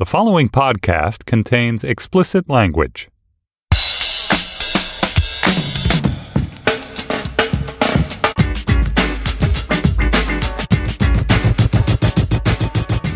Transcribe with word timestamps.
The 0.00 0.06
following 0.06 0.48
podcast 0.48 1.26
contains 1.26 1.84
explicit 1.84 2.48
language. 2.48 3.10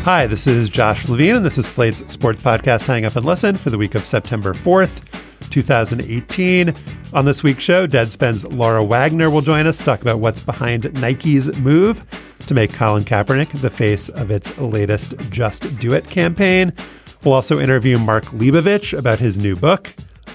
Hi, 0.04 0.26
this 0.26 0.46
is 0.46 0.68
Josh 0.68 1.08
Levine, 1.08 1.36
and 1.36 1.46
this 1.46 1.56
is 1.56 1.66
Slate's 1.66 2.06
sports 2.12 2.42
podcast, 2.42 2.86
Hang 2.86 3.06
Up 3.06 3.16
and 3.16 3.24
Listen, 3.24 3.56
for 3.56 3.70
the 3.70 3.78
week 3.78 3.94
of 3.94 4.04
September 4.04 4.52
4th, 4.52 5.48
2018. 5.48 6.74
On 7.14 7.24
this 7.24 7.42
week's 7.42 7.62
show, 7.62 7.86
Deadspin's 7.86 8.44
Laura 8.44 8.84
Wagner 8.84 9.30
will 9.30 9.40
join 9.40 9.66
us 9.66 9.78
to 9.78 9.84
talk 9.84 10.02
about 10.02 10.20
what's 10.20 10.40
behind 10.40 10.92
Nike's 11.00 11.58
move 11.60 12.06
to 12.46 12.54
make 12.54 12.72
Colin 12.72 13.04
Kaepernick 13.04 13.48
the 13.60 13.70
face 13.70 14.08
of 14.08 14.30
its 14.30 14.58
latest 14.58 15.14
Just 15.30 15.78
Do 15.78 15.92
It 15.92 16.08
campaign. 16.08 16.72
We'll 17.24 17.34
also 17.34 17.58
interview 17.58 17.98
Mark 17.98 18.24
Leibovich 18.26 18.96
about 18.96 19.18
his 19.18 19.38
new 19.38 19.56
book, 19.56 19.92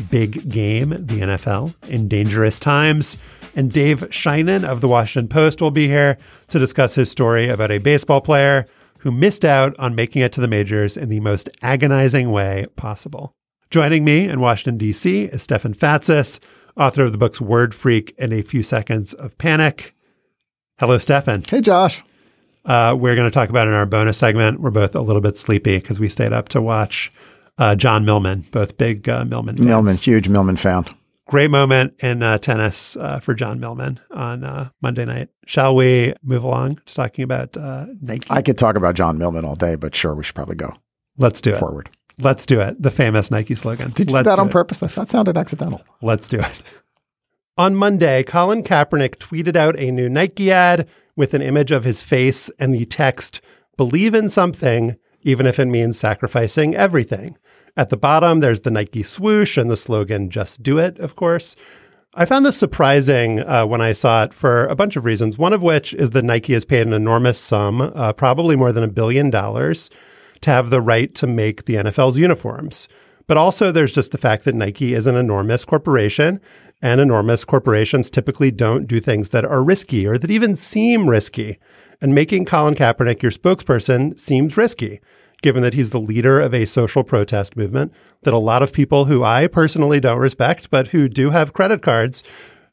Big 0.10 0.50
Game, 0.50 0.90
the 0.90 1.22
NFL 1.22 1.76
in 1.88 2.08
Dangerous 2.08 2.60
Times. 2.60 3.18
And 3.56 3.72
Dave 3.72 4.02
Sheinin 4.10 4.64
of 4.64 4.82
the 4.82 4.88
Washington 4.88 5.30
Post 5.30 5.62
will 5.62 5.72
be 5.72 5.88
here 5.88 6.18
to 6.50 6.60
discuss 6.60 6.96
his 6.96 7.12
story 7.12 7.50
about 7.50 7.72
a 7.72 7.78
baseball 7.78 8.22
player 8.22 8.66
who 9.00 9.12
missed 9.12 9.46
out 9.46 9.78
on 9.80 9.96
making 9.96 10.22
it 10.22 10.32
to 10.34 10.42
the 10.42 10.48
majors 10.48 10.98
in 10.98 11.10
the 11.10 11.20
most 11.20 11.50
agonizing 11.62 12.32
way 12.32 12.68
possible. 12.76 13.34
Joining 13.70 14.04
me 14.04 14.28
in 14.28 14.40
Washington, 14.40 14.78
D.C. 14.78 15.26
is 15.26 15.44
Stefan 15.44 15.76
Fatsis, 15.76 16.40
author 16.76 17.04
of 17.04 17.12
the 17.12 17.18
books 17.18 17.40
Word 17.40 17.76
Freak 17.76 18.16
and 18.18 18.34
A 18.34 18.42
Few 18.42 18.64
Seconds 18.64 19.14
of 19.14 19.38
Panic. 19.38 19.94
Hello, 20.80 20.98
Stefan. 20.98 21.44
Hey, 21.50 21.62
Josh. 21.62 22.04
Uh, 22.66 22.96
we're 22.98 23.16
going 23.16 23.30
to 23.30 23.34
talk 23.34 23.50
about 23.50 23.68
in 23.68 23.74
our 23.74 23.86
bonus 23.86 24.18
segment. 24.18 24.60
We're 24.62 24.72
both 24.72 24.96
a 24.96 25.02
little 25.02 25.22
bit 25.22 25.38
sleepy 25.38 25.78
because 25.78 26.00
we 26.00 26.08
stayed 26.10 26.34
up 26.34 26.50
to 26.50 26.62
watch 26.62 27.12
uh, 27.58 27.76
John 27.76 28.06
Millman, 28.06 28.46
both 28.52 28.78
big 28.78 29.08
uh, 29.10 29.26
Millman 29.26 29.58
fans. 29.58 29.68
Millman, 29.68 29.98
huge 29.98 30.30
Millman 30.30 30.56
fan. 30.56 30.86
Great 31.28 31.52
moment 31.52 31.94
in 32.02 32.24
uh, 32.24 32.38
tennis 32.38 32.96
uh, 32.96 33.20
for 33.20 33.34
John 33.34 33.60
Millman 33.60 34.00
on 34.12 34.44
uh, 34.44 34.70
Monday 34.82 35.06
night. 35.06 35.30
Shall 35.46 35.76
we 35.76 36.14
move 36.24 36.44
along 36.44 36.78
to 36.86 36.94
talking 36.94 37.24
about 37.24 37.56
uh, 37.58 37.88
Nike? 38.02 38.28
I 38.30 38.42
could 38.42 38.58
talk 38.58 38.76
about 38.76 38.96
John 38.96 39.18
Millman 39.18 39.46
all 39.46 39.56
day, 39.56 39.76
but 39.76 39.94
sure, 39.94 40.16
we 40.16 40.24
should 40.24 40.36
probably 40.36 40.56
go 40.56 40.74
Let's 41.18 41.42
do 41.42 41.54
it. 41.54 41.60
forward. 41.60 41.90
Let's 42.18 42.46
do 42.46 42.60
it. 42.62 42.82
The 42.82 42.92
famous 42.92 43.32
Nike 43.32 43.56
slogan. 43.56 43.92
Did 43.92 44.10
you 44.10 44.14
Let's 44.14 44.26
do 44.26 44.32
that 44.32 44.40
on 44.40 44.48
it. 44.48 44.52
purpose? 44.52 44.80
That 44.80 45.10
sounded 45.10 45.38
accidental. 45.38 45.82
Let's 46.02 46.28
do 46.28 46.40
it. 46.40 46.64
On 47.60 47.76
Monday, 47.76 48.24
Colin 48.24 48.64
Kaepernick 48.64 49.18
tweeted 49.18 49.58
out 49.58 49.78
a 49.78 49.92
new 49.92 50.08
Nike 50.08 50.50
ad 50.50 50.88
with 51.18 51.34
an 51.34 51.42
image 51.42 51.72
of 51.72 51.84
his 51.84 52.02
face 52.02 52.50
and 52.58 52.74
the 52.74 52.86
text, 52.86 53.42
Believe 53.76 54.16
in 54.16 54.30
something, 54.30 54.96
even 55.24 55.46
if 55.46 55.60
it 55.60 55.66
means 55.66 56.00
sacrificing 56.00 56.74
everything. 56.74 57.38
At 57.76 57.90
the 57.90 57.98
bottom, 57.98 58.40
there's 58.40 58.62
the 58.62 58.72
Nike 58.72 59.04
swoosh 59.04 59.58
and 59.58 59.70
the 59.70 59.76
slogan, 59.76 60.30
Just 60.30 60.64
Do 60.64 60.78
It, 60.78 61.00
of 61.00 61.18
course. 61.18 61.58
I 62.16 62.24
found 62.24 62.46
this 62.46 62.56
surprising 62.56 63.42
uh, 63.42 63.66
when 63.66 63.82
I 63.82 63.92
saw 63.92 64.24
it 64.24 64.34
for 64.34 64.66
a 64.68 64.76
bunch 64.76 64.96
of 64.96 65.04
reasons. 65.04 65.38
One 65.38 65.52
of 65.52 65.62
which 65.62 65.94
is 65.94 66.12
that 66.12 66.24
Nike 66.24 66.54
has 66.54 66.64
paid 66.64 66.88
an 66.88 66.94
enormous 66.94 67.42
sum, 67.42 67.82
uh, 67.82 68.14
probably 68.14 68.56
more 68.56 68.72
than 68.72 68.86
a 68.86 68.88
billion 68.88 69.30
dollars, 69.30 69.90
to 70.40 70.50
have 70.50 70.70
the 70.70 70.80
right 70.80 71.14
to 71.16 71.28
make 71.28 71.66
the 71.66 71.76
NFL's 71.76 72.18
uniforms. 72.18 72.88
But 73.28 73.38
also, 73.38 73.72
there's 73.72 73.94
just 73.94 74.12
the 74.12 74.18
fact 74.18 74.44
that 74.46 74.56
Nike 74.56 74.96
is 74.96 75.06
an 75.06 75.16
enormous 75.16 75.64
corporation, 75.64 76.42
and 76.82 77.02
enormous 77.02 77.46
corporations 77.46 78.10
typically 78.10 78.52
don't 78.52 78.88
do 78.88 79.00
things 79.00 79.30
that 79.30 79.46
are 79.46 79.64
risky 79.64 80.06
or 80.08 80.18
that 80.18 80.32
even 80.32 80.56
seem 80.56 81.10
risky. 81.10 81.60
And 82.02 82.16
making 82.16 82.46
Colin 82.46 82.76
Kaepernick 82.76 83.22
your 83.22 83.32
spokesperson 83.32 84.18
seems 84.20 84.56
risky, 84.56 85.02
given 85.42 85.62
that 85.64 85.74
he's 85.74 85.90
the 85.90 86.00
leader 86.00 86.40
of 86.40 86.54
a 86.54 86.66
social 86.66 87.04
protest 87.04 87.58
movement 87.58 87.94
that 88.24 88.34
a 88.34 88.38
lot 88.38 88.64
of 88.64 88.74
people 88.74 89.06
who 89.06 89.24
I 89.24 89.48
personally 89.48 90.00
don't 90.00 90.20
respect, 90.20 90.70
but 90.70 90.88
who 90.88 91.10
do 91.10 91.30
have 91.30 91.54
credit 91.54 91.82
cards, 91.82 92.24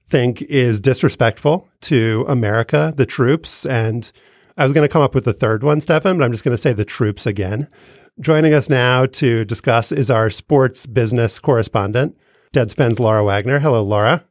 think 0.08 0.42
is 0.42 0.80
disrespectful 0.80 1.68
to 1.82 2.24
America, 2.28 2.92
the 2.96 3.06
troops, 3.06 3.66
and 3.66 4.12
I 4.56 4.64
was 4.64 4.72
going 4.72 4.86
to 4.86 4.92
come 4.92 5.02
up 5.02 5.14
with 5.14 5.24
the 5.24 5.32
third 5.32 5.62
one, 5.62 5.80
Stefan, 5.80 6.16
but 6.16 6.24
I'm 6.24 6.30
just 6.32 6.44
going 6.44 6.54
to 6.54 6.58
say 6.58 6.72
the 6.72 6.84
troops 6.84 7.26
again. 7.26 7.68
Joining 8.20 8.54
us 8.54 8.70
now 8.70 9.06
to 9.06 9.44
discuss 9.44 9.92
is 9.92 10.08
our 10.10 10.30
sports 10.30 10.86
business 10.86 11.38
correspondent, 11.38 12.16
Deadspin's 12.56 12.98
Laura 12.98 13.22
Wagner. 13.22 13.58
Hello, 13.58 13.82
Laura. 13.82 14.24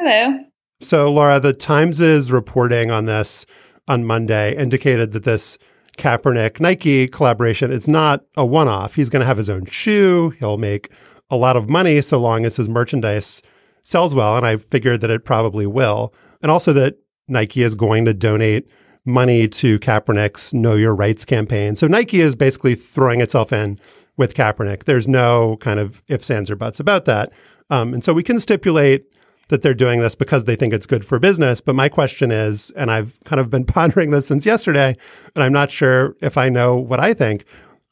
Hello. 0.00 0.40
So, 0.80 1.12
Laura, 1.12 1.38
the 1.38 1.52
Times' 1.52 2.32
reporting 2.32 2.90
on 2.90 3.04
this 3.04 3.46
on 3.86 4.04
Monday 4.04 4.52
indicated 4.56 5.12
that 5.12 5.22
this 5.22 5.58
Kaepernick 5.96 6.58
Nike 6.58 7.06
collaboration, 7.06 7.70
it's 7.70 7.86
not 7.86 8.24
a 8.36 8.44
one 8.44 8.66
off. 8.66 8.96
He's 8.96 9.10
going 9.10 9.20
to 9.20 9.26
have 9.26 9.36
his 9.36 9.48
own 9.48 9.64
shoe. 9.66 10.30
He'll 10.40 10.58
make 10.58 10.90
a 11.30 11.36
lot 11.36 11.56
of 11.56 11.70
money 11.70 12.00
so 12.00 12.18
long 12.18 12.44
as 12.44 12.56
his 12.56 12.68
merchandise 12.68 13.42
sells 13.84 14.12
well. 14.12 14.36
And 14.36 14.44
I 14.44 14.56
figured 14.56 15.00
that 15.02 15.10
it 15.10 15.24
probably 15.24 15.66
will. 15.66 16.12
And 16.42 16.50
also 16.50 16.72
that 16.72 16.96
Nike 17.28 17.62
is 17.62 17.76
going 17.76 18.06
to 18.06 18.12
donate 18.12 18.68
money 19.04 19.46
to 19.46 19.78
Kaepernick's 19.78 20.52
Know 20.52 20.74
Your 20.74 20.96
Rights 20.96 21.24
campaign. 21.24 21.76
So 21.76 21.86
Nike 21.86 22.22
is 22.22 22.34
basically 22.34 22.74
throwing 22.74 23.20
itself 23.20 23.52
in 23.52 23.78
with 24.16 24.34
Kaepernick. 24.34 24.82
There's 24.82 25.06
no 25.06 25.58
kind 25.58 25.78
of 25.78 26.02
ifs, 26.08 26.28
ands, 26.28 26.50
or 26.50 26.56
buts 26.56 26.80
about 26.80 27.04
that. 27.04 27.32
Um, 27.70 27.94
and 27.94 28.02
so 28.02 28.12
we 28.12 28.22
can 28.22 28.40
stipulate 28.40 29.04
that 29.48 29.62
they're 29.62 29.74
doing 29.74 30.00
this 30.00 30.14
because 30.14 30.44
they 30.44 30.56
think 30.56 30.72
it's 30.72 30.86
good 30.86 31.04
for 31.04 31.18
business. 31.18 31.60
But 31.60 31.74
my 31.74 31.88
question 31.88 32.30
is, 32.30 32.70
and 32.70 32.90
I've 32.90 33.18
kind 33.24 33.40
of 33.40 33.50
been 33.50 33.64
pondering 33.66 34.10
this 34.10 34.26
since 34.26 34.46
yesterday, 34.46 34.94
and 35.34 35.42
I'm 35.42 35.52
not 35.52 35.70
sure 35.70 36.16
if 36.20 36.36
I 36.36 36.48
know 36.48 36.76
what 36.76 37.00
I 37.00 37.14
think. 37.14 37.44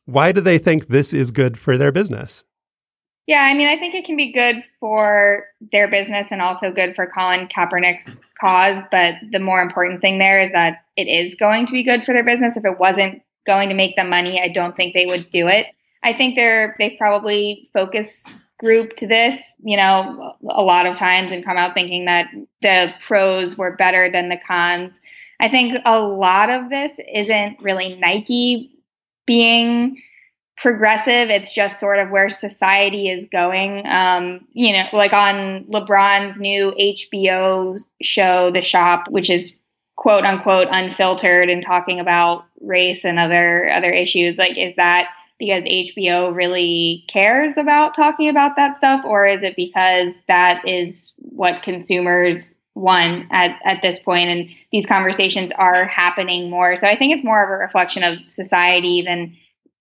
Why 0.05 0.33
do 0.33 0.41
they 0.41 0.59
think 0.59 0.89
this 0.89 1.13
is 1.13 1.31
good 1.31 1.59
for 1.59 1.77
their 1.77 1.93
business? 1.93 2.45
Yeah, 3.27 3.41
I 3.41 3.55
mean, 3.55 3.67
I 3.67 3.77
think 3.77 3.95
it 3.95 4.05
can 4.05 4.17
be 4.17 4.33
good 4.33 4.63
for 4.79 5.47
their 5.73 5.91
business 5.91 6.29
and 6.31 6.41
also 6.41 6.71
good 6.71 6.95
for 6.95 7.11
Colin 7.13 7.49
Kaepernick's 7.49 8.21
cause. 8.41 8.81
But 8.93 9.15
the 9.33 9.41
more 9.41 9.61
important 9.61 10.01
thing 10.01 10.19
there 10.19 10.41
is 10.41 10.53
that 10.53 10.85
it 10.97 11.09
is 11.09 11.35
going 11.35 11.67
to 11.67 11.73
be 11.73 11.83
good 11.83 12.05
for 12.05 12.13
their 12.13 12.25
business. 12.25 12.57
If 12.57 12.65
it 12.65 12.79
wasn't 12.79 13.23
going 13.45 13.71
to 13.71 13.75
make 13.75 13.97
them 13.97 14.11
money, 14.11 14.41
I 14.41 14.53
don't 14.53 14.77
think 14.77 14.95
they 14.95 15.07
would 15.07 15.29
do 15.31 15.49
it. 15.49 15.67
I 16.05 16.13
think 16.13 16.37
they're 16.37 16.77
they 16.79 16.91
probably 16.91 17.69
focus 17.73 18.37
grouped 18.59 19.01
this, 19.01 19.57
you 19.63 19.77
know, 19.77 20.35
a 20.49 20.63
lot 20.63 20.87
of 20.87 20.97
times 20.97 21.33
and 21.33 21.45
come 21.45 21.57
out 21.57 21.75
thinking 21.75 22.07
that 22.07 22.29
the 22.63 22.95
pros 23.01 23.57
were 23.57 23.77
better 23.77 24.11
than 24.11 24.29
the 24.29 24.39
cons. 24.47 25.01
I 25.39 25.49
think 25.49 25.77
a 25.85 26.01
lot 26.01 26.49
of 26.49 26.71
this 26.71 26.99
isn't 27.13 27.63
really 27.63 27.97
Nike 27.97 28.73
being 29.27 30.03
progressive. 30.57 31.29
It's 31.29 31.53
just 31.53 31.79
sort 31.79 31.99
of 31.99 32.11
where 32.11 32.31
society 32.31 33.11
is 33.11 33.29
going. 33.31 33.87
Um, 33.87 34.47
you 34.53 34.73
know, 34.73 34.87
like 34.93 35.13
on 35.13 35.65
LeBron's 35.65 36.41
new 36.41 36.73
HBO 36.73 37.79
show, 38.01 38.51
The 38.51 38.63
Shop, 38.63 39.09
which 39.11 39.29
is 39.29 39.57
quote 39.97 40.25
unquote 40.25 40.69
unfiltered 40.71 41.51
and 41.51 41.63
talking 41.63 42.01
about 42.01 42.45
race 42.61 43.05
and 43.05 43.19
other 43.19 43.69
other 43.69 43.91
issues. 43.91 44.39
Like, 44.39 44.57
is 44.57 44.77
that 44.77 45.11
because 45.39 45.65
HBO 45.65 46.35
really 46.35 47.05
cares 47.09 47.57
about 47.57 47.95
talking 47.95 48.29
about 48.29 48.57
that 48.57 48.77
stuff, 48.77 49.05
or 49.05 49.27
is 49.27 49.43
it 49.43 49.57
because 49.57 50.15
that 50.29 50.67
is 50.69 51.13
what 51.19 51.63
consumers 51.63 52.57
want 52.75 53.27
at, 53.31 53.59
at 53.65 53.83
this 53.83 53.99
point 53.99 54.29
and 54.29 54.51
these 54.71 54.87
conversations 54.87 55.53
are 55.57 55.85
happening 55.85 56.51
more? 56.51 56.77
So 56.77 56.87
I 56.87 56.97
think 56.97 57.15
it's 57.15 57.25
more 57.25 57.43
of 57.43 57.51
a 57.51 57.59
reflection 57.59 58.03
of 58.03 58.19
society 58.29 59.03
than 59.03 59.37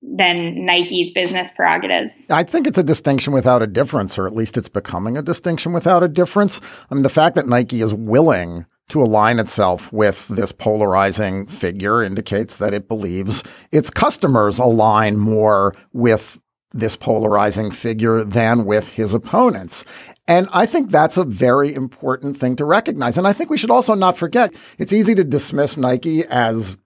than 0.08 0.66
Nike's 0.66 1.12
business 1.12 1.50
prerogatives. 1.50 2.28
I 2.30 2.44
think 2.44 2.68
it's 2.68 2.78
a 2.78 2.84
distinction 2.84 3.34
without 3.34 3.64
a 3.64 3.68
difference, 3.68 4.20
or 4.20 4.28
at 4.28 4.36
least 4.36 4.56
it's 4.56 4.70
becoming 4.70 5.18
a 5.18 5.24
distinction 5.24 5.74
without 5.74 6.04
a 6.04 6.08
difference. 6.08 6.62
I 6.92 6.94
mean, 6.94 7.02
the 7.02 7.10
fact 7.10 7.36
that 7.36 7.48
Nike 7.48 7.82
is 7.82 7.92
willing 7.92 8.68
to 8.90 9.02
align 9.02 9.40
itself 9.40 9.92
with 9.92 10.28
this 10.28 10.52
polarizing 10.52 11.48
figure 11.48 12.04
indicates 12.04 12.58
that 12.58 12.74
it 12.74 12.88
believes 12.88 13.44
its 13.72 13.90
customers 13.90 14.60
align 14.60 15.18
more 15.18 15.74
with 15.92 16.40
this 16.72 16.96
polarizing 16.96 17.72
figure 17.72 18.24
than 18.24 18.66
with 18.66 18.96
his 18.96 19.14
opponents. 19.14 19.86
And 20.28 20.48
I 20.52 20.66
think 20.66 20.90
that's 20.90 21.18
a 21.18 21.24
very 21.24 21.74
important 21.74 22.38
thing 22.38 22.56
to 22.58 22.66
recognize. 22.66 23.18
And 23.18 23.28
I 23.28 23.34
think 23.34 23.50
we 23.50 23.58
should 23.58 23.72
also 23.72 23.96
not 23.96 24.18
forget 24.18 24.54
it's 24.78 24.94
easy 24.94 25.16
to 25.16 25.24
dismiss 25.24 25.78
Nike 25.78 26.26
as 26.26 26.78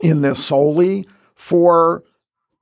in 0.00 0.22
this 0.22 0.44
solely 0.44 1.06
for 1.34 2.02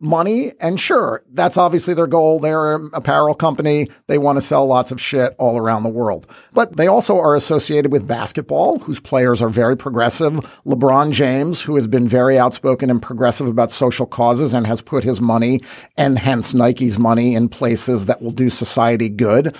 money. 0.00 0.52
And 0.60 0.78
sure, 0.78 1.22
that's 1.32 1.56
obviously 1.56 1.94
their 1.94 2.06
goal. 2.06 2.38
They're 2.38 2.74
an 2.74 2.90
apparel 2.92 3.34
company. 3.34 3.88
They 4.06 4.18
want 4.18 4.36
to 4.36 4.40
sell 4.40 4.66
lots 4.66 4.90
of 4.90 5.00
shit 5.00 5.34
all 5.38 5.56
around 5.56 5.82
the 5.82 5.88
world. 5.88 6.26
But 6.52 6.76
they 6.76 6.86
also 6.86 7.18
are 7.18 7.34
associated 7.34 7.92
with 7.92 8.06
basketball, 8.06 8.78
whose 8.80 9.00
players 9.00 9.40
are 9.40 9.48
very 9.48 9.76
progressive. 9.76 10.34
LeBron 10.66 11.12
James, 11.12 11.62
who 11.62 11.74
has 11.76 11.86
been 11.86 12.08
very 12.08 12.38
outspoken 12.38 12.90
and 12.90 13.00
progressive 13.00 13.46
about 13.46 13.72
social 13.72 14.06
causes 14.06 14.52
and 14.52 14.66
has 14.66 14.82
put 14.82 15.04
his 15.04 15.20
money 15.20 15.60
and 15.96 16.18
hence 16.18 16.54
Nike's 16.54 16.98
money 16.98 17.34
in 17.34 17.48
places 17.48 18.06
that 18.06 18.20
will 18.20 18.30
do 18.30 18.50
society 18.50 19.08
good 19.08 19.56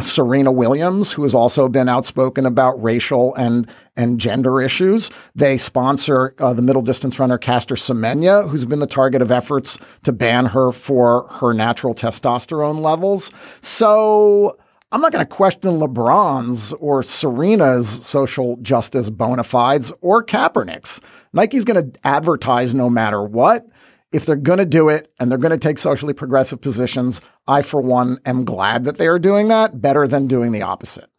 Serena 0.00 0.50
Williams, 0.50 1.12
who 1.12 1.22
has 1.22 1.34
also 1.34 1.68
been 1.68 1.88
outspoken 1.88 2.46
about 2.46 2.82
racial 2.82 3.34
and 3.34 3.68
and 3.96 4.18
gender 4.18 4.60
issues. 4.62 5.10
They 5.34 5.58
sponsor 5.58 6.34
uh, 6.38 6.54
the 6.54 6.62
middle 6.62 6.80
distance 6.80 7.18
runner 7.18 7.36
Caster 7.36 7.74
Semenya, 7.74 8.48
who's 8.48 8.64
been 8.64 8.78
the 8.78 8.86
target 8.86 9.20
of 9.20 9.30
efforts 9.30 9.78
to 10.04 10.12
ban 10.12 10.46
her 10.46 10.72
for 10.72 11.28
her 11.40 11.52
natural 11.52 11.94
testosterone 11.94 12.80
levels. 12.80 13.30
So. 13.60 14.58
I'm 14.94 15.00
not 15.00 15.10
going 15.10 15.24
to 15.24 15.34
question 15.34 15.78
LeBron's 15.78 16.74
or 16.74 17.02
Serena's 17.02 17.88
social 17.88 18.58
justice 18.58 19.08
bona 19.08 19.42
fides 19.42 19.90
or 20.02 20.22
Kaepernick's. 20.22 21.00
Nike's 21.32 21.64
going 21.64 21.92
to 21.92 21.98
advertise 22.04 22.74
no 22.74 22.90
matter 22.90 23.22
what 23.22 23.66
if 24.12 24.26
they're 24.26 24.36
going 24.36 24.58
to 24.58 24.66
do 24.66 24.88
it 24.88 25.12
and 25.18 25.30
they're 25.30 25.38
going 25.38 25.50
to 25.50 25.58
take 25.58 25.78
socially 25.78 26.12
progressive 26.12 26.60
positions, 26.60 27.20
I, 27.46 27.62
for 27.62 27.80
one, 27.80 28.18
am 28.24 28.44
glad 28.44 28.84
that 28.84 28.98
they 28.98 29.06
are 29.06 29.18
doing 29.18 29.48
that 29.48 29.80
better 29.80 30.06
than 30.06 30.26
doing 30.26 30.52
the 30.52 30.62
opposite. 30.62 31.10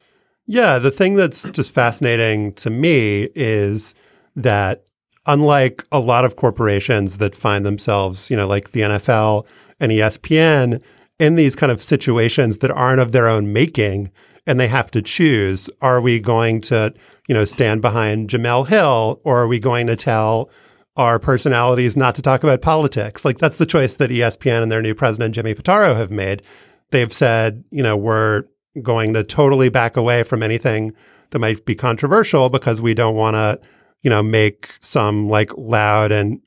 Yeah. 0.46 0.80
The 0.80 0.92
thing 0.92 1.16
that's 1.16 1.48
just 1.50 1.72
fascinating 1.72 2.54
to 2.54 2.70
me 2.70 3.30
is 3.36 3.96
that 4.36 4.86
unlike 5.26 5.86
a 5.92 6.00
lot 6.00 6.26
of 6.26 6.36
corporations 6.36 7.18
that 7.18 7.36
find 7.36 7.66
themselves, 7.66 8.30
you 8.30 8.38
know, 8.38 8.48
like 8.48 8.72
the 8.72 8.82
NFL 8.82 9.48
and 9.80 9.92
ESPN 9.92 10.82
in 11.20 11.36
these 11.36 11.56
kind 11.56 11.72
of 11.72 11.82
situations 11.82 12.58
that 12.58 12.72
aren't 12.72 13.00
of 13.00 13.12
their 13.12 13.28
own 13.28 13.54
making, 13.54 14.12
and 14.46 14.60
they 14.60 14.68
have 14.68 14.92
to 14.92 15.02
choose, 15.02 15.70
are 15.82 16.02
we 16.02 16.20
going 16.20 16.60
to, 16.60 16.94
you 17.28 17.34
know, 17.34 17.46
stand 17.46 17.82
behind 17.82 18.30
Jemele 18.30 18.68
Hill 18.68 19.22
or 19.24 19.44
are 19.44 19.48
we 19.48 19.60
going 19.60 19.88
to 19.88 19.96
tell 19.96 20.50
our 20.96 21.18
personalities 21.20 21.98
not 21.98 22.16
to 22.16 22.22
talk 22.22 22.44
about 22.44 22.62
politics. 22.62 23.26
Like 23.26 23.40
that's 23.40 23.58
the 23.58 23.66
choice 23.66 23.96
that 23.96 24.10
ESPN 24.10 24.62
and 24.62 24.72
their 24.72 24.82
new 24.82 24.94
president, 24.94 25.36
Jimmy 25.36 25.56
Pitaro, 25.56 25.96
have 25.96 26.12
made. 26.12 26.44
They've 26.92 27.12
said, 27.12 27.64
you 27.72 27.82
know, 27.82 27.98
we're 27.98 28.44
going 28.82 29.14
to 29.14 29.24
totally 29.24 29.70
back 29.70 29.98
away 29.98 30.24
from 30.24 30.44
anything 30.44 30.94
that 31.32 31.40
might 31.40 31.66
be 31.66 31.76
controversial 31.76 32.50
because 32.50 32.82
we 32.82 32.94
don't 32.94 33.16
want 33.16 33.36
to, 33.36 33.60
you 34.02 34.10
know, 34.10 34.22
make 34.22 34.70
some 34.82 35.30
like 35.30 35.52
loud 35.58 36.12
and 36.12 36.42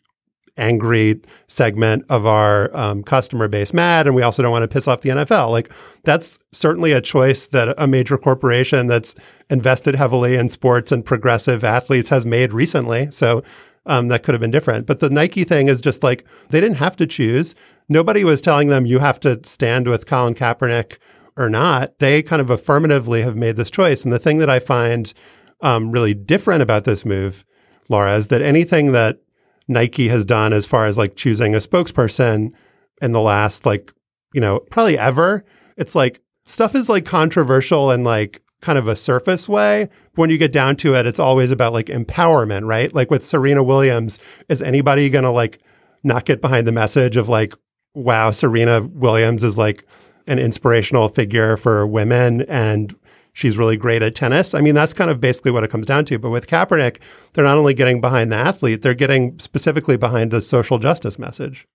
angry 0.59 1.21
segment 1.47 2.05
of 2.09 2.25
our 2.25 2.75
um, 2.75 3.03
customer 3.03 3.47
base 3.49 3.75
mad. 3.75 4.07
And 4.07 4.17
we 4.17 4.23
also 4.23 4.43
don't 4.43 4.53
want 4.53 4.63
to 4.63 4.69
piss 4.69 4.89
off 4.89 5.03
the 5.03 5.11
NFL. 5.11 5.51
Like 5.51 5.71
that's 6.05 6.39
certainly 6.53 6.93
a 6.93 7.01
choice 7.01 7.49
that 7.49 7.75
a 7.77 7.87
major 7.87 8.17
corporation 8.17 8.87
that's 8.87 9.15
invested 9.51 9.97
heavily 9.97 10.35
in 10.35 10.49
sports 10.49 10.93
and 10.93 11.05
progressive 11.05 11.63
athletes 11.63 12.09
has 12.09 12.25
made 12.25 12.53
recently. 12.53 13.11
So 13.11 13.43
um, 13.87 14.09
that 14.09 14.23
could 14.23 14.35
have 14.35 14.41
been 14.41 14.51
different. 14.51 14.87
But 14.87 15.01
the 15.01 15.11
Nike 15.11 15.45
thing 15.45 15.69
is 15.69 15.81
just 15.81 16.03
like 16.03 16.27
they 16.51 16.61
didn't 16.61 16.79
have 16.79 16.97
to 16.97 17.07
choose. 17.07 17.55
Nobody 17.89 18.25
was 18.25 18.41
telling 18.41 18.69
them 18.69 18.87
you 18.87 18.99
have 18.99 19.21
to 19.21 19.41
stand 19.45 19.89
with 19.89 20.07
Colin 20.07 20.35
Kaepernick 20.35 20.99
or 21.37 21.49
not. 21.49 21.99
They 21.99 22.23
kind 22.23 22.43
of 22.43 22.51
affirmatively 22.51 23.23
have 23.23 23.37
made 23.37 23.57
this 23.57 23.71
choice. 23.71 24.05
And 24.05 24.13
the 24.13 24.19
thing 24.19 24.39
that 24.39 24.51
I 24.51 24.59
find 24.59 25.13
um, 25.61 25.91
really 25.91 26.15
different 26.15 26.63
about 26.63 26.85
this 26.85 27.05
move, 27.05 27.45
Laura, 27.89 28.17
is 28.17 28.29
that 28.29 28.43
anything 28.43 28.93
that 28.93 29.19
Nike 29.69 30.09
has 30.09 30.25
done 30.25 30.53
as 30.53 30.67
far 30.67 30.87
as 30.87 30.99
like 30.99 31.17
choosing 31.17 31.55
a 31.55 31.59
spokesperson 31.59 32.53
in 33.01 33.13
the 33.13 33.21
last 33.21 33.67
like, 33.67 33.93
you 34.33 34.41
know, 34.41 34.61
probably 34.71 34.99
ever, 34.99 35.45
it's 35.77 35.95
like 35.95 36.21
stuff 36.45 36.75
is 36.75 36.89
like 36.89 37.05
controversial 37.05 37.91
and 37.91 38.05
like 38.05 38.43
kind 38.61 38.79
of 38.79 38.89
a 38.89 38.97
surface 38.97 39.49
way. 39.49 39.89
But 40.15 40.23
when 40.23 40.31
you 40.31 40.39
get 40.39 40.53
down 40.53 40.77
to 40.77 40.95
it, 40.95 41.07
it's 41.07 41.19
always 41.19 41.51
about 41.51 41.73
like 41.73 41.87
empowerment, 41.87 42.67
right? 42.67 42.93
Like 42.93 43.11
with 43.11 43.25
Serena 43.25 43.63
Williams, 43.63 44.19
is 44.49 44.63
anybody 44.63 45.09
going 45.11 45.25
to 45.25 45.31
like 45.31 45.61
not 46.03 46.25
get 46.25 46.41
behind 46.41 46.67
the 46.67 46.73
message 46.73 47.17
of 47.17 47.29
like, 47.29 47.55
wow, 47.95 48.31
Serena 48.31 48.83
Williams 48.83 49.43
is 49.43 49.59
like 49.59 49.85
an 50.27 50.39
inspirational 50.39 51.09
figure 51.09 51.57
for 51.57 51.87
women 51.87 52.43
and 52.43 52.95
she's 53.33 53.59
really 53.59 53.77
great 53.77 54.03
at 54.03 54.15
tennis. 54.15 54.55
I 54.55 54.61
mean, 54.61 54.75
that's 54.75 54.95
kind 54.95 55.11
of 55.11 55.21
basically 55.21 55.51
what 55.51 55.63
it 55.63 55.71
comes 55.71 55.87
down 55.87 56.07
to. 56.07 56.19
But 56.19 56.31
with 56.31 56.47
Kaepernick, 56.47 56.99
they're 57.33 57.45
not 57.45 57.59
only 57.59 57.75
getting 57.75 58.01
behind 58.01 58.33
the 58.33 58.37
athlete, 58.37 58.83
they're 58.83 58.95
getting 58.95 59.39
specifically 59.39 59.97
behind 59.97 60.31
the 60.31 60.41
social 60.41 60.79
justice 60.79 61.19
message. 61.19 61.67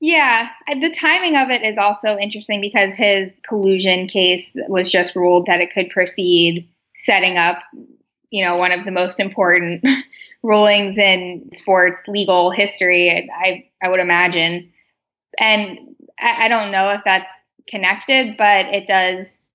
Yeah, 0.00 0.48
the 0.66 0.90
timing 0.90 1.36
of 1.36 1.50
it 1.50 1.62
is 1.62 1.76
also 1.76 2.16
interesting 2.16 2.62
because 2.62 2.94
his 2.94 3.32
collusion 3.46 4.08
case 4.08 4.50
was 4.66 4.90
just 4.90 5.14
ruled 5.14 5.46
that 5.46 5.60
it 5.60 5.74
could 5.74 5.90
proceed, 5.90 6.70
setting 6.96 7.36
up, 7.36 7.58
you 8.30 8.42
know, 8.42 8.56
one 8.56 8.72
of 8.72 8.86
the 8.86 8.90
most 8.90 9.20
important 9.20 9.84
rulings 10.42 10.96
in 10.96 11.50
sports 11.54 12.02
legal 12.08 12.50
history. 12.50 13.30
I 13.30 13.68
I 13.82 13.90
would 13.90 14.00
imagine, 14.00 14.72
and 15.38 15.78
I, 16.18 16.46
I 16.46 16.48
don't 16.48 16.72
know 16.72 16.90
if 16.90 17.02
that's 17.04 17.32
connected, 17.68 18.36
but 18.38 18.66
it 18.66 18.86
does. 18.86 19.50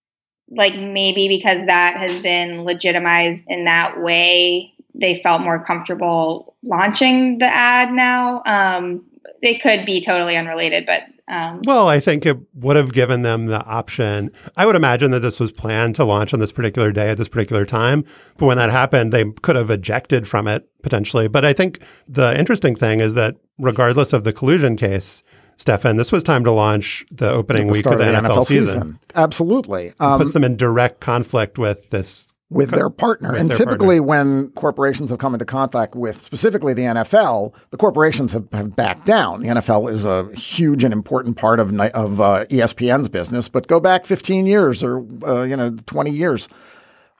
Like 0.47 0.75
maybe 0.75 1.27
because 1.27 1.65
that 1.65 1.97
has 1.97 2.21
been 2.21 2.65
legitimized 2.65 3.45
in 3.47 3.65
that 3.65 3.99
way, 3.99 4.73
they 4.93 5.15
felt 5.15 5.41
more 5.41 5.65
comfortable 5.65 6.55
launching 6.61 7.39
the 7.39 7.47
ad 7.47 7.91
now. 7.91 8.43
Um, 8.45 9.05
they 9.45 9.55
could 9.55 9.85
be 9.85 10.01
totally 10.01 10.35
unrelated, 10.35 10.85
but 10.85 11.03
um, 11.27 11.61
well, 11.65 11.87
I 11.87 11.99
think 11.99 12.25
it 12.25 12.37
would 12.53 12.75
have 12.75 12.93
given 12.93 13.21
them 13.21 13.45
the 13.45 13.63
option. 13.63 14.31
I 14.57 14.65
would 14.65 14.75
imagine 14.75 15.11
that 15.11 15.21
this 15.21 15.39
was 15.39 15.51
planned 15.51 15.95
to 15.95 16.03
launch 16.03 16.33
on 16.33 16.39
this 16.39 16.51
particular 16.51 16.91
day 16.91 17.09
at 17.09 17.17
this 17.17 17.27
particular 17.27 17.65
time. 17.65 18.05
But 18.37 18.45
when 18.45 18.57
that 18.57 18.69
happened, 18.69 19.11
they 19.11 19.25
could 19.25 19.55
have 19.55 19.71
ejected 19.71 20.27
from 20.27 20.47
it 20.47 20.67
potentially. 20.83 21.27
But 21.27 21.45
I 21.45 21.53
think 21.53 21.79
the 22.07 22.37
interesting 22.37 22.75
thing 22.75 22.99
is 22.99 23.15
that 23.15 23.37
regardless 23.57 24.13
of 24.13 24.23
the 24.23 24.33
collusion 24.33 24.75
case, 24.75 25.23
Stefan, 25.57 25.95
this 25.95 26.11
was 26.11 26.23
time 26.23 26.43
to 26.43 26.51
launch 26.51 27.05
the 27.11 27.31
opening 27.31 27.67
the 27.67 27.73
week 27.73 27.85
of 27.85 27.97
the, 27.97 28.03
NFL, 28.03 28.21
NFL 28.21 28.45
season. 28.45 28.65
season. 28.65 28.99
Absolutely. 29.15 29.93
Um, 29.99 30.19
puts 30.19 30.33
them 30.33 30.43
in 30.43 30.57
direct 30.57 30.99
conflict 30.99 31.57
with 31.57 31.89
this 31.89 32.34
with 32.49 32.71
their 32.71 32.89
partner. 32.89 33.31
With 33.31 33.41
and 33.41 33.49
their 33.49 33.57
typically, 33.57 33.99
partner. 33.99 34.03
when 34.03 34.49
corporations 34.51 35.09
have 35.09 35.19
come 35.19 35.33
into 35.33 35.45
contact 35.45 35.95
with 35.95 36.19
specifically 36.21 36.73
the 36.73 36.83
NFL, 36.83 37.53
the 37.71 37.77
corporations 37.77 38.33
have, 38.33 38.47
have 38.51 38.75
backed 38.75 39.05
down. 39.05 39.41
The 39.41 39.47
NFL 39.47 39.91
is 39.91 40.05
a 40.05 40.33
huge 40.35 40.83
and 40.83 40.93
important 40.93 41.37
part 41.37 41.59
of 41.59 41.77
of 41.79 42.21
uh, 42.21 42.45
ESPN's 42.45 43.09
business. 43.09 43.49
But 43.49 43.67
go 43.67 43.79
back 43.79 44.05
15 44.05 44.45
years 44.45 44.83
or 44.83 45.05
uh, 45.25 45.43
you 45.43 45.55
know 45.55 45.75
20 45.85 46.11
years 46.11 46.47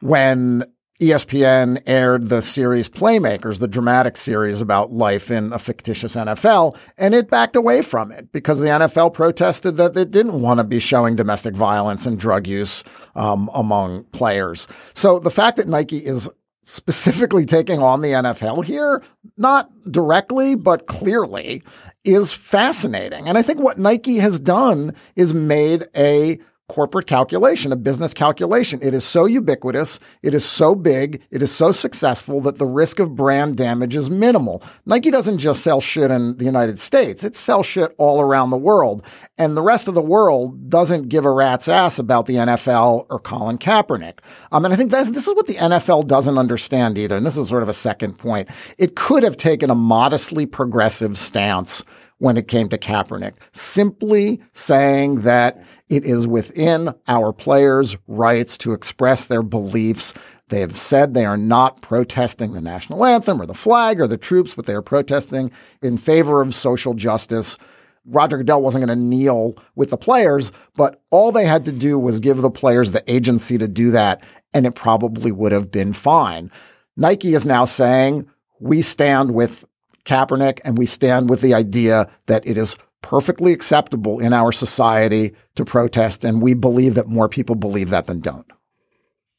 when 0.02 0.64
ESPN 1.02 1.82
aired 1.86 2.30
the 2.30 2.42
series 2.42 2.88
Playmakers, 2.88 3.60
the 3.60 3.68
dramatic 3.68 4.16
series 4.16 4.62
about 4.62 4.94
life 4.94 5.30
in 5.30 5.52
a 5.52 5.60
fictitious 5.60 6.16
NFL, 6.16 6.78
and 6.98 7.14
it 7.14 7.30
backed 7.30 7.58
away 7.58 7.82
from 7.82 8.12
it 8.12 8.32
because 8.32 8.60
the 8.60 8.68
NFL 8.68 9.14
protested 9.14 9.76
that 9.76 9.98
it 9.98 10.10
didn't 10.10 10.42
want 10.42 10.62
to 10.62 10.64
be 10.64 10.80
showing 10.80 11.18
domestic 11.18 11.54
violence 11.54 12.06
and 12.06 12.18
drug 12.18 12.48
use 12.48 12.84
um, 13.14 13.50
among 13.54 14.06
players. 14.06 14.70
So 14.94 15.20
the 15.20 15.30
fact 15.32 15.58
that 15.58 15.68
Nike 15.68 15.98
is 15.98 16.30
specifically 16.64 17.46
taking 17.46 17.82
on 17.82 18.00
the 18.00 18.10
NFL 18.10 18.64
here, 18.64 19.04
not 19.36 19.70
directly, 19.92 20.56
but 20.56 20.88
clearly, 20.88 21.62
is 22.06 22.32
fascinating. 22.32 23.28
And 23.28 23.38
I 23.38 23.42
think 23.42 23.60
what 23.60 23.78
Nike 23.78 24.20
has 24.20 24.40
done 24.40 24.96
is 25.18 25.34
made 25.34 25.84
a 25.96 26.40
corporate 26.68 27.06
calculation, 27.06 27.72
a 27.72 27.76
business 27.76 28.14
calculation. 28.14 28.80
It 28.82 28.94
is 28.94 29.06
so 29.06 29.26
ubiquitous, 29.26 30.00
it 30.24 30.34
is 30.34 30.44
so 30.44 30.74
big, 30.74 31.22
it 31.30 31.42
is 31.42 31.54
so 31.54 31.72
successful 31.72 32.42
that 32.42 32.58
the 32.58 32.66
risk 32.66 33.00
of 33.00 33.16
brand 33.16 33.56
damage 33.56 33.96
is 33.96 34.10
minimal. 34.10 34.64
Nike 34.86 35.12
doesn't 35.12 35.38
just 35.38 35.62
sell 35.62 35.80
shit 35.80 36.10
in 36.10 36.38
the 36.38 36.46
United 36.46 36.80
States, 36.80 37.24
it 37.24 37.36
sells 37.36 37.68
shit 37.68 37.94
all 37.98 38.20
around 38.20 38.50
the 38.50 38.58
world. 38.58 39.06
And 39.38 39.56
the 39.56 39.62
rest 39.62 39.88
of 39.88 39.94
the 39.94 40.02
world 40.02 40.70
doesn't 40.70 41.10
give 41.10 41.26
a 41.26 41.32
rat's 41.32 41.68
ass 41.68 42.00
about 42.00 42.26
the 42.26 42.36
NFL 42.36 43.06
or 43.10 43.20
Colin 43.20 43.58
Kaepernick. 43.58 44.20
Um, 44.52 44.66
and 44.66 44.74
I 44.74 44.78
think 44.78 44.92
this 44.92 45.10
is 45.10 45.36
what 45.36 45.48
the 45.48 45.56
NFL 45.56 46.08
doesn't 46.08 46.38
understand 46.38 46.98
either. 46.98 47.18
And 47.18 47.26
this 47.26 47.38
is 47.38 47.50
sort 47.50 47.64
of 47.64 47.70
a 47.70 47.74
second 47.74 48.18
point. 48.18 48.50
It 48.78 48.96
could 48.96 49.24
have 49.24 49.38
taken 49.38 49.70
a 49.70 49.76
modestly 49.76 50.46
progressive 50.46 51.18
stance 51.18 51.84
when 52.26 52.38
it 52.38 52.48
came 52.48 52.68
to 52.70 52.78
Kaepernick, 52.78 53.36
simply 53.52 54.42
saying 54.52 55.22
that 55.22 55.64
it 55.90 56.04
is 56.04 56.28
within 56.28 56.92
our 57.08 57.32
players' 57.32 57.96
rights 58.08 58.58
to 58.58 58.74
express 58.74 59.26
their 59.26 59.44
beliefs. 59.44 60.12
They 60.50 60.62
have 60.62 60.76
said 60.76 61.14
they 61.14 61.26
are 61.26 61.38
not 61.38 61.84
protesting 61.84 62.54
the 62.54 62.62
national 62.62 63.06
anthem 63.06 63.40
or 63.40 63.46
the 63.46 63.54
flag 63.54 64.02
or 64.02 64.08
the 64.08 64.18
troops, 64.18 64.56
but 64.56 64.66
they 64.66 64.74
are 64.74 64.82
protesting 64.82 65.52
in 65.84 66.00
favor 66.00 66.42
of 66.42 66.56
social 66.56 66.96
justice. 66.96 67.60
Roger 68.06 68.38
Goodell 68.38 68.64
wasn't 68.64 68.84
going 68.84 68.98
to 68.98 69.06
kneel 69.06 69.56
with 69.76 69.92
the 69.92 69.98
players, 69.98 70.52
but 70.76 71.04
all 71.12 71.32
they 71.32 71.46
had 71.46 71.64
to 71.66 71.72
do 71.72 72.00
was 72.00 72.20
give 72.20 72.38
the 72.38 72.50
players 72.50 72.92
the 72.92 73.04
agency 73.12 73.60
to 73.60 73.68
do 73.68 73.92
that, 73.92 74.24
and 74.52 74.66
it 74.66 74.74
probably 74.74 75.32
would 75.32 75.52
have 75.52 75.70
been 75.70 75.94
fine. 75.94 76.50
Nike 76.98 77.36
is 77.36 77.46
now 77.46 77.66
saying 77.66 78.28
we 78.60 78.82
stand 78.82 79.36
with 79.36 79.64
Kaepernick 80.06 80.60
and 80.64 80.78
we 80.78 80.86
stand 80.86 81.30
with 81.30 81.42
the 81.42 81.54
idea 81.54 82.10
that 82.28 82.46
it 82.48 82.58
is 82.58 82.78
perfectly 83.02 83.54
acceptable 83.54 84.20
in 84.20 84.34
our 84.34 84.52
society 84.52 85.36
to 85.56 85.66
protest. 85.66 86.24
And 86.24 86.42
we 86.42 86.54
believe 86.54 86.96
that 86.96 87.08
more 87.08 87.30
people 87.30 87.56
believe 87.56 87.90
that 87.90 88.08
than 88.08 88.20
don't. 88.20 88.48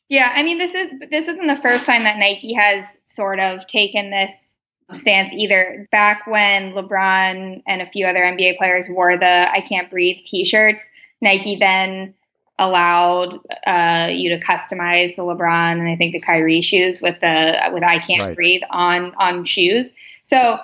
Yeah, 0.09 0.33
I 0.33 0.43
mean, 0.45 0.59
this 0.59 0.73
is 0.73 1.01
this 1.11 1.27
isn't 1.27 1.47
the 1.47 1.61
first 1.63 1.85
time 1.85 2.05
that 2.05 2.19
Nike 2.19 2.55
has 2.55 2.99
sort 3.07 3.41
of 3.41 3.67
taken 3.67 4.11
this 4.11 4.57
stance 4.93 5.33
either. 5.35 5.89
Back 5.91 6.27
when 6.27 6.73
LeBron 6.75 7.63
and 7.67 7.83
a 7.83 7.91
few 7.91 8.07
other 8.07 8.21
NBA 8.21 8.57
players 8.57 8.89
wore 8.89 9.17
the 9.17 9.53
"I 9.53 9.63
Can't 9.63 9.91
Breathe" 9.91 10.19
T-shirts, 10.25 10.89
Nike 11.21 11.57
then 11.57 12.15
allowed 12.59 13.39
uh, 13.67 14.09
you 14.13 14.31
to 14.31 14.41
customize 14.41 15.17
the 15.17 15.23
LeBron 15.23 15.73
and 15.73 15.89
I 15.89 15.97
think 15.97 16.13
the 16.13 16.21
Kyrie 16.21 16.63
shoes 16.63 17.03
with 17.03 17.21
the 17.21 17.71
with 17.73 17.83
"I 17.83 17.99
Can't 17.99 18.27
right. 18.27 18.37
Breathe" 18.37 18.63
on 18.71 19.13
on 19.17 19.45
shoes. 19.45 19.91
So 20.27 20.59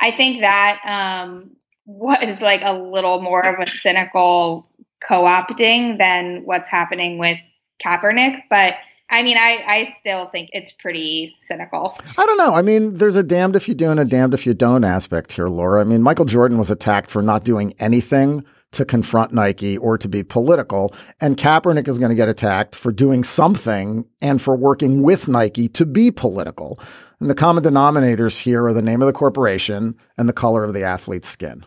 I 0.00 0.10
think 0.10 0.40
that 0.40 0.80
um, 0.84 1.50
was 1.86 2.40
like 2.40 2.62
a 2.64 2.76
little 2.76 3.20
more 3.20 3.46
of 3.46 3.60
a 3.60 3.70
cynical 3.70 4.68
co-opting 5.06 5.98
than 5.98 6.42
what's 6.44 6.70
happening 6.70 7.18
with 7.18 7.38
Kaepernick, 7.82 8.42
but 8.50 8.74
I 9.10 9.22
mean, 9.22 9.36
I, 9.36 9.62
I 9.66 9.90
still 9.90 10.26
think 10.26 10.48
it's 10.52 10.72
pretty 10.72 11.36
cynical. 11.40 11.96
I 12.16 12.24
don't 12.24 12.38
know. 12.38 12.54
I 12.54 12.62
mean, 12.62 12.94
there's 12.94 13.16
a 13.16 13.22
damned 13.22 13.54
if 13.54 13.68
you 13.68 13.74
do 13.74 13.90
and 13.90 14.00
a 14.00 14.04
damned 14.04 14.32
if 14.32 14.46
you 14.46 14.54
don't 14.54 14.82
aspect 14.82 15.32
here, 15.32 15.48
Laura. 15.48 15.82
I 15.82 15.84
mean, 15.84 16.02
Michael 16.02 16.24
Jordan 16.24 16.58
was 16.58 16.70
attacked 16.70 17.10
for 17.10 17.20
not 17.20 17.44
doing 17.44 17.74
anything 17.78 18.44
to 18.72 18.84
confront 18.84 19.32
Nike 19.32 19.78
or 19.78 19.98
to 19.98 20.08
be 20.08 20.22
political. 20.22 20.92
And 21.20 21.36
Kaepernick 21.36 21.86
is 21.86 21.98
going 21.98 22.08
to 22.10 22.16
get 22.16 22.28
attacked 22.28 22.74
for 22.74 22.92
doing 22.92 23.24
something 23.24 24.06
and 24.20 24.40
for 24.40 24.56
working 24.56 25.02
with 25.02 25.28
Nike 25.28 25.68
to 25.68 25.86
be 25.86 26.10
political. 26.10 26.80
And 27.20 27.30
the 27.30 27.34
common 27.34 27.64
denominators 27.64 28.40
here 28.40 28.66
are 28.66 28.72
the 28.72 28.82
name 28.82 29.02
of 29.02 29.06
the 29.06 29.12
corporation 29.12 29.96
and 30.18 30.28
the 30.28 30.32
color 30.32 30.64
of 30.64 30.74
the 30.74 30.84
athlete's 30.84 31.28
skin. 31.28 31.64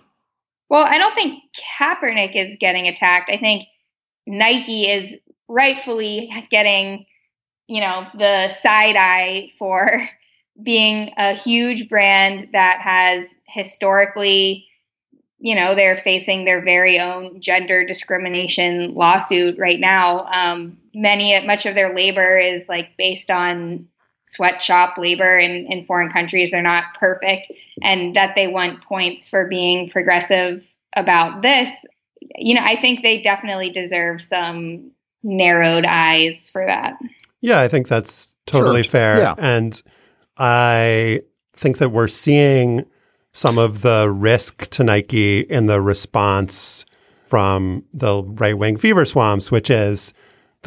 Well, 0.70 0.84
I 0.84 0.98
don't 0.98 1.16
think 1.16 1.42
Kaepernick 1.80 2.36
is 2.36 2.58
getting 2.60 2.88
attacked. 2.88 3.30
I 3.30 3.38
think 3.38 3.68
Nike 4.26 4.92
is 4.92 5.18
rightfully 5.48 6.30
getting, 6.52 7.06
you 7.68 7.80
know, 7.80 8.06
the 8.18 8.50
side 8.50 8.96
eye 8.98 9.52
for 9.58 10.10
being 10.62 11.14
a 11.18 11.34
huge 11.34 11.88
brand 11.88 12.50
that 12.54 12.82
has 12.82 13.34
historically, 13.48 14.68
you 15.40 15.56
know, 15.56 15.76
they're 15.76 15.96
facing 15.96 16.46
their 16.46 16.66
very 16.66 17.00
own 17.00 17.40
gender 17.40 17.86
discrimination 17.86 18.96
lawsuit 18.96 19.58
right 19.58 19.80
now. 19.80 20.26
Um, 20.26 20.78
many, 20.94 21.40
much 21.46 21.66
of 21.66 21.76
their 21.76 21.96
labor 21.96 22.38
is 22.38 22.68
like 22.68 22.98
based 22.98 23.30
on 23.30 23.88
sweatshop 24.28 24.98
labor 24.98 25.38
in, 25.38 25.68
in 25.72 25.86
foreign 25.86 26.12
countries. 26.12 26.52
They're 26.52 26.62
not 26.62 26.86
perfect, 27.00 27.52
and 27.82 28.16
that 28.16 28.36
they 28.36 28.48
want 28.48 28.84
points 28.84 29.30
for 29.30 29.48
being 29.48 29.90
progressive 29.90 30.66
about 30.96 31.42
this. 31.42 31.72
You 32.36 32.56
know, 32.56 32.62
I 32.64 32.80
think 32.80 33.04
they 33.04 33.22
definitely 33.22 33.70
deserve 33.70 34.22
some 34.22 34.92
narrowed 35.24 35.86
eyes 35.86 36.50
for 36.50 36.66
that. 36.66 36.98
Yeah, 37.42 37.62
I 37.62 37.68
think 37.68 37.88
that's 37.88 38.30
totally 38.46 38.84
sure. 38.84 38.92
fair. 38.92 39.18
Yeah. 39.20 39.36
And 39.38 39.82
I 40.38 41.22
think 41.54 41.78
that 41.80 41.90
we're 41.90 42.08
seeing 42.08 42.86
some 43.34 43.58
of 43.58 43.82
the 43.82 44.10
risk 44.12 44.70
to 44.72 44.84
Nike 44.84 45.42
in 45.42 45.68
the 45.68 45.82
response 45.82 46.86
from 47.24 47.84
the 47.94 48.24
right 48.24 48.58
wing 48.58 48.78
fever 48.78 49.06
swamps, 49.06 49.52
which 49.52 49.70
is 49.70 50.14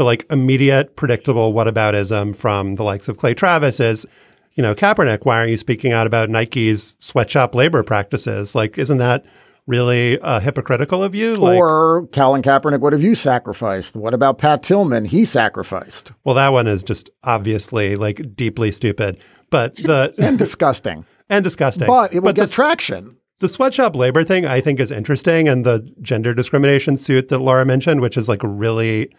the 0.01 0.05
like 0.05 0.25
immediate 0.31 0.97
predictable 0.97 1.53
whataboutism 1.53 2.35
from 2.35 2.77
the 2.77 2.83
likes 2.83 3.07
of 3.07 3.19
Clay 3.19 3.35
Travis 3.35 3.79
is, 3.81 4.07
you 4.55 4.63
know, 4.63 4.75
Kaepernick, 4.75 5.27
why 5.27 5.37
aren't 5.37 5.51
you 5.51 5.59
speaking 5.59 5.93
out 5.93 6.07
about 6.07 6.31
Nike's 6.31 6.97
sweatshop 7.01 7.55
labor 7.55 7.83
practices? 7.83 8.55
Like, 8.55 8.79
isn't 8.79 8.97
that 8.97 9.27
really 9.67 10.19
uh, 10.21 10.41
hypocritical 10.41 11.05
of 11.05 11.15
you? 11.15 11.37
Like, 11.37 11.59
or 11.59 12.07
Colin 12.13 12.41
Kaepernick, 12.41 12.81
what 12.81 12.95
have 12.95 13.03
you 13.03 13.15
sacrificed? 13.15 13.95
What 13.95 14.15
about 14.15 14.39
Pat 14.39 14.63
Tillman? 14.63 15.05
He 15.05 15.27
sacrificed. 15.27 16.13
Well, 16.25 16.35
that 16.35 16.49
one 16.49 16.67
is 16.67 16.83
just 16.83 17.11
obviously 17.23 17.95
like 17.95 18.35
deeply 18.35 18.73
stupid, 18.73 19.21
but 19.51 19.77
the 19.77 20.15
and 20.19 20.39
disgusting 20.39 21.05
and 21.29 21.45
disgusting. 21.45 21.87
But 21.87 22.15
it 22.15 22.21
will 22.21 22.31
but 22.31 22.37
get 22.37 22.49
the, 22.49 22.55
traction. 22.55 23.19
The 23.41 23.51
sweatshop 23.51 23.95
labor 23.95 24.25
thing, 24.25 24.47
I 24.47 24.63
think, 24.63 24.81
is 24.81 24.91
interesting, 24.91 25.47
and 25.47 25.67
the 25.67 25.93
gender 26.01 26.33
discrimination 26.33 26.97
suit 26.97 27.29
that 27.29 27.41
Laura 27.41 27.67
mentioned, 27.67 28.01
which 28.01 28.17
is 28.17 28.31
like 28.31 28.41
really 28.43 29.13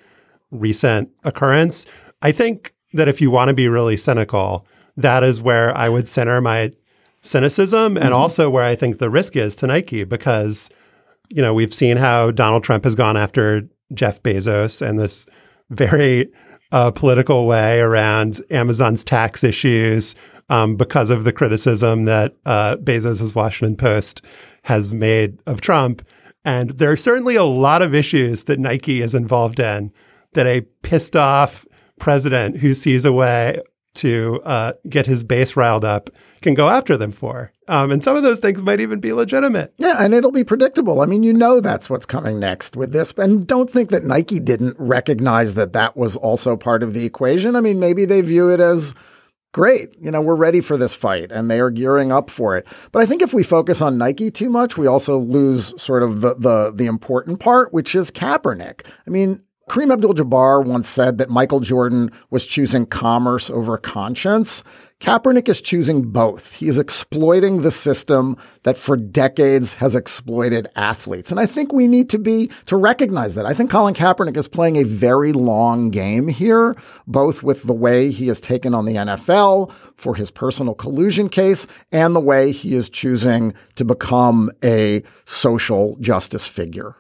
recent 0.51 1.09
occurrence. 1.23 1.85
I 2.21 2.31
think 2.31 2.73
that 2.93 3.07
if 3.07 3.21
you 3.21 3.31
want 3.31 3.47
to 3.47 3.53
be 3.53 3.67
really 3.67 3.97
cynical, 3.97 4.65
that 4.97 5.23
is 5.23 5.41
where 5.41 5.75
I 5.75 5.89
would 5.89 6.07
center 6.07 6.41
my 6.41 6.71
cynicism 7.21 7.97
and 7.97 8.07
mm-hmm. 8.07 8.13
also 8.13 8.49
where 8.49 8.65
I 8.65 8.75
think 8.75 8.99
the 8.99 9.09
risk 9.09 9.35
is 9.35 9.55
to 9.57 9.67
Nike 9.67 10.03
because, 10.03 10.69
you 11.29 11.41
know, 11.41 11.53
we've 11.53 11.73
seen 11.73 11.97
how 11.97 12.31
Donald 12.31 12.63
Trump 12.63 12.83
has 12.83 12.95
gone 12.95 13.17
after 13.17 13.67
Jeff 13.93 14.21
Bezos 14.23 14.81
and 14.81 14.99
this 14.99 15.25
very 15.69 16.31
uh, 16.71 16.91
political 16.91 17.47
way 17.47 17.79
around 17.79 18.41
Amazon's 18.49 19.03
tax 19.03 19.43
issues 19.43 20.15
um, 20.49 20.75
because 20.75 21.09
of 21.09 21.23
the 21.23 21.33
criticism 21.33 22.05
that 22.05 22.35
uh, 22.45 22.77
Bezos' 22.77 23.35
Washington 23.35 23.75
Post 23.75 24.21
has 24.63 24.93
made 24.93 25.39
of 25.45 25.61
Trump. 25.61 26.05
And 26.43 26.71
there 26.71 26.91
are 26.91 26.97
certainly 26.97 27.35
a 27.35 27.43
lot 27.43 27.81
of 27.81 27.93
issues 27.93 28.43
that 28.43 28.59
Nike 28.59 29.01
is 29.01 29.13
involved 29.13 29.59
in 29.59 29.91
that 30.33 30.47
a 30.47 30.61
pissed 30.81 31.15
off 31.15 31.65
president 31.99 32.57
who 32.57 32.73
sees 32.73 33.05
a 33.05 33.13
way 33.13 33.61
to 33.93 34.41
uh, 34.45 34.73
get 34.87 35.05
his 35.05 35.23
base 35.23 35.55
riled 35.55 35.83
up 35.83 36.09
can 36.41 36.53
go 36.53 36.69
after 36.69 36.97
them 36.97 37.11
for. 37.11 37.51
Um, 37.67 37.91
and 37.91 38.03
some 38.03 38.15
of 38.15 38.23
those 38.23 38.39
things 38.39 38.63
might 38.63 38.79
even 38.79 38.99
be 38.99 39.13
legitimate. 39.13 39.73
Yeah, 39.77 39.97
and 39.99 40.13
it'll 40.13 40.31
be 40.31 40.43
predictable. 40.43 41.01
I 41.01 41.05
mean, 41.05 41.23
you 41.23 41.33
know 41.33 41.59
that's 41.59 41.89
what's 41.89 42.05
coming 42.05 42.39
next 42.39 42.75
with 42.75 42.93
this. 42.93 43.13
And 43.17 43.45
don't 43.45 43.69
think 43.69 43.89
that 43.89 44.03
Nike 44.03 44.39
didn't 44.39 44.75
recognize 44.79 45.55
that 45.55 45.73
that 45.73 45.95
was 45.95 46.15
also 46.15 46.55
part 46.55 46.83
of 46.83 46.93
the 46.93 47.05
equation. 47.05 47.55
I 47.55 47.61
mean, 47.61 47.79
maybe 47.79 48.05
they 48.05 48.21
view 48.21 48.49
it 48.49 48.59
as 48.59 48.95
great. 49.53 49.95
You 49.99 50.11
know, 50.11 50.21
we're 50.21 50.35
ready 50.35 50.61
for 50.61 50.77
this 50.77 50.95
fight 50.95 51.31
and 51.31 51.51
they 51.51 51.59
are 51.59 51.69
gearing 51.69 52.11
up 52.11 52.29
for 52.29 52.57
it. 52.57 52.67
But 52.91 53.01
I 53.01 53.05
think 53.05 53.21
if 53.21 53.33
we 53.33 53.43
focus 53.43 53.81
on 53.81 53.97
Nike 53.97 54.31
too 54.31 54.49
much, 54.49 54.77
we 54.77 54.87
also 54.87 55.17
lose 55.17 55.79
sort 55.81 56.03
of 56.03 56.21
the 56.21 56.35
the 56.35 56.71
the 56.73 56.85
important 56.85 57.39
part, 57.39 57.73
which 57.73 57.93
is 57.93 58.11
Kaepernick. 58.11 58.85
I 59.05 59.09
mean, 59.09 59.43
Kareem 59.69 59.93
Abdul 59.93 60.15
Jabbar 60.15 60.65
once 60.65 60.89
said 60.89 61.17
that 61.19 61.29
Michael 61.29 61.61
Jordan 61.61 62.11
was 62.29 62.45
choosing 62.45 62.85
commerce 62.85 63.49
over 63.49 63.77
conscience. 63.77 64.63
Kaepernick 64.99 65.47
is 65.47 65.61
choosing 65.61 66.03
both. 66.03 66.55
He 66.55 66.67
is 66.67 66.77
exploiting 66.77 67.61
the 67.61 67.71
system 67.71 68.37
that 68.63 68.77
for 68.77 68.97
decades 68.97 69.75
has 69.75 69.95
exploited 69.95 70.67
athletes. 70.75 71.31
And 71.31 71.39
I 71.39 71.45
think 71.45 71.71
we 71.71 71.87
need 71.87 72.09
to 72.09 72.19
be, 72.19 72.51
to 72.65 72.75
recognize 72.75 73.35
that. 73.35 73.45
I 73.45 73.53
think 73.53 73.71
Colin 73.71 73.93
Kaepernick 73.93 74.35
is 74.35 74.47
playing 74.47 74.75
a 74.75 74.83
very 74.83 75.31
long 75.31 75.89
game 75.89 76.27
here, 76.27 76.75
both 77.07 77.41
with 77.41 77.63
the 77.63 77.73
way 77.73 78.11
he 78.11 78.27
has 78.27 78.41
taken 78.41 78.75
on 78.75 78.85
the 78.85 78.95
NFL 78.95 79.71
for 79.95 80.15
his 80.15 80.31
personal 80.31 80.73
collusion 80.73 81.29
case 81.29 81.65
and 81.91 82.15
the 82.15 82.19
way 82.19 82.51
he 82.51 82.75
is 82.75 82.89
choosing 82.89 83.53
to 83.75 83.85
become 83.85 84.51
a 84.63 85.01
social 85.25 85.95
justice 85.99 86.45
figure. 86.45 86.95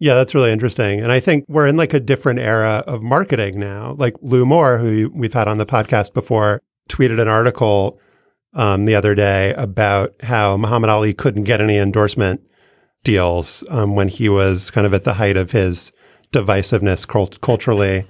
Yeah, 0.00 0.14
that's 0.14 0.34
really 0.34 0.50
interesting. 0.50 1.00
And 1.00 1.12
I 1.12 1.20
think 1.20 1.44
we're 1.46 1.66
in 1.66 1.76
like 1.76 1.92
a 1.92 2.00
different 2.00 2.40
era 2.40 2.82
of 2.86 3.02
marketing 3.02 3.60
now. 3.60 3.94
Like 3.98 4.14
Lou 4.22 4.46
Moore, 4.46 4.78
who 4.78 5.12
we've 5.14 5.34
had 5.34 5.46
on 5.46 5.58
the 5.58 5.66
podcast 5.66 6.14
before, 6.14 6.62
tweeted 6.88 7.20
an 7.20 7.28
article 7.28 8.00
um, 8.54 8.86
the 8.86 8.94
other 8.94 9.14
day 9.14 9.52
about 9.54 10.14
how 10.22 10.56
Muhammad 10.56 10.88
Ali 10.88 11.12
couldn't 11.12 11.44
get 11.44 11.60
any 11.60 11.76
endorsement 11.76 12.40
deals 13.04 13.62
um, 13.68 13.94
when 13.94 14.08
he 14.08 14.30
was 14.30 14.70
kind 14.70 14.86
of 14.86 14.94
at 14.94 15.04
the 15.04 15.14
height 15.14 15.36
of 15.36 15.50
his 15.50 15.92
divisiveness 16.32 17.06
cult- 17.06 17.42
culturally 17.42 18.06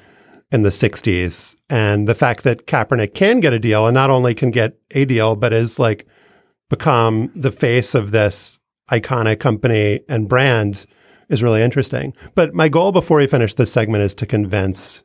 in 0.52 0.62
the 0.62 0.68
60s. 0.68 1.56
And 1.68 2.06
the 2.06 2.14
fact 2.14 2.44
that 2.44 2.68
Kaepernick 2.68 3.14
can 3.14 3.40
get 3.40 3.52
a 3.52 3.58
deal 3.58 3.88
and 3.88 3.94
not 3.94 4.10
only 4.10 4.32
can 4.32 4.52
get 4.52 4.78
a 4.92 5.04
deal, 5.04 5.34
but 5.34 5.52
is 5.52 5.80
like 5.80 6.06
become 6.68 7.32
the 7.34 7.50
face 7.50 7.96
of 7.96 8.12
this 8.12 8.60
iconic 8.92 9.40
company 9.40 10.02
and 10.08 10.28
brand– 10.28 10.86
is 11.30 11.42
really 11.42 11.62
interesting. 11.62 12.12
But 12.34 12.52
my 12.54 12.68
goal 12.68 12.92
before 12.92 13.18
we 13.18 13.26
finish 13.26 13.54
this 13.54 13.72
segment 13.72 14.02
is 14.02 14.14
to 14.16 14.26
convince 14.26 15.02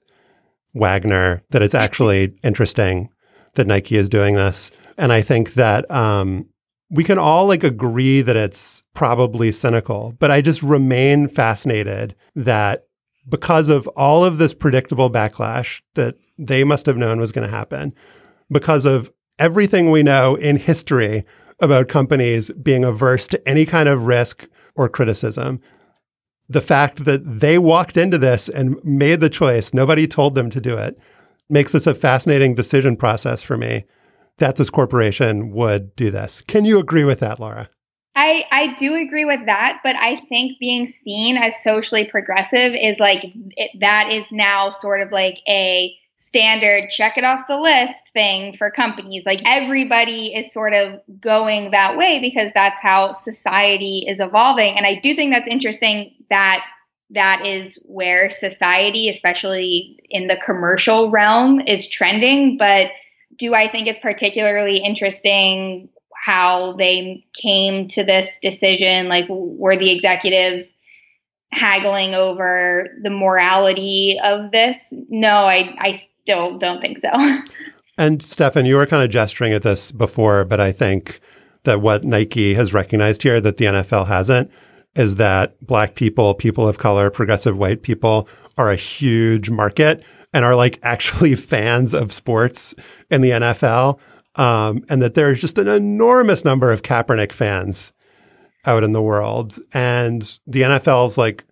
Wagner 0.73 1.41
that 1.51 1.61
it's 1.61 1.75
actually 1.75 2.37
interesting 2.43 3.09
that 3.53 3.67
Nike 3.67 3.95
is 3.95 4.09
doing 4.09 4.35
this. 4.35 4.71
And 4.97 5.13
I 5.13 5.21
think 5.21 5.53
that 5.53 5.89
um, 5.89 6.49
we 6.89 7.03
can 7.03 7.17
all 7.17 7.47
like 7.47 7.63
agree 7.63 8.21
that 8.21 8.35
it's 8.35 8.83
probably 8.93 9.51
cynical, 9.51 10.13
but 10.19 10.31
I 10.31 10.41
just 10.41 10.61
remain 10.61 11.27
fascinated 11.27 12.15
that 12.35 12.83
because 13.27 13.69
of 13.69 13.87
all 13.95 14.25
of 14.25 14.37
this 14.37 14.53
predictable 14.53 15.09
backlash 15.09 15.81
that 15.93 16.15
they 16.37 16.63
must 16.63 16.85
have 16.85 16.97
known 16.97 17.19
was 17.19 17.31
going 17.31 17.47
to 17.47 17.55
happen, 17.55 17.93
because 18.51 18.85
of 18.85 19.11
everything 19.39 19.89
we 19.89 20.03
know 20.03 20.35
in 20.35 20.57
history 20.57 21.25
about 21.59 21.87
companies 21.87 22.51
being 22.51 22.83
averse 22.83 23.27
to 23.27 23.47
any 23.47 23.65
kind 23.65 23.89
of 23.89 24.05
risk 24.05 24.47
or 24.75 24.89
criticism, 24.89 25.59
the 26.47 26.61
fact 26.61 27.05
that 27.05 27.39
they 27.39 27.57
walked 27.57 27.97
into 27.97 28.17
this 28.17 28.47
and 28.49 28.83
made 28.83 29.19
the 29.19 29.29
choice, 29.29 29.73
nobody 29.73 30.07
told 30.07 30.35
them 30.35 30.49
to 30.51 30.61
do 30.61 30.77
it, 30.77 30.99
makes 31.49 31.71
this 31.71 31.87
a 31.87 31.95
fascinating 31.95 32.55
decision 32.55 32.95
process 32.95 33.41
for 33.41 33.57
me 33.57 33.85
that 34.37 34.57
this 34.57 34.69
corporation 34.69 35.51
would 35.51 35.95
do 35.95 36.11
this. 36.11 36.41
Can 36.41 36.65
you 36.65 36.79
agree 36.79 37.03
with 37.03 37.19
that, 37.19 37.39
Laura? 37.39 37.69
I, 38.15 38.45
I 38.49 38.73
do 38.75 38.95
agree 38.95 39.25
with 39.25 39.45
that, 39.45 39.79
but 39.83 39.95
I 39.97 40.15
think 40.29 40.57
being 40.59 40.87
seen 40.87 41.35
as 41.35 41.61
socially 41.61 42.05
progressive 42.05 42.73
is 42.73 42.97
like 42.99 43.25
it, 43.57 43.71
that 43.81 44.09
is 44.11 44.25
now 44.31 44.69
sort 44.69 45.01
of 45.01 45.11
like 45.11 45.41
a 45.49 45.93
standard 46.35 46.89
check 46.89 47.17
it 47.17 47.23
off 47.23 47.47
the 47.47 47.57
list 47.57 48.09
thing 48.11 48.53
for 48.57 48.69
companies. 48.69 49.23
Like 49.25 49.39
everybody 49.45 50.33
is 50.35 50.51
sort 50.51 50.73
of 50.73 50.99
going 51.21 51.71
that 51.71 51.97
way 51.97 52.19
because 52.19 52.49
that's 52.53 52.81
how 52.81 53.13
society 53.13 54.03
is 54.05 54.19
evolving. 54.19 54.75
And 54.75 54.85
I 54.85 54.99
do 54.99 55.15
think 55.15 55.33
that's 55.33 55.47
interesting 55.47 56.13
that 56.29 56.65
that 57.11 57.45
is 57.45 57.79
where 57.85 58.29
society, 58.31 59.07
especially 59.07 59.97
in 60.09 60.27
the 60.27 60.35
commercial 60.45 61.09
realm, 61.09 61.61
is 61.61 61.87
trending. 61.87 62.57
But 62.57 62.87
do 63.37 63.53
I 63.53 63.71
think 63.71 63.87
it's 63.87 63.99
particularly 63.99 64.79
interesting 64.79 65.87
how 66.13 66.73
they 66.73 67.25
came 67.33 67.87
to 67.89 68.03
this 68.03 68.39
decision? 68.41 69.07
Like, 69.07 69.27
were 69.29 69.77
the 69.77 69.95
executives 69.95 70.74
haggling 71.51 72.13
over 72.13 72.87
the 73.01 73.09
morality 73.09 74.19
of 74.23 74.51
this? 74.51 74.93
No, 75.09 75.29
I, 75.29 75.75
I 75.79 75.93
still 75.93 76.57
don't 76.59 76.81
think 76.81 76.99
so. 76.99 77.09
And 77.97 78.21
Stefan, 78.21 78.65
you 78.65 78.75
were 78.75 78.85
kind 78.85 79.03
of 79.03 79.09
gesturing 79.09 79.53
at 79.53 79.63
this 79.63 79.91
before, 79.91 80.43
but 80.43 80.59
I 80.59 80.71
think 80.71 81.19
that 81.63 81.81
what 81.81 82.03
Nike 82.03 82.53
has 82.55 82.73
recognized 82.73 83.23
here 83.23 83.39
that 83.39 83.57
the 83.57 83.65
NFL 83.65 84.07
hasn't 84.07 84.51
is 84.95 85.15
that 85.15 85.55
black 85.65 85.95
people, 85.95 86.33
people 86.33 86.67
of 86.67 86.77
color, 86.77 87.09
progressive 87.09 87.57
white 87.57 87.83
people 87.83 88.27
are 88.57 88.69
a 88.69 88.75
huge 88.75 89.49
market 89.49 90.03
and 90.33 90.45
are 90.45 90.55
like 90.55 90.79
actually 90.83 91.35
fans 91.35 91.93
of 91.93 92.11
sports 92.11 92.75
in 93.09 93.21
the 93.21 93.31
NFL. 93.31 93.99
Um, 94.35 94.83
and 94.89 95.01
that 95.01 95.13
there's 95.13 95.39
just 95.39 95.57
an 95.57 95.69
enormous 95.69 96.43
number 96.43 96.73
of 96.73 96.81
Kaepernick 96.81 97.31
fans 97.31 97.93
out 98.65 98.83
in 98.83 98.91
the 98.91 99.01
world. 99.01 99.59
And 99.73 100.21
the 100.47 100.61
NFL's 100.61 101.17
like 101.17 101.45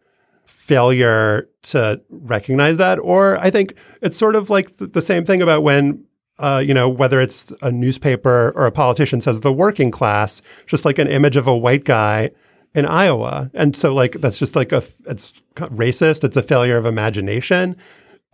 failure 0.45 1.49
to 1.63 2.01
recognize 2.09 2.77
that, 2.77 2.99
or 2.99 3.37
I 3.37 3.49
think 3.49 3.75
it's 4.01 4.17
sort 4.17 4.35
of 4.35 4.49
like 4.49 4.77
the 4.77 5.01
same 5.01 5.25
thing 5.25 5.41
about 5.41 5.63
when 5.63 6.05
uh, 6.39 6.61
you 6.65 6.73
know, 6.73 6.89
whether 6.89 7.21
it's 7.21 7.53
a 7.61 7.71
newspaper 7.71 8.51
or 8.55 8.65
a 8.65 8.71
politician 8.71 9.21
says 9.21 9.41
the 9.41 9.53
working 9.53 9.91
class, 9.91 10.41
just 10.65 10.83
like 10.83 10.97
an 10.97 11.07
image 11.07 11.35
of 11.35 11.47
a 11.47 11.55
white 11.55 11.83
guy 11.83 12.31
in 12.73 12.85
Iowa. 12.85 13.51
And 13.53 13.75
so, 13.75 13.93
like, 13.93 14.13
that's 14.13 14.39
just 14.39 14.55
like 14.55 14.71
a, 14.71 14.83
it's 15.05 15.41
racist. 15.55 16.23
It's 16.23 16.37
a 16.37 16.43
failure 16.43 16.77
of 16.77 16.85
imagination. 16.85 17.77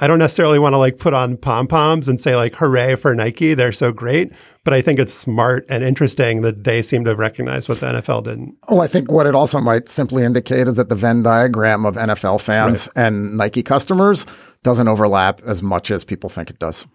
I 0.01 0.07
don't 0.07 0.19
necessarily 0.19 0.59
want 0.59 0.73
to 0.73 0.77
like 0.77 0.97
put 0.97 1.13
on 1.13 1.35
pom 1.35 1.67
poms 1.67 2.07
and 2.07 2.21
say 2.21 2.35
like, 2.35 2.55
hooray 2.55 2.95
for 2.95 3.13
Nike. 3.13 3.53
They're 3.53 3.73
so 3.73 3.91
great. 3.91 4.31
But 4.63 4.73
I 4.73 4.81
think 4.81 4.97
it's 4.97 5.13
smart 5.13 5.65
and 5.69 5.83
interesting 5.83 6.41
that 6.41 6.63
they 6.63 6.81
seem 6.81 7.03
to 7.05 7.15
recognize 7.15 7.67
what 7.67 7.79
the 7.81 7.87
NFL 7.87 8.23
didn't. 8.23 8.55
Well, 8.69 8.81
I 8.81 8.87
think 8.87 9.11
what 9.11 9.25
it 9.25 9.35
also 9.35 9.59
might 9.59 9.89
simply 9.89 10.23
indicate 10.23 10.67
is 10.67 10.77
that 10.77 10.89
the 10.89 10.95
Venn 10.95 11.23
diagram 11.23 11.85
of 11.85 11.95
NFL 11.95 12.41
fans 12.41 12.87
right. 12.95 13.07
and 13.07 13.37
Nike 13.37 13.61
customers 13.61 14.25
doesn't 14.63 14.87
overlap 14.87 15.41
as 15.43 15.61
much 15.61 15.91
as 15.91 16.05
people 16.05 16.29
think 16.29 16.49
it 16.49 16.59
does. 16.59 16.87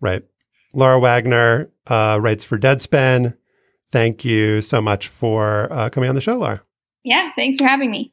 Right. 0.00 0.24
Laura 0.72 0.98
Wagner 0.98 1.70
uh, 1.86 2.18
writes 2.20 2.44
for 2.44 2.58
Deadspin. 2.58 3.36
Thank 3.92 4.24
you 4.24 4.60
so 4.60 4.80
much 4.80 5.06
for 5.06 5.72
uh, 5.72 5.88
coming 5.88 6.08
on 6.08 6.16
the 6.16 6.20
show, 6.20 6.36
Laura. 6.36 6.62
Yeah, 7.04 7.30
thanks 7.36 7.58
for 7.58 7.66
having 7.66 7.90
me. 7.92 8.12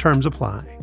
Terms 0.00 0.24
apply. 0.24 0.78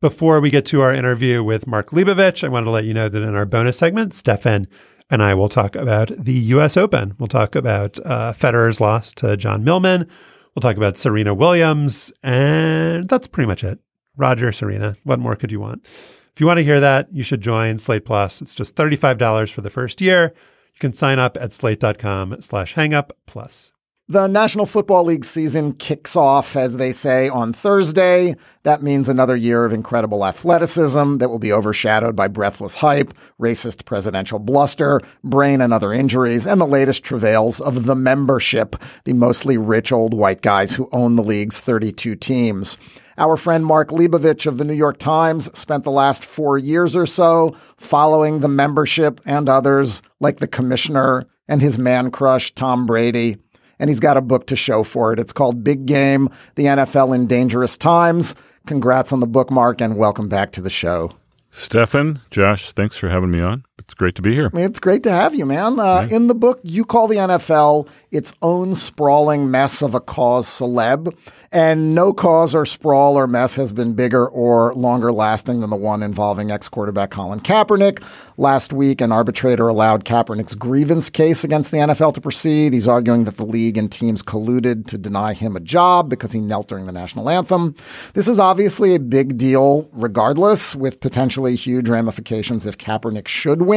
Before 0.00 0.40
we 0.40 0.50
get 0.50 0.66
to 0.66 0.80
our 0.80 0.92
interview 0.92 1.44
with 1.44 1.68
Mark 1.68 1.90
Leibovich, 1.90 2.42
I 2.42 2.48
want 2.48 2.66
to 2.66 2.70
let 2.70 2.84
you 2.84 2.92
know 2.92 3.08
that 3.08 3.22
in 3.22 3.36
our 3.36 3.46
bonus 3.46 3.78
segment, 3.78 4.12
Stefan 4.12 4.66
and 5.08 5.22
I 5.22 5.34
will 5.34 5.48
talk 5.48 5.76
about 5.76 6.10
the 6.18 6.32
U.S. 6.32 6.76
Open. 6.76 7.14
We'll 7.20 7.28
talk 7.28 7.54
about 7.54 8.00
uh, 8.04 8.32
Federer's 8.32 8.80
loss 8.80 9.12
to 9.12 9.36
John 9.36 9.62
Millman. 9.62 10.08
We'll 10.52 10.62
talk 10.62 10.76
about 10.76 10.96
Serena 10.96 11.32
Williams, 11.32 12.10
and 12.24 13.08
that's 13.08 13.28
pretty 13.28 13.46
much 13.46 13.62
it. 13.62 13.78
Roger, 14.16 14.50
Serena, 14.50 14.96
what 15.04 15.20
more 15.20 15.36
could 15.36 15.52
you 15.52 15.60
want? 15.60 15.84
If 15.84 16.40
you 16.40 16.46
want 16.48 16.58
to 16.58 16.64
hear 16.64 16.80
that, 16.80 17.12
you 17.12 17.22
should 17.22 17.40
join 17.40 17.78
Slate 17.78 18.04
Plus. 18.04 18.42
It's 18.42 18.52
just 18.52 18.74
$35 18.74 19.52
for 19.52 19.60
the 19.60 19.70
first 19.70 20.00
year. 20.00 20.34
You 20.74 20.80
can 20.80 20.92
sign 20.92 21.20
up 21.20 21.36
at 21.40 21.52
slate.com 21.52 22.42
slash 22.42 22.74
hangup 22.74 23.12
plus. 23.26 23.70
The 24.08 24.26
National 24.26 24.66
Football 24.66 25.04
League 25.04 25.24
season 25.24 25.74
kicks 25.74 26.16
off, 26.16 26.56
as 26.56 26.76
they 26.76 26.90
say, 26.90 27.28
on 27.28 27.52
Thursday. 27.52 28.34
That 28.64 28.82
means 28.82 29.08
another 29.08 29.36
year 29.36 29.64
of 29.64 29.72
incredible 29.72 30.26
athleticism 30.26 31.18
that 31.18 31.28
will 31.28 31.38
be 31.38 31.52
overshadowed 31.52 32.16
by 32.16 32.26
breathless 32.26 32.74
hype, 32.74 33.14
racist 33.40 33.84
presidential 33.84 34.40
bluster, 34.40 35.00
brain 35.22 35.60
and 35.60 35.72
other 35.72 35.92
injuries, 35.92 36.48
and 36.48 36.60
the 36.60 36.66
latest 36.66 37.04
travails 37.04 37.60
of 37.60 37.84
the 37.84 37.94
membership, 37.94 38.74
the 39.04 39.12
mostly 39.12 39.56
rich 39.56 39.92
old 39.92 40.14
white 40.14 40.42
guys 40.42 40.74
who 40.74 40.88
own 40.90 41.14
the 41.14 41.22
league's 41.22 41.60
32 41.60 42.16
teams. 42.16 42.76
Our 43.16 43.36
friend 43.36 43.64
Mark 43.64 43.90
Leibovich 43.90 44.46
of 44.46 44.58
the 44.58 44.64
New 44.64 44.74
York 44.74 44.98
Times 44.98 45.56
spent 45.56 45.84
the 45.84 45.92
last 45.92 46.24
four 46.24 46.58
years 46.58 46.96
or 46.96 47.06
so 47.06 47.54
following 47.76 48.40
the 48.40 48.48
membership 48.48 49.20
and 49.24 49.48
others 49.48 50.02
like 50.18 50.38
the 50.38 50.48
commissioner 50.48 51.24
and 51.46 51.62
his 51.62 51.78
man 51.78 52.10
crush, 52.10 52.52
Tom 52.52 52.84
Brady. 52.84 53.36
And 53.82 53.90
he's 53.90 53.98
got 53.98 54.16
a 54.16 54.20
book 54.20 54.46
to 54.46 54.54
show 54.54 54.84
for 54.84 55.12
it. 55.12 55.18
It's 55.18 55.32
called 55.32 55.64
Big 55.64 55.86
Game 55.86 56.28
The 56.54 56.66
NFL 56.66 57.16
in 57.16 57.26
Dangerous 57.26 57.76
Times. 57.76 58.36
Congrats 58.64 59.12
on 59.12 59.18
the 59.18 59.26
bookmark 59.26 59.80
and 59.80 59.98
welcome 59.98 60.28
back 60.28 60.52
to 60.52 60.62
the 60.62 60.70
show. 60.70 61.12
Stefan, 61.50 62.20
Josh, 62.30 62.72
thanks 62.72 62.96
for 62.96 63.08
having 63.08 63.32
me 63.32 63.40
on. 63.40 63.64
It's 63.84 63.94
great 63.94 64.14
to 64.14 64.22
be 64.22 64.32
here. 64.32 64.50
It's 64.54 64.78
great 64.78 65.02
to 65.02 65.10
have 65.10 65.34
you, 65.34 65.44
man. 65.44 65.78
Uh, 65.78 66.06
yeah. 66.08 66.16
In 66.16 66.28
the 66.28 66.34
book, 66.34 66.60
you 66.62 66.84
call 66.84 67.08
the 67.08 67.16
NFL 67.16 67.88
its 68.10 68.32
own 68.40 68.74
sprawling 68.74 69.50
mess 69.50 69.82
of 69.82 69.94
a 69.94 70.00
cause 70.00 70.46
celeb. 70.46 71.14
And 71.54 71.94
no 71.94 72.14
cause 72.14 72.54
or 72.54 72.64
sprawl 72.64 73.18
or 73.18 73.26
mess 73.26 73.56
has 73.56 73.74
been 73.74 73.92
bigger 73.92 74.26
or 74.26 74.72
longer 74.72 75.12
lasting 75.12 75.60
than 75.60 75.68
the 75.68 75.76
one 75.76 76.02
involving 76.02 76.50
ex 76.50 76.66
quarterback 76.66 77.10
Colin 77.10 77.40
Kaepernick. 77.40 78.02
Last 78.38 78.72
week, 78.72 79.02
an 79.02 79.12
arbitrator 79.12 79.68
allowed 79.68 80.06
Kaepernick's 80.06 80.54
grievance 80.54 81.10
case 81.10 81.44
against 81.44 81.70
the 81.70 81.76
NFL 81.76 82.14
to 82.14 82.22
proceed. 82.22 82.72
He's 82.72 82.88
arguing 82.88 83.24
that 83.24 83.36
the 83.36 83.44
league 83.44 83.76
and 83.76 83.92
teams 83.92 84.22
colluded 84.22 84.86
to 84.86 84.96
deny 84.96 85.34
him 85.34 85.54
a 85.54 85.60
job 85.60 86.08
because 86.08 86.32
he 86.32 86.40
knelt 86.40 86.68
during 86.68 86.86
the 86.86 86.92
national 86.92 87.28
anthem. 87.28 87.74
This 88.14 88.28
is 88.28 88.40
obviously 88.40 88.94
a 88.94 88.98
big 88.98 89.36
deal, 89.36 89.90
regardless, 89.92 90.74
with 90.74 91.00
potentially 91.00 91.54
huge 91.54 91.86
ramifications 91.90 92.66
if 92.66 92.78
Kaepernick 92.78 93.28
should 93.28 93.60
win. 93.60 93.71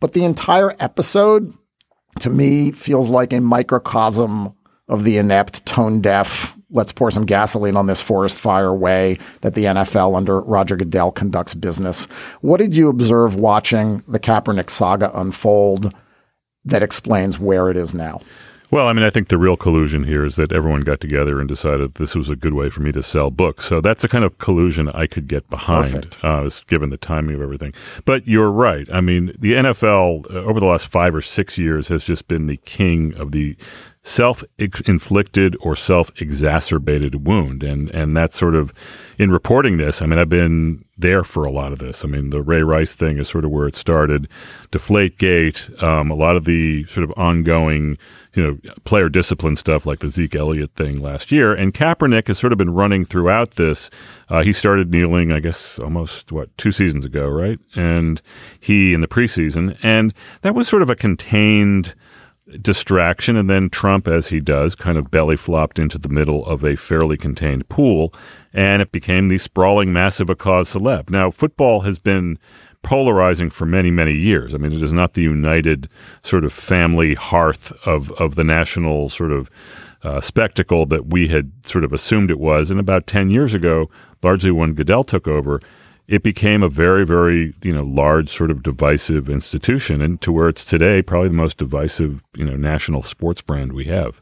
But 0.00 0.12
the 0.12 0.24
entire 0.24 0.74
episode, 0.80 1.54
to 2.20 2.30
me, 2.30 2.72
feels 2.72 3.10
like 3.10 3.32
a 3.32 3.40
microcosm 3.40 4.54
of 4.88 5.04
the 5.04 5.18
inept, 5.18 5.64
tone 5.66 6.00
deaf, 6.00 6.56
let's 6.70 6.92
pour 6.92 7.10
some 7.10 7.26
gasoline 7.26 7.76
on 7.76 7.86
this 7.86 8.00
forest 8.00 8.38
fire 8.38 8.74
way 8.74 9.18
that 9.42 9.54
the 9.54 9.64
NFL 9.64 10.16
under 10.16 10.40
Roger 10.40 10.76
Goodell 10.76 11.12
conducts 11.12 11.54
business. 11.54 12.06
What 12.40 12.58
did 12.58 12.76
you 12.76 12.88
observe 12.88 13.34
watching 13.34 14.02
the 14.08 14.20
Kaepernick 14.20 14.70
saga 14.70 15.10
unfold 15.18 15.92
that 16.64 16.82
explains 16.82 17.38
where 17.38 17.70
it 17.70 17.76
is 17.76 17.94
now? 17.94 18.20
Well, 18.70 18.86
I 18.86 18.92
mean, 18.92 19.04
I 19.04 19.10
think 19.10 19.28
the 19.28 19.38
real 19.38 19.56
collusion 19.56 20.04
here 20.04 20.24
is 20.24 20.36
that 20.36 20.52
everyone 20.52 20.82
got 20.82 21.00
together 21.00 21.40
and 21.40 21.48
decided 21.48 21.94
this 21.94 22.14
was 22.14 22.30
a 22.30 22.36
good 22.36 22.54
way 22.54 22.70
for 22.70 22.82
me 22.82 22.92
to 22.92 23.02
sell 23.02 23.30
books. 23.30 23.64
So 23.64 23.80
that's 23.80 24.02
the 24.02 24.08
kind 24.08 24.24
of 24.24 24.38
collusion 24.38 24.88
I 24.88 25.08
could 25.08 25.26
get 25.26 25.50
behind, 25.50 26.16
uh, 26.22 26.48
given 26.68 26.90
the 26.90 26.96
timing 26.96 27.34
of 27.34 27.42
everything. 27.42 27.74
But 28.04 28.28
you're 28.28 28.50
right. 28.50 28.86
I 28.92 29.00
mean, 29.00 29.34
the 29.36 29.54
NFL 29.54 30.30
uh, 30.30 30.38
over 30.44 30.60
the 30.60 30.66
last 30.66 30.86
five 30.86 31.16
or 31.16 31.20
six 31.20 31.58
years 31.58 31.88
has 31.88 32.04
just 32.04 32.28
been 32.28 32.46
the 32.46 32.58
king 32.58 33.12
of 33.14 33.32
the 33.32 33.56
self-inflicted 34.02 35.56
or 35.60 35.76
self-exacerbated 35.76 37.26
wound 37.26 37.62
and 37.62 37.90
and 37.90 38.16
that's 38.16 38.34
sort 38.34 38.54
of 38.54 38.72
in 39.18 39.30
reporting 39.30 39.76
this 39.76 40.00
i 40.00 40.06
mean 40.06 40.18
i've 40.18 40.30
been 40.30 40.82
there 40.96 41.22
for 41.22 41.44
a 41.44 41.50
lot 41.50 41.70
of 41.70 41.80
this 41.80 42.02
i 42.02 42.08
mean 42.08 42.30
the 42.30 42.40
ray 42.40 42.62
rice 42.62 42.94
thing 42.94 43.18
is 43.18 43.28
sort 43.28 43.44
of 43.44 43.50
where 43.50 43.68
it 43.68 43.74
started 43.76 44.26
deflate 44.70 45.18
gate 45.18 45.68
um, 45.82 46.10
a 46.10 46.14
lot 46.14 46.34
of 46.34 46.46
the 46.46 46.86
sort 46.86 47.04
of 47.04 47.12
ongoing 47.18 47.98
you 48.34 48.42
know 48.42 48.72
player 48.84 49.08
discipline 49.08 49.56
stuff 49.56 49.86
like 49.86 50.00
the 50.00 50.08
zeke 50.08 50.34
elliott 50.34 50.74
thing 50.74 51.00
last 51.00 51.32
year. 51.32 51.52
And 51.54 51.74
kaepernick 51.74 52.28
has 52.28 52.38
sort 52.38 52.52
of 52.52 52.58
been 52.58 52.70
running 52.74 53.04
throughout 53.04 53.52
this. 53.52 53.90
Uh, 54.28 54.42
he 54.42 54.52
started 54.52 54.90
kneeling 54.90 55.32
i 55.32 55.40
guess 55.40 55.78
almost 55.78 56.32
what 56.32 56.56
two 56.56 56.72
seasons 56.72 57.04
ago 57.04 57.28
right? 57.28 57.58
And 57.74 58.20
he 58.58 58.94
in 58.94 59.00
the 59.00 59.08
preseason. 59.08 59.78
And 59.82 60.14
that 60.42 60.54
was 60.54 60.68
sort 60.68 60.82
of 60.82 60.90
a 60.90 60.96
contained 60.96 61.94
distraction. 62.60 63.36
And 63.36 63.48
then 63.48 63.70
Trump, 63.70 64.08
as 64.08 64.28
he 64.28 64.40
does, 64.40 64.74
kind 64.74 64.98
of 64.98 65.10
belly 65.10 65.36
flopped 65.36 65.78
into 65.78 65.98
the 65.98 66.08
middle 66.08 66.44
of 66.46 66.64
a 66.64 66.76
fairly 66.76 67.16
contained 67.16 67.68
pool, 67.68 68.12
and 68.52 68.82
it 68.82 68.92
became 68.92 69.28
the 69.28 69.38
sprawling, 69.38 69.92
massive 69.92 70.30
a 70.30 70.34
cause 70.34 70.74
celeb. 70.74 71.10
Now, 71.10 71.30
football 71.30 71.80
has 71.80 71.98
been 71.98 72.38
polarizing 72.82 73.50
for 73.50 73.66
many, 73.66 73.90
many 73.90 74.14
years. 74.14 74.54
I 74.54 74.58
mean, 74.58 74.72
it 74.72 74.82
is 74.82 74.92
not 74.92 75.14
the 75.14 75.22
united 75.22 75.88
sort 76.22 76.44
of 76.44 76.52
family 76.52 77.14
hearth 77.14 77.72
of, 77.86 78.10
of 78.12 78.34
the 78.34 78.44
national 78.44 79.08
sort 79.08 79.32
of 79.32 79.50
uh, 80.02 80.20
spectacle 80.20 80.86
that 80.86 81.06
we 81.06 81.28
had 81.28 81.52
sort 81.66 81.84
of 81.84 81.92
assumed 81.92 82.30
it 82.30 82.38
was. 82.38 82.70
And 82.70 82.80
about 82.80 83.06
10 83.06 83.30
years 83.30 83.54
ago, 83.54 83.90
largely 84.22 84.50
when 84.50 84.74
Goodell 84.74 85.04
took 85.04 85.28
over, 85.28 85.60
it 86.08 86.22
became 86.22 86.62
a 86.62 86.68
very, 86.68 87.06
very, 87.06 87.54
you 87.62 87.72
know, 87.72 87.84
large 87.84 88.28
sort 88.28 88.50
of 88.50 88.62
divisive 88.62 89.28
institution 89.28 90.00
and 90.00 90.20
to 90.22 90.32
where 90.32 90.48
it's 90.48 90.64
today 90.64 91.02
probably 91.02 91.28
the 91.28 91.34
most 91.34 91.58
divisive, 91.58 92.22
you 92.36 92.44
know, 92.44 92.56
national 92.56 93.02
sports 93.02 93.42
brand 93.42 93.72
we 93.72 93.84
have. 93.84 94.20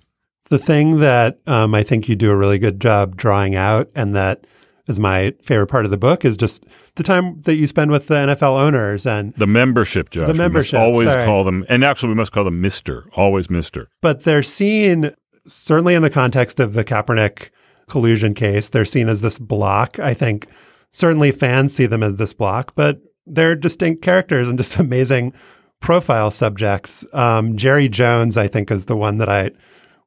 The 0.51 0.59
thing 0.59 1.01
that 1.01 1.38
um, 1.47 1.75
I 1.75 1.83
think 1.83 2.09
you 2.09 2.16
do 2.16 2.31
a 2.31 2.37
really 2.37 2.59
good 2.59 2.81
job 2.81 3.16
drawing 3.16 3.55
out 3.55 3.90
and 3.94 4.14
that 4.14 4.47
is 4.88 4.98
my 4.98 5.35
favorite 5.42 5.68
part 5.68 5.85
of 5.85 5.90
the 5.90 5.96
book 5.96 6.24
is 6.24 6.37
just 6.37 6.64
the 6.96 7.03
time 7.03 7.40
that 7.42 7.55
you 7.55 7.66
spend 7.66 7.90
with 7.90 8.09
the 8.09 8.14
NFL 8.14 8.59
owners 8.59 9.07
and 9.07 9.35
the 9.35 9.46
membership, 9.46 10.11
Josh. 10.11 10.27
The 10.27 10.35
membership. 10.35 10.79
always 10.81 11.09
sorry. 11.09 11.27
call 11.27 11.44
them, 11.44 11.64
and 11.68 11.85
actually 11.85 12.09
we 12.09 12.14
must 12.14 12.33
call 12.33 12.44
them 12.44 12.61
Mister. 12.61 13.09
Always 13.14 13.51
Mister. 13.51 13.88
But 14.01 14.24
they're 14.24 14.42
seen 14.42 15.12
certainly 15.46 15.94
in 15.94 16.03
the 16.03 16.11
context 16.11 16.59
of 16.59 16.72
the 16.72 16.85
Kaepernick 16.85 17.51
collusion 17.88 18.35
case. 18.35 18.68
They're 18.68 18.85
seen 18.85 19.09
as 19.09 19.20
this 19.20 19.38
block. 19.38 19.98
I 19.98 20.14
think 20.14 20.46
certainly 20.90 21.33
fans 21.33 21.74
see 21.74 21.87
them 21.87 22.03
as 22.03 22.16
this 22.16 22.33
block, 22.33 22.74
but 22.74 23.01
they're 23.27 23.57
distinct 23.57 24.03
characters 24.03 24.48
and 24.48 24.59
just 24.59 24.77
amazing 24.79 25.33
profile 25.81 26.31
subjects. 26.31 27.07
Um, 27.12 27.57
Jerry 27.57 27.88
Jones, 27.88 28.37
I 28.37 28.48
think, 28.48 28.70
is 28.70 28.87
the 28.87 28.96
one 28.96 29.18
that 29.18 29.29
I 29.29 29.51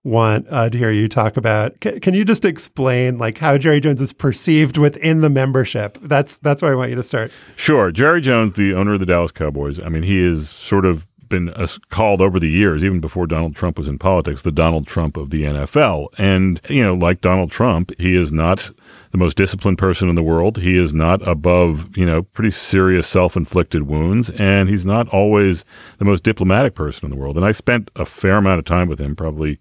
want 0.03 0.47
uh, 0.49 0.69
to 0.69 0.77
hear 0.77 0.91
you 0.91 1.07
talk 1.07 1.37
about. 1.37 1.73
C- 1.83 1.99
can 1.99 2.13
you 2.13 2.25
just 2.25 2.45
explain 2.45 3.17
like 3.17 3.37
how 3.37 3.57
Jerry 3.57 3.79
Jones 3.79 4.01
is 4.01 4.13
perceived 4.13 4.77
within 4.77 5.21
the 5.21 5.29
membership? 5.29 5.97
That's 6.01 6.39
that's 6.39 6.61
where 6.61 6.71
I 6.71 6.75
want 6.75 6.89
you 6.89 6.95
to 6.95 7.03
start. 7.03 7.31
Sure, 7.55 7.91
Jerry 7.91 8.21
Jones, 8.21 8.55
the 8.55 8.73
owner 8.73 8.93
of 8.93 8.99
the 8.99 9.05
Dallas 9.05 9.31
Cowboys. 9.31 9.79
I 9.79 9.89
mean, 9.89 10.03
he 10.03 10.19
is 10.19 10.49
sort 10.49 10.85
of 10.85 11.07
been 11.31 11.49
uh, 11.49 11.65
called 11.89 12.21
over 12.21 12.39
the 12.39 12.49
years, 12.49 12.83
even 12.83 12.99
before 12.99 13.25
Donald 13.25 13.55
Trump 13.55 13.79
was 13.79 13.87
in 13.87 13.97
politics, 13.97 14.43
the 14.43 14.51
Donald 14.51 14.85
Trump 14.85 15.17
of 15.17 15.31
the 15.31 15.43
NFL. 15.43 16.09
And, 16.19 16.61
you 16.69 16.83
know, 16.83 16.93
like 16.93 17.21
Donald 17.21 17.49
Trump, 17.49 17.91
he 17.97 18.15
is 18.15 18.31
not 18.31 18.69
the 19.11 19.17
most 19.17 19.37
disciplined 19.37 19.77
person 19.77 20.09
in 20.09 20.15
the 20.15 20.23
world. 20.23 20.57
He 20.57 20.77
is 20.77 20.93
not 20.93 21.25
above, 21.27 21.95
you 21.95 22.05
know, 22.05 22.23
pretty 22.23 22.51
serious 22.51 23.07
self 23.07 23.37
inflicted 23.37 23.83
wounds. 23.83 24.29
And 24.31 24.69
he's 24.69 24.85
not 24.85 25.07
always 25.09 25.63
the 25.97 26.05
most 26.05 26.23
diplomatic 26.23 26.73
person 26.73 27.05
in 27.05 27.11
the 27.11 27.21
world. 27.21 27.37
And 27.37 27.45
I 27.45 27.51
spent 27.51 27.91
a 27.95 28.05
fair 28.05 28.37
amount 28.37 28.59
of 28.59 28.65
time 28.65 28.87
with 28.87 28.99
him, 28.99 29.15
probably 29.15 29.59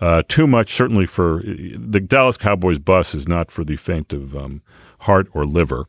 uh, 0.00 0.22
too 0.28 0.46
much, 0.46 0.72
certainly 0.72 1.06
for 1.06 1.42
the 1.44 2.00
Dallas 2.00 2.36
Cowboys 2.36 2.78
bus 2.78 3.14
is 3.14 3.26
not 3.26 3.50
for 3.50 3.64
the 3.64 3.76
faint 3.76 4.12
of 4.12 4.36
um, 4.36 4.62
heart 5.00 5.28
or 5.32 5.44
liver. 5.44 5.86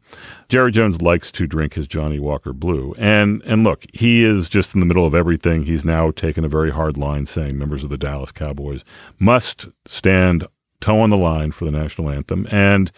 Jerry 0.47 0.71
Jones 0.71 1.01
likes 1.01 1.31
to 1.33 1.45
drink 1.45 1.75
his 1.75 1.87
Johnnie 1.87 2.19
Walker 2.19 2.51
Blue, 2.51 2.95
and 2.97 3.43
and 3.43 3.63
look, 3.63 3.85
he 3.93 4.23
is 4.23 4.49
just 4.49 4.73
in 4.73 4.79
the 4.79 4.87
middle 4.87 5.05
of 5.05 5.13
everything. 5.13 5.63
He's 5.63 5.85
now 5.85 6.09
taken 6.09 6.43
a 6.43 6.49
very 6.49 6.71
hard 6.71 6.97
line, 6.97 7.27
saying 7.27 7.57
members 7.57 7.83
of 7.83 7.91
the 7.91 7.97
Dallas 7.97 8.31
Cowboys 8.31 8.83
must 9.19 9.67
stand 9.85 10.47
toe 10.81 11.01
on 11.01 11.09
the 11.09 11.17
line 11.17 11.51
for 11.51 11.65
the 11.65 11.71
national 11.71 12.09
anthem, 12.09 12.47
and 12.51 12.91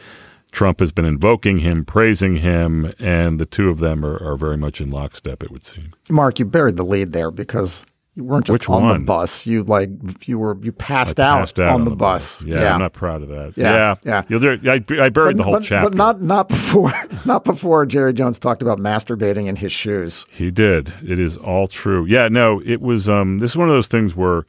Trump 0.52 0.80
has 0.82 0.92
been 0.92 1.06
invoking 1.06 1.60
him, 1.60 1.86
praising 1.86 2.38
him, 2.38 2.94
and 3.00 3.40
the 3.40 3.46
two 3.46 3.70
of 3.70 3.80
them 3.80 4.06
are, 4.06 4.18
are 4.22 4.36
very 4.36 4.58
much 4.58 4.82
in 4.82 4.90
lockstep. 4.90 5.44
It 5.44 5.52
would 5.52 5.66
seem. 5.66 5.94
Mark, 6.10 6.40
you 6.40 6.46
buried 6.46 6.78
the 6.78 6.84
lead 6.84 7.14
there 7.14 7.32
because 7.32 7.86
you 8.16 8.26
weren't 8.26 8.46
just 8.46 8.54
Which 8.60 8.70
on 8.70 8.84
one? 8.84 9.00
the 9.00 9.06
bus. 9.06 9.48
You 9.48 9.64
like 9.64 9.90
you 10.28 10.38
were 10.38 10.58
you 10.62 10.74
passed, 10.74 11.22
I 11.22 11.24
out, 11.40 11.58
out 11.58 11.74
on, 11.74 11.86
the, 11.86 11.96
bus. 11.96 12.44
Yeah, 12.44 12.74
I'm 12.74 12.80
not 12.82 12.92
proud 12.92 13.22
of 13.22 13.30
that. 13.30 13.54
Yeah, 13.56 13.96
Yeah, 14.04 14.24
yeah. 14.28 14.38
Do- 14.38 15.00
I, 15.00 15.06
I 15.06 15.10
buried 15.10 15.38
the 15.38 15.44
whole 15.44 15.54
but, 15.54 15.64
chapter. 15.64 15.90
but 15.90 15.96
not 15.98 16.22
not 16.22 16.50
before 16.50 16.92
not 17.26 17.46
before 17.46 17.86
Jerry 17.86 18.12
Jones 18.12 18.38
talked 18.38 18.62
about 18.62 18.80
masturbating 18.80 19.48
in 19.48 19.56
his 19.56 19.72
shoes. 19.72 20.26
He 20.32 20.52
did. 20.52 20.94
It 21.02 21.20
is 21.20 21.38
all 21.38 21.68
true. 21.68 22.06
Yeah, 22.06 22.28
no, 22.28 22.62
it 22.66 22.82
was. 22.82 23.08
Um, 23.08 23.40
this 23.40 23.52
is 23.52 23.58
one 23.58 23.70
of 23.70 23.74
those 23.76 23.88
things 23.88 24.14
where 24.14 24.46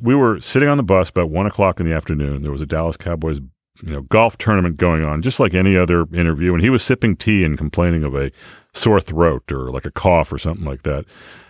we 0.00 0.14
were 0.14 0.40
sitting 0.40 0.68
on 0.68 0.76
the 0.76 0.82
bus 0.82 1.10
about 1.10 1.30
one 1.30 1.46
o'clock 1.46 1.80
in 1.80 1.86
the 1.86 1.94
afternoon. 1.94 2.42
There 2.42 2.52
was 2.52 2.60
a 2.60 2.66
Dallas 2.66 2.96
Cowboys, 2.96 3.40
you 3.82 3.92
know, 3.92 4.02
golf 4.02 4.38
tournament 4.38 4.76
going 4.76 5.04
on, 5.04 5.22
just 5.22 5.40
like 5.40 5.54
any 5.54 5.76
other 5.76 6.06
interview. 6.14 6.54
And 6.54 6.62
he 6.62 6.70
was 6.70 6.82
sipping 6.82 7.16
tea 7.16 7.44
and 7.44 7.56
complaining 7.56 8.04
of 8.04 8.14
a 8.14 8.30
sore 8.72 9.00
throat 9.00 9.50
or 9.50 9.70
like 9.70 9.84
a 9.84 9.90
cough 9.90 10.32
or 10.32 10.38
something 10.38 10.64
like 10.64 10.82
that. 10.82 11.04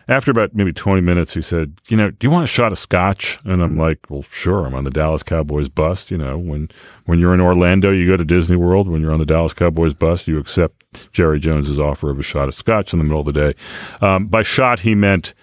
After 0.09 0.31
about 0.31 0.55
maybe 0.55 0.73
20 0.73 1.03
minutes, 1.03 1.35
he 1.35 1.43
said, 1.43 1.75
You 1.89 1.97
know, 1.99 2.11
do 2.11 2.27
you 2.27 2.31
want 2.31 2.45
a 2.45 2.47
shot 2.47 2.73
of 2.73 2.79
scotch? 2.79 3.39
And 3.45 3.63
I'm 3.63 3.77
like, 3.77 3.99
Well, 4.09 4.23
sure. 4.23 4.65
I'm 4.65 4.75
on 4.75 4.85
the 4.85 4.91
Dallas 4.91 5.23
Cowboys 5.23 5.69
bus. 5.69 6.11
You 6.11 6.17
know, 6.17 6.39
when, 6.39 6.71
when 7.05 7.19
you're 7.19 7.35
in 7.35 7.43
Orlando, 7.43 7.91
you 7.91 8.07
go 8.07 8.17
to 8.17 8.25
Disney 8.25 8.57
World. 8.57 8.89
When 8.89 9.03
you're 9.03 9.13
on 9.13 9.19
the 9.19 9.27
Dallas 9.27 9.53
Cowboys 9.53 9.93
bus, 9.93 10.27
you 10.27 10.39
accept 10.39 11.13
Jerry 11.13 11.39
Jones's 11.39 11.79
offer 11.79 12.09
of 12.09 12.19
a 12.19 12.23
shot 12.23 12.49
of 12.49 12.55
scotch 12.55 12.95
in 12.95 12.99
the 12.99 13.05
middle 13.05 13.21
of 13.21 13.27
the 13.27 13.33
day. 13.33 13.55
Um, 14.01 14.27
by 14.27 14.41
shot, 14.41 14.81
he 14.81 14.95
meant 14.95 15.35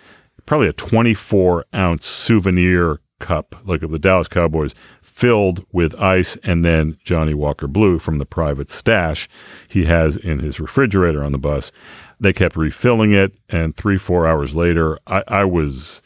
probably 0.46 0.68
a 0.68 0.74
24 0.74 1.66
ounce 1.74 2.06
souvenir 2.06 3.00
cup, 3.20 3.56
like 3.66 3.82
of 3.82 3.92
the 3.92 4.00
Dallas 4.00 4.28
Cowboys, 4.28 4.76
filled 5.02 5.66
with 5.72 5.96
ice 5.96 6.38
and 6.44 6.64
then 6.66 6.98
Johnnie 7.04 7.34
Walker 7.34 7.68
Blue 7.68 7.98
from 8.00 8.18
the 8.18 8.26
private 8.26 8.70
stash 8.70 9.30
he 9.68 9.86
has 9.86 10.18
in 10.18 10.40
his 10.40 10.60
refrigerator 10.60 11.24
on 11.24 11.32
the 11.32 11.38
bus. 11.38 11.72
They 12.20 12.34
kept 12.34 12.58
refilling 12.58 13.14
it, 13.14 13.34
and 13.50 13.76
three, 13.76 13.98
four 13.98 14.28
hours 14.28 14.56
later, 14.56 15.00
I, 15.08 15.24
I 15.28 15.46
was 15.46 16.02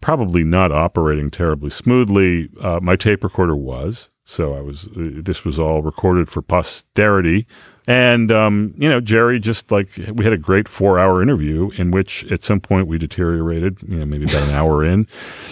probably 0.00 0.44
not 0.44 0.72
operating 0.72 1.30
terribly 1.30 1.70
smoothly. 1.70 2.50
Uh, 2.60 2.80
my 2.82 2.96
tape 2.96 3.24
recorder 3.24 3.56
was, 3.56 4.10
so 4.24 4.54
I 4.54 4.60
was. 4.60 4.88
Uh, 4.88 5.20
this 5.22 5.44
was 5.44 5.58
all 5.58 5.82
recorded 5.82 6.28
for 6.28 6.42
posterity, 6.42 7.46
and 7.86 8.30
um, 8.30 8.74
you 8.76 8.88
know, 8.88 9.00
Jerry 9.00 9.38
just 9.38 9.70
like 9.72 9.88
we 10.12 10.24
had 10.24 10.32
a 10.32 10.38
great 10.38 10.68
four-hour 10.68 11.22
interview 11.22 11.70
in 11.76 11.90
which 11.90 12.24
at 12.30 12.42
some 12.42 12.60
point 12.60 12.86
we 12.86 12.98
deteriorated. 12.98 13.82
You 13.82 13.98
know, 13.98 14.06
maybe 14.06 14.24
about 14.24 14.48
an 14.48 14.54
hour 14.54 14.84
in, 14.84 15.06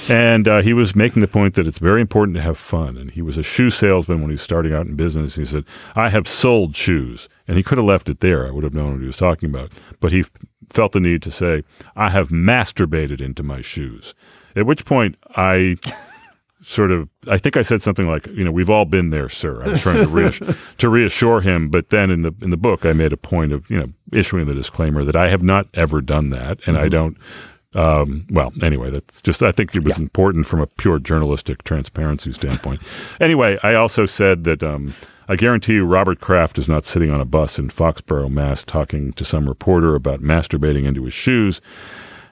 and 0.08 0.46
uh, 0.46 0.62
he 0.62 0.72
was 0.72 0.94
making 0.94 1.22
the 1.22 1.28
point 1.28 1.54
that 1.54 1.66
it's 1.66 1.78
very 1.78 2.00
important 2.00 2.36
to 2.36 2.42
have 2.42 2.58
fun. 2.58 2.96
And 2.96 3.10
he 3.10 3.22
was 3.22 3.36
a 3.36 3.42
shoe 3.42 3.70
salesman 3.70 4.20
when 4.20 4.30
he 4.30 4.34
was 4.34 4.42
starting 4.42 4.72
out 4.72 4.86
in 4.86 4.94
business. 4.94 5.36
He 5.36 5.44
said, 5.44 5.64
"I 5.96 6.08
have 6.10 6.28
sold 6.28 6.76
shoes," 6.76 7.28
and 7.48 7.56
he 7.56 7.62
could 7.62 7.78
have 7.78 7.86
left 7.86 8.08
it 8.08 8.20
there. 8.20 8.46
I 8.46 8.50
would 8.50 8.64
have 8.64 8.74
known 8.74 8.92
what 8.92 9.00
he 9.00 9.06
was 9.06 9.16
talking 9.16 9.50
about, 9.50 9.72
but 9.98 10.12
he 10.12 10.24
felt 10.68 10.92
the 10.92 11.00
need 11.00 11.22
to 11.22 11.30
say, 11.30 11.64
"I 11.96 12.10
have 12.10 12.28
masturbated 12.28 13.20
into 13.20 13.42
my 13.42 13.60
shoes." 13.60 14.14
At 14.56 14.66
which 14.66 14.84
point 14.84 15.16
I 15.36 15.76
sort 16.62 16.90
of 16.90 17.08
I 17.26 17.38
think 17.38 17.56
I 17.56 17.62
said 17.62 17.82
something 17.82 18.06
like, 18.06 18.26
you 18.28 18.44
know, 18.44 18.52
we've 18.52 18.70
all 18.70 18.84
been 18.84 19.10
there, 19.10 19.28
sir. 19.28 19.62
I 19.64 19.68
was 19.68 19.82
trying 19.82 20.02
to 20.02 20.08
reassure, 20.08 20.54
to 20.78 20.88
reassure 20.88 21.40
him, 21.40 21.68
but 21.68 21.90
then 21.90 22.10
in 22.10 22.22
the 22.22 22.34
in 22.42 22.50
the 22.50 22.56
book 22.56 22.84
I 22.84 22.92
made 22.92 23.12
a 23.12 23.16
point 23.16 23.52
of, 23.52 23.70
you 23.70 23.78
know, 23.78 23.86
issuing 24.12 24.46
the 24.46 24.54
disclaimer 24.54 25.04
that 25.04 25.16
I 25.16 25.28
have 25.28 25.42
not 25.42 25.68
ever 25.74 26.00
done 26.00 26.30
that 26.30 26.60
and 26.66 26.76
I 26.76 26.88
don't 26.88 27.16
um, 27.74 28.26
well, 28.30 28.52
anyway, 28.62 28.90
that's 28.90 29.22
just, 29.22 29.42
I 29.42 29.52
think 29.52 29.74
it 29.76 29.84
was 29.84 29.98
important 29.98 30.46
from 30.46 30.60
a 30.60 30.66
pure 30.66 30.98
journalistic 30.98 31.62
transparency 31.62 32.32
standpoint. 32.32 32.80
anyway, 33.20 33.58
I 33.62 33.74
also 33.74 34.06
said 34.06 34.44
that, 34.44 34.62
um, 34.64 34.92
I 35.28 35.36
guarantee 35.36 35.74
you 35.74 35.86
Robert 35.86 36.18
Kraft 36.20 36.58
is 36.58 36.68
not 36.68 36.84
sitting 36.84 37.10
on 37.10 37.20
a 37.20 37.24
bus 37.24 37.60
in 37.60 37.68
Foxborough, 37.68 38.28
Mass, 38.28 38.64
talking 38.64 39.12
to 39.12 39.24
some 39.24 39.48
reporter 39.48 39.94
about 39.94 40.20
masturbating 40.20 40.84
into 40.84 41.04
his 41.04 41.14
shoes. 41.14 41.60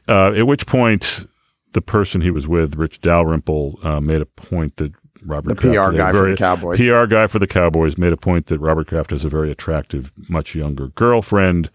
Uh, 0.08 0.32
at 0.32 0.48
which 0.48 0.66
point, 0.66 1.28
the 1.72 1.80
person 1.82 2.20
he 2.20 2.30
was 2.30 2.48
with, 2.48 2.76
Rich 2.76 3.00
Dalrymple, 3.00 3.78
uh, 3.82 4.00
made 4.00 4.20
a 4.22 4.26
point 4.26 4.76
that 4.76 4.92
Robert 5.24 5.50
The 5.50 5.54
Kraft 5.56 5.92
PR 5.92 5.96
guy 5.96 6.12
for 6.12 6.18
very- 6.18 6.30
the 6.32 6.36
Cowboys. 6.36 6.78
PR 6.78 7.06
guy 7.06 7.26
for 7.26 7.38
the 7.38 7.46
Cowboys 7.46 7.98
made 7.98 8.12
a 8.12 8.16
point 8.16 8.46
that 8.46 8.58
Robert 8.60 8.86
Kraft 8.86 9.10
has 9.10 9.24
a 9.24 9.28
very 9.28 9.50
attractive, 9.50 10.12
much 10.28 10.54
younger 10.54 10.88
girlfriend, 10.88 11.70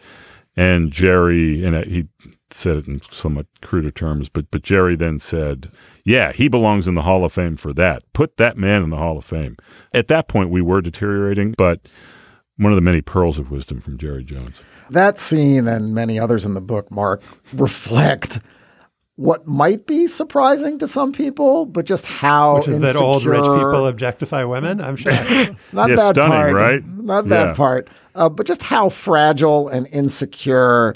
and 0.56 0.92
Jerry, 0.92 1.64
and 1.64 1.84
he 1.86 2.06
said 2.52 2.78
it 2.78 2.88
in 2.88 3.02
somewhat 3.12 3.48
cruder 3.62 3.90
terms, 3.92 4.30
but 4.30 4.46
but 4.52 4.62
Jerry 4.62 4.96
then 4.96 5.18
said, 5.20 5.70
"Yeah, 6.06 6.32
he 6.32 6.48
belongs 6.48 6.88
in 6.88 6.94
the 6.96 7.02
Hall 7.02 7.26
of 7.26 7.34
Fame 7.34 7.56
for 7.58 7.74
that. 7.74 8.04
Put 8.14 8.38
that 8.38 8.58
man 8.58 8.84
in 8.84 8.92
the 8.92 8.98
Hall 8.98 9.18
of 9.18 9.26
Fame." 9.26 9.58
At 9.94 10.08
that 10.10 10.28
point, 10.28 10.52
we 10.52 10.62
were 10.62 10.80
deteriorating, 10.82 11.56
but 11.58 11.82
one 12.58 12.72
of 12.72 12.76
the 12.76 12.82
many 12.82 13.02
pearls 13.02 13.40
of 13.40 13.50
wisdom 13.50 13.82
from 13.82 13.98
Jerry 13.98 14.24
Jones. 14.24 14.62
That 14.92 15.20
scene 15.20 15.68
and 15.68 15.96
many 15.96 16.20
others 16.20 16.46
in 16.46 16.54
the 16.54 16.62
book, 16.62 16.92
Mark, 16.92 17.24
reflect 17.54 18.40
what 19.16 19.46
might 19.46 19.86
be 19.86 20.08
surprising 20.08 20.80
to 20.80 20.88
some 20.88 21.12
people, 21.12 21.66
but 21.66 21.86
just 21.86 22.06
how 22.08 22.56
Which 22.56 22.68
is 22.68 22.78
insecure, 22.78 22.94
that 22.94 23.06
old 23.06 23.26
rich 23.26 23.44
people 23.44 23.86
objectify 23.88 24.44
women? 24.44 24.82
I'm 24.82 24.96
sure. 24.96 25.12
not 25.74 25.90
Yeah, 25.90 25.96
that 25.96 26.16
stunning, 26.16 26.32
part, 26.32 26.54
right? 26.54 26.84
Not 26.86 27.30
that 27.30 27.50
Yeah. 27.50 27.54
part, 27.54 27.90
uh, 28.16 28.30
but 28.30 28.48
just 28.48 28.64
how 28.64 28.90
fragile 28.90 29.68
and 29.70 29.88
insecure 29.88 30.96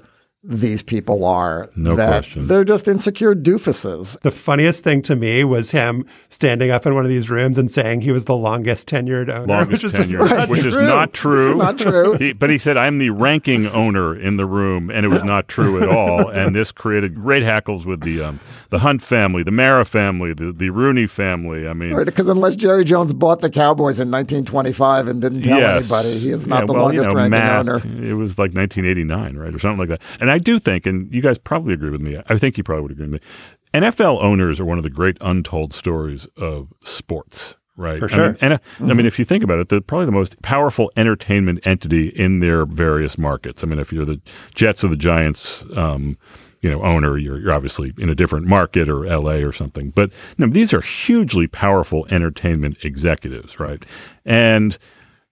these 0.50 0.82
people 0.82 1.26
are. 1.26 1.70
No 1.76 1.96
that 1.96 2.08
question. 2.08 2.48
They're 2.48 2.64
just 2.64 2.88
insecure 2.88 3.36
doofuses. 3.36 4.18
the 4.22 4.32
funniest 4.32 4.82
thing 4.84 5.02
to 5.04 5.16
me 5.16 5.44
was 5.44 5.72
him 5.72 6.06
standing 6.30 6.72
up 6.72 6.86
in 6.86 6.96
one 6.96 7.04
of 7.04 7.10
these 7.10 7.30
rooms 7.30 7.58
and 7.58 7.70
saying 7.70 8.02
he 8.02 8.12
was 8.14 8.26
the 8.26 8.36
longest 8.36 8.88
tenured 8.88 9.30
owner. 9.30 9.46
longest 9.46 9.84
which 9.84 9.94
is 9.94 10.08
just- 10.08 10.10
tenure, 10.12 10.48
which 10.48 10.64
is 10.66 10.76
not 10.78 11.12
true. 11.12 11.58
Not 11.58 11.78
true. 11.78 12.18
He, 12.18 12.32
but 12.34 12.50
he 12.50 12.58
said, 12.58 12.78
"I'm 12.78 12.98
the 12.98 13.10
ranking 13.10 13.68
owner 13.68 14.16
in 14.18 14.38
the 14.38 14.46
room," 14.46 14.90
and 14.90 15.06
it 15.06 15.10
was 15.10 15.24
not 15.24 15.48
true 15.48 15.82
at 15.84 15.90
all. 15.90 16.30
And 16.38 16.56
this 16.56 16.72
created 16.72 17.16
great 17.16 17.44
hackles 17.44 17.86
with 17.86 18.02
the 18.02 18.22
um, 18.24 18.40
the 18.70 18.80
Hunt 18.80 19.02
family, 19.02 19.44
the 19.44 19.52
Mara 19.52 19.84
family, 19.86 20.34
the 20.34 20.52
the 20.54 20.70
Rooney 20.70 21.08
family. 21.08 21.68
I 21.68 21.74
mean, 21.74 21.94
Right, 21.94 22.06
because 22.06 22.30
unless 22.30 22.56
Jerry 22.56 22.84
Jones 22.86 23.12
bought 23.14 23.42
the 23.42 23.50
Cowboys 23.50 24.00
in 24.00 24.10
1925 24.12 25.08
and 25.08 25.22
didn't 25.22 25.42
tell 25.44 25.60
yes. 25.60 25.92
anybody, 25.92 26.18
he 26.20 26.30
is 26.32 26.48
not 26.48 26.62
Yeah, 26.62 26.66
the 26.68 26.74
well, 26.74 26.94
you 26.94 27.00
longest 27.02 27.10
know, 27.10 27.16
ranking 27.16 27.32
math, 27.32 27.60
owner. 27.60 28.06
It 28.06 28.14
was 28.14 28.38
like 28.40 28.54
1989, 28.54 29.36
right, 29.38 29.54
or 29.54 29.60
something 29.60 29.80
like 29.80 29.90
that. 29.90 30.02
And 30.22 30.30
I 30.32 30.37
do 30.38 30.60
think, 30.60 30.86
and 30.86 31.14
you 31.14 31.22
guys 31.22 31.38
probably 31.38 31.74
agree 31.74 31.90
with 31.90 32.02
me. 32.02 32.22
I 32.28 32.38
think 32.38 32.58
you 32.58 32.64
probably 32.64 32.84
would 32.84 32.92
agree 32.92 33.08
with 33.08 33.22
me. 33.22 33.30
NFL 33.74 34.22
owners 34.22 34.60
are 34.60 34.66
one 34.66 34.78
of 34.78 34.84
the 34.84 34.90
great 34.90 35.18
untold 35.22 35.74
stories 35.74 36.26
of 36.38 36.74
sports. 36.84 37.56
Right. 37.76 38.00
For 38.00 38.06
I 38.06 38.10
sure. 38.10 38.28
mean, 38.30 38.38
and 38.42 38.54
uh, 38.54 38.58
I 38.82 38.94
mean, 38.96 39.06
if 39.06 39.20
you 39.20 39.26
think 39.26 39.44
about 39.44 39.60
it, 39.60 39.70
they're 39.70 39.82
probably 39.82 40.08
the 40.08 40.12
most 40.12 40.42
powerful 40.42 40.92
entertainment 40.98 41.60
entity 41.64 42.08
in 42.08 42.40
their 42.40 42.66
various 42.66 43.20
markets. 43.20 43.64
I 43.64 43.68
mean, 43.68 43.78
if 43.78 43.94
you're 43.94 44.06
the 44.06 44.20
Jets 44.56 44.84
or 44.84 44.88
the 44.88 44.96
Giants, 44.96 45.64
um, 45.76 46.18
you 46.62 46.72
know, 46.72 46.82
owner, 46.82 47.20
you're, 47.20 47.40
you're 47.40 47.54
obviously 47.54 47.94
in 48.00 48.10
a 48.10 48.16
different 48.16 48.48
market 48.48 48.90
or 48.90 49.06
LA 49.06 49.36
or 49.46 49.52
something. 49.52 49.92
But 49.92 50.12
no, 50.40 50.48
these 50.48 50.74
are 50.74 50.82
hugely 50.82 51.46
powerful 51.46 52.08
entertainment 52.10 52.78
executives, 52.84 53.60
right? 53.60 53.86
And 54.26 54.76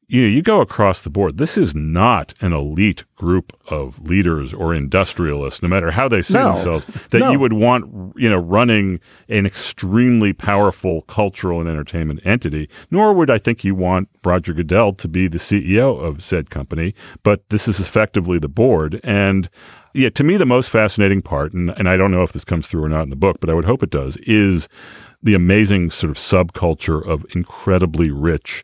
you 0.07 0.21
know, 0.21 0.27
you 0.27 0.41
go 0.43 0.61
across 0.61 1.01
the 1.01 1.09
board. 1.09 1.37
This 1.37 1.57
is 1.57 1.73
not 1.73 2.33
an 2.39 2.53
elite 2.53 3.03
group 3.15 3.51
of 3.69 3.99
leaders 4.07 4.53
or 4.53 4.73
industrialists, 4.73 5.63
no 5.63 5.67
matter 5.69 5.91
how 5.91 6.07
they 6.07 6.21
see 6.21 6.35
No. 6.35 6.53
themselves, 6.53 6.85
that 7.09 7.19
No. 7.19 7.31
you 7.31 7.39
would 7.39 7.53
want, 7.53 8.13
you 8.15 8.29
know, 8.29 8.37
running 8.37 8.99
an 9.29 9.45
extremely 9.45 10.31
powerful 10.31 11.01
cultural 11.03 11.59
and 11.59 11.67
entertainment 11.69 12.19
entity. 12.23 12.69
Nor 12.91 13.13
would 13.13 13.31
I 13.31 13.37
think 13.39 13.63
you 13.63 13.73
want 13.73 14.07
Roger 14.23 14.53
Goodell 14.53 14.93
to 14.93 15.07
be 15.07 15.27
the 15.27 15.39
CEO 15.39 15.99
of 15.99 16.21
said 16.21 16.49
company. 16.49 16.93
But 17.23 17.49
this 17.49 17.67
is 17.67 17.79
effectively 17.79 18.37
the 18.37 18.47
board. 18.49 18.99
And 19.03 19.49
yeah, 19.93 20.09
to 20.09 20.23
me, 20.23 20.37
the 20.37 20.45
most 20.45 20.69
fascinating 20.69 21.21
part, 21.23 21.53
and, 21.53 21.71
and 21.77 21.89
I 21.89 21.97
don't 21.97 22.11
know 22.11 22.21
if 22.21 22.31
this 22.33 22.45
comes 22.45 22.67
through 22.67 22.83
or 22.83 22.89
not 22.89 23.03
in 23.03 23.09
the 23.09 23.15
book, 23.15 23.37
but 23.39 23.49
I 23.49 23.53
would 23.53 23.65
hope 23.65 23.81
it 23.81 23.89
does, 23.91 24.17
is 24.17 24.67
the 25.23 25.33
amazing 25.33 25.89
sort 25.89 26.11
of 26.11 26.17
subculture 26.17 27.03
of 27.03 27.25
incredibly 27.33 28.11
rich 28.11 28.63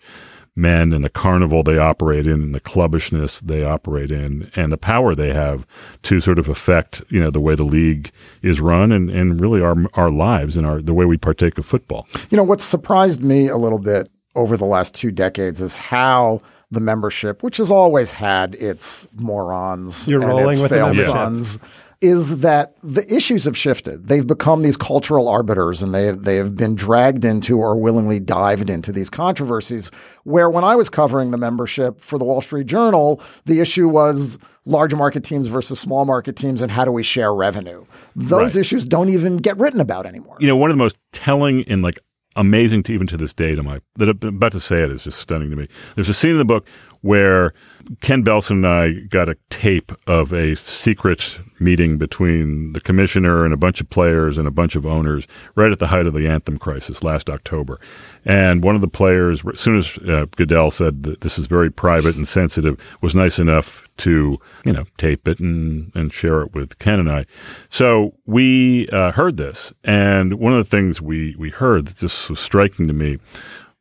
men 0.61 0.93
and 0.93 1.03
the 1.03 1.09
carnival 1.09 1.63
they 1.63 1.77
operate 1.77 2.27
in 2.27 2.41
and 2.41 2.55
the 2.55 2.59
clubbishness 2.59 3.39
they 3.41 3.63
operate 3.63 4.11
in 4.11 4.49
and 4.55 4.71
the 4.71 4.77
power 4.77 5.15
they 5.15 5.33
have 5.33 5.65
to 6.03 6.19
sort 6.19 6.39
of 6.39 6.47
affect, 6.47 7.01
you 7.09 7.19
know, 7.19 7.31
the 7.31 7.41
way 7.41 7.55
the 7.55 7.63
league 7.63 8.11
is 8.41 8.61
run 8.61 8.91
and, 8.91 9.09
and 9.09 9.41
really 9.41 9.61
our 9.61 9.75
our 9.95 10.11
lives 10.11 10.55
and 10.55 10.65
our 10.65 10.81
the 10.81 10.93
way 10.93 11.05
we 11.05 11.17
partake 11.17 11.57
of 11.57 11.65
football. 11.65 12.07
You 12.29 12.37
know, 12.37 12.43
what 12.43 12.61
surprised 12.61 13.23
me 13.23 13.47
a 13.47 13.57
little 13.57 13.79
bit 13.79 14.09
over 14.35 14.55
the 14.55 14.65
last 14.65 14.95
two 14.95 15.11
decades 15.11 15.61
is 15.61 15.75
how 15.75 16.41
the 16.69 16.79
membership, 16.79 17.43
which 17.43 17.57
has 17.57 17.69
always 17.69 18.11
had 18.11 18.55
its 18.55 19.09
morons 19.13 20.07
You're 20.07 20.21
and 20.21 20.29
rolling 20.29 20.51
its 20.51 20.61
with 20.61 20.71
the 20.71 20.77
failed 20.77 20.95
membership. 20.95 21.11
sons, 21.11 21.59
is 22.01 22.39
that 22.39 22.75
the 22.81 23.05
issues 23.13 23.45
have 23.45 23.55
shifted. 23.55 24.07
They've 24.07 24.25
become 24.25 24.63
these 24.63 24.75
cultural 24.75 25.27
arbiters 25.27 25.83
and 25.83 25.93
they 25.93 26.05
have, 26.05 26.23
they 26.23 26.37
have 26.37 26.55
been 26.55 26.73
dragged 26.75 27.23
into 27.23 27.59
or 27.59 27.75
willingly 27.77 28.19
dived 28.19 28.69
into 28.71 28.91
these 28.91 29.09
controversies. 29.09 29.91
Where 30.23 30.49
when 30.49 30.63
I 30.63 30.75
was 30.75 30.89
covering 30.89 31.29
the 31.29 31.37
membership 31.37 32.01
for 32.01 32.17
the 32.17 32.25
Wall 32.25 32.41
Street 32.41 32.65
Journal, 32.65 33.21
the 33.45 33.59
issue 33.59 33.87
was 33.87 34.39
large 34.65 34.95
market 34.95 35.23
teams 35.23 35.47
versus 35.47 35.79
small 35.79 36.05
market 36.05 36.35
teams 36.35 36.61
and 36.61 36.71
how 36.71 36.85
do 36.85 36.91
we 36.91 37.03
share 37.03 37.33
revenue. 37.33 37.85
Those 38.15 38.55
Right. 38.55 38.61
issues 38.61 38.85
don't 38.85 39.09
even 39.09 39.37
get 39.37 39.57
written 39.59 39.79
about 39.79 40.05
anymore. 40.07 40.37
You 40.39 40.47
know, 40.47 40.57
one 40.57 40.71
of 40.71 40.75
the 40.75 40.83
most 40.83 40.97
telling 41.11 41.63
and 41.67 41.83
like 41.83 41.99
amazing 42.35 42.81
to 42.81 42.93
even 42.93 43.05
to 43.07 43.17
this 43.17 43.33
day 43.33 43.55
to 43.55 43.61
my 43.61 43.79
that 43.97 44.09
I'm 44.09 44.27
about 44.35 44.53
to 44.53 44.59
say 44.59 44.81
it 44.81 44.89
is 44.89 45.03
just 45.03 45.19
stunning 45.19 45.49
to 45.49 45.55
me. 45.55 45.67
There's 45.95 46.09
a 46.09 46.13
scene 46.13 46.31
in 46.31 46.37
the 46.37 46.45
book 46.45 46.65
where 47.01 47.53
Ken 48.01 48.23
Belson 48.23 48.51
and 48.51 48.67
I 48.67 48.91
got 49.07 49.29
a 49.29 49.37
tape 49.49 49.91
of 50.07 50.33
a 50.33 50.55
secret 50.55 51.39
meeting 51.59 51.97
between 51.97 52.73
the 52.73 52.81
commissioner 52.81 53.45
and 53.45 53.53
a 53.53 53.57
bunch 53.57 53.81
of 53.81 53.89
players 53.89 54.37
and 54.37 54.47
a 54.47 54.51
bunch 54.51 54.75
of 54.75 54.85
owners 54.85 55.27
right 55.55 55.71
at 55.71 55.79
the 55.79 55.87
height 55.87 56.07
of 56.07 56.13
the 56.13 56.27
anthem 56.27 56.57
crisis 56.57 57.03
last 57.03 57.29
October. 57.29 57.79
And 58.25 58.63
one 58.63 58.75
of 58.75 58.81
the 58.81 58.87
players, 58.87 59.43
as 59.45 59.59
soon 59.59 59.77
as 59.77 59.97
uh, 59.99 60.25
Goodell 60.35 60.71
said 60.71 61.03
that 61.03 61.21
this 61.21 61.37
is 61.37 61.47
very 61.47 61.71
private 61.71 62.15
and 62.15 62.27
sensitive, 62.27 62.79
was 63.01 63.15
nice 63.15 63.39
enough 63.39 63.87
to, 63.97 64.39
you 64.65 64.73
know, 64.73 64.85
tape 64.97 65.27
it 65.27 65.39
and, 65.39 65.91
and 65.95 66.11
share 66.11 66.41
it 66.41 66.53
with 66.53 66.79
Ken 66.79 66.99
and 66.99 67.11
I. 67.11 67.25
So 67.69 68.15
we 68.25 68.89
uh, 68.89 69.11
heard 69.11 69.37
this. 69.37 69.73
And 69.83 70.35
one 70.35 70.53
of 70.53 70.57
the 70.57 70.77
things 70.77 71.01
we, 71.01 71.35
we 71.37 71.49
heard 71.49 71.87
that 71.87 71.97
just 71.97 72.29
was 72.29 72.39
striking 72.39 72.87
to 72.87 72.93
me 72.93 73.19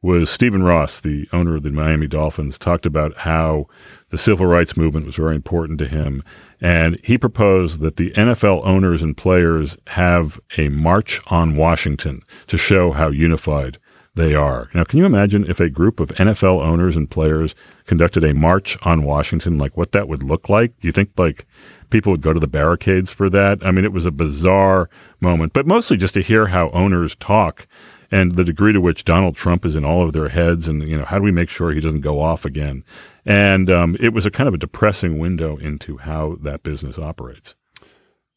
was 0.02 0.30
Stephen 0.30 0.62
Ross, 0.62 1.00
the 1.00 1.28
owner 1.32 1.56
of 1.56 1.62
the 1.62 1.70
Miami 1.70 2.06
Dolphins, 2.06 2.58
talked 2.58 2.86
about 2.86 3.18
how 3.18 3.66
the 4.08 4.18
civil 4.18 4.46
rights 4.46 4.76
movement 4.76 5.06
was 5.06 5.16
very 5.16 5.36
important 5.36 5.78
to 5.80 5.88
him. 5.88 6.22
And 6.60 6.98
he 7.04 7.18
proposed 7.18 7.80
that 7.80 7.96
the 7.96 8.10
NFL 8.12 8.64
owners 8.64 9.02
and 9.02 9.16
players 9.16 9.76
have 9.88 10.40
a 10.56 10.68
march 10.68 11.20
on 11.26 11.56
Washington 11.56 12.22
to 12.46 12.56
show 12.56 12.92
how 12.92 13.08
unified 13.08 13.78
they 14.14 14.34
are. 14.34 14.68
Now, 14.74 14.84
can 14.84 14.98
you 14.98 15.06
imagine 15.06 15.48
if 15.48 15.60
a 15.60 15.70
group 15.70 16.00
of 16.00 16.10
NFL 16.10 16.60
owners 16.64 16.96
and 16.96 17.08
players 17.08 17.54
conducted 17.84 18.24
a 18.24 18.34
march 18.34 18.76
on 18.82 19.04
Washington, 19.04 19.58
like 19.58 19.76
what 19.76 19.92
that 19.92 20.08
would 20.08 20.22
look 20.22 20.48
like? 20.48 20.78
Do 20.78 20.88
you 20.88 20.92
think 20.92 21.10
like 21.16 21.46
people 21.90 22.10
would 22.12 22.22
go 22.22 22.32
to 22.32 22.40
the 22.40 22.48
barricades 22.48 23.12
for 23.12 23.30
that? 23.30 23.64
I 23.64 23.70
mean, 23.70 23.84
it 23.84 23.92
was 23.92 24.06
a 24.06 24.10
bizarre 24.10 24.90
moment, 25.20 25.52
but 25.52 25.66
mostly 25.66 25.96
just 25.96 26.14
to 26.14 26.22
hear 26.22 26.46
how 26.46 26.70
owners 26.70 27.14
talk 27.16 27.66
and 28.10 28.36
the 28.36 28.44
degree 28.44 28.72
to 28.72 28.80
which 28.80 29.04
Donald 29.04 29.36
Trump 29.36 29.64
is 29.64 29.76
in 29.76 29.84
all 29.84 30.02
of 30.02 30.12
their 30.12 30.28
heads, 30.28 30.68
and 30.68 30.86
you 30.88 30.96
know, 30.96 31.04
how 31.04 31.18
do 31.18 31.24
we 31.24 31.32
make 31.32 31.48
sure 31.48 31.72
he 31.72 31.80
doesn't 31.80 32.00
go 32.00 32.20
off 32.20 32.44
again? 32.44 32.84
And 33.24 33.70
um, 33.70 33.96
it 34.00 34.12
was 34.12 34.26
a 34.26 34.30
kind 34.30 34.48
of 34.48 34.54
a 34.54 34.58
depressing 34.58 35.18
window 35.18 35.56
into 35.56 35.98
how 35.98 36.36
that 36.40 36.62
business 36.62 36.98
operates. 36.98 37.54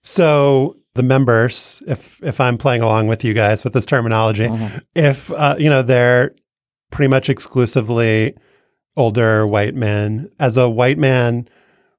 So 0.02 0.76
the 0.96 1.04
members, 1.04 1.82
if 1.88 2.22
if 2.22 2.40
I'm 2.40 2.58
playing 2.58 2.82
along 2.82 3.08
with 3.08 3.24
you 3.24 3.34
guys 3.34 3.64
with 3.64 3.74
this 3.74 3.86
terminology, 3.86 4.50
if 4.96 5.32
uh, 5.32 5.56
you 5.58 5.70
know 5.70 5.82
they're 5.82 6.36
pretty 6.92 7.10
much 7.10 7.30
exclusively 7.30 8.36
older 8.96 9.48
white 9.48 9.76
men, 9.76 10.30
as 10.40 10.58
a 10.58 10.70
white 10.70 10.98
man 10.98 11.48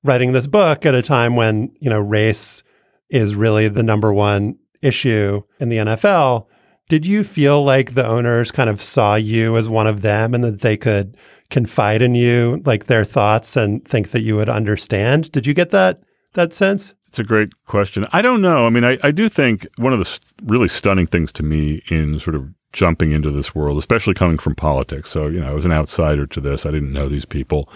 writing 0.04 0.32
this 0.32 0.46
book 0.46 0.86
at 0.86 0.94
a 0.94 1.02
time 1.02 1.34
when 1.34 1.74
you 1.80 1.90
know 1.90 1.98
race 1.98 2.62
is 3.08 3.34
really 3.34 3.68
the 3.68 3.82
number 3.82 4.12
one 4.12 4.58
issue 4.82 5.42
in 5.58 5.70
the 5.70 5.78
NFL, 5.78 6.46
did 6.88 7.06
you 7.06 7.24
feel 7.24 7.62
like 7.64 7.94
the 7.94 8.06
owners 8.06 8.50
kind 8.50 8.68
of 8.68 8.80
saw 8.80 9.14
you 9.14 9.56
as 9.56 9.68
one 9.68 9.86
of 9.86 10.02
them 10.02 10.34
and 10.34 10.44
that 10.44 10.60
they 10.60 10.76
could 10.76 11.16
confide 11.50 12.02
in 12.02 12.14
you, 12.14 12.62
like 12.64 12.86
their 12.86 13.04
thoughts, 13.04 13.56
and 13.56 13.86
think 13.86 14.10
that 14.10 14.22
you 14.22 14.36
would 14.36 14.48
understand? 14.48 15.32
Did 15.32 15.46
you 15.46 15.54
get 15.54 15.70
that 15.70 16.02
that 16.34 16.52
sense? 16.52 16.94
It's 17.06 17.18
a 17.18 17.24
great 17.24 17.64
question. 17.64 18.06
I 18.12 18.22
don't 18.22 18.42
know. 18.42 18.66
I 18.66 18.70
mean, 18.70 18.84
I, 18.84 18.98
I 19.02 19.12
do 19.12 19.28
think 19.28 19.66
one 19.76 19.92
of 19.92 20.00
the 20.00 20.04
st- 20.04 20.32
really 20.44 20.68
stunning 20.68 21.06
things 21.06 21.30
to 21.32 21.42
me 21.42 21.82
in 21.88 22.18
sort 22.18 22.34
of 22.34 22.52
jumping 22.72 23.12
into 23.12 23.30
this 23.30 23.54
world, 23.54 23.78
especially 23.78 24.14
coming 24.14 24.36
from 24.36 24.56
politics. 24.56 25.10
So, 25.10 25.28
you 25.28 25.38
know, 25.38 25.48
I 25.48 25.54
was 25.54 25.64
an 25.64 25.72
outsider 25.72 26.26
to 26.26 26.40
this. 26.40 26.66
I 26.66 26.72
didn't 26.72 26.92
know 26.92 27.08
these 27.08 27.24
people. 27.24 27.68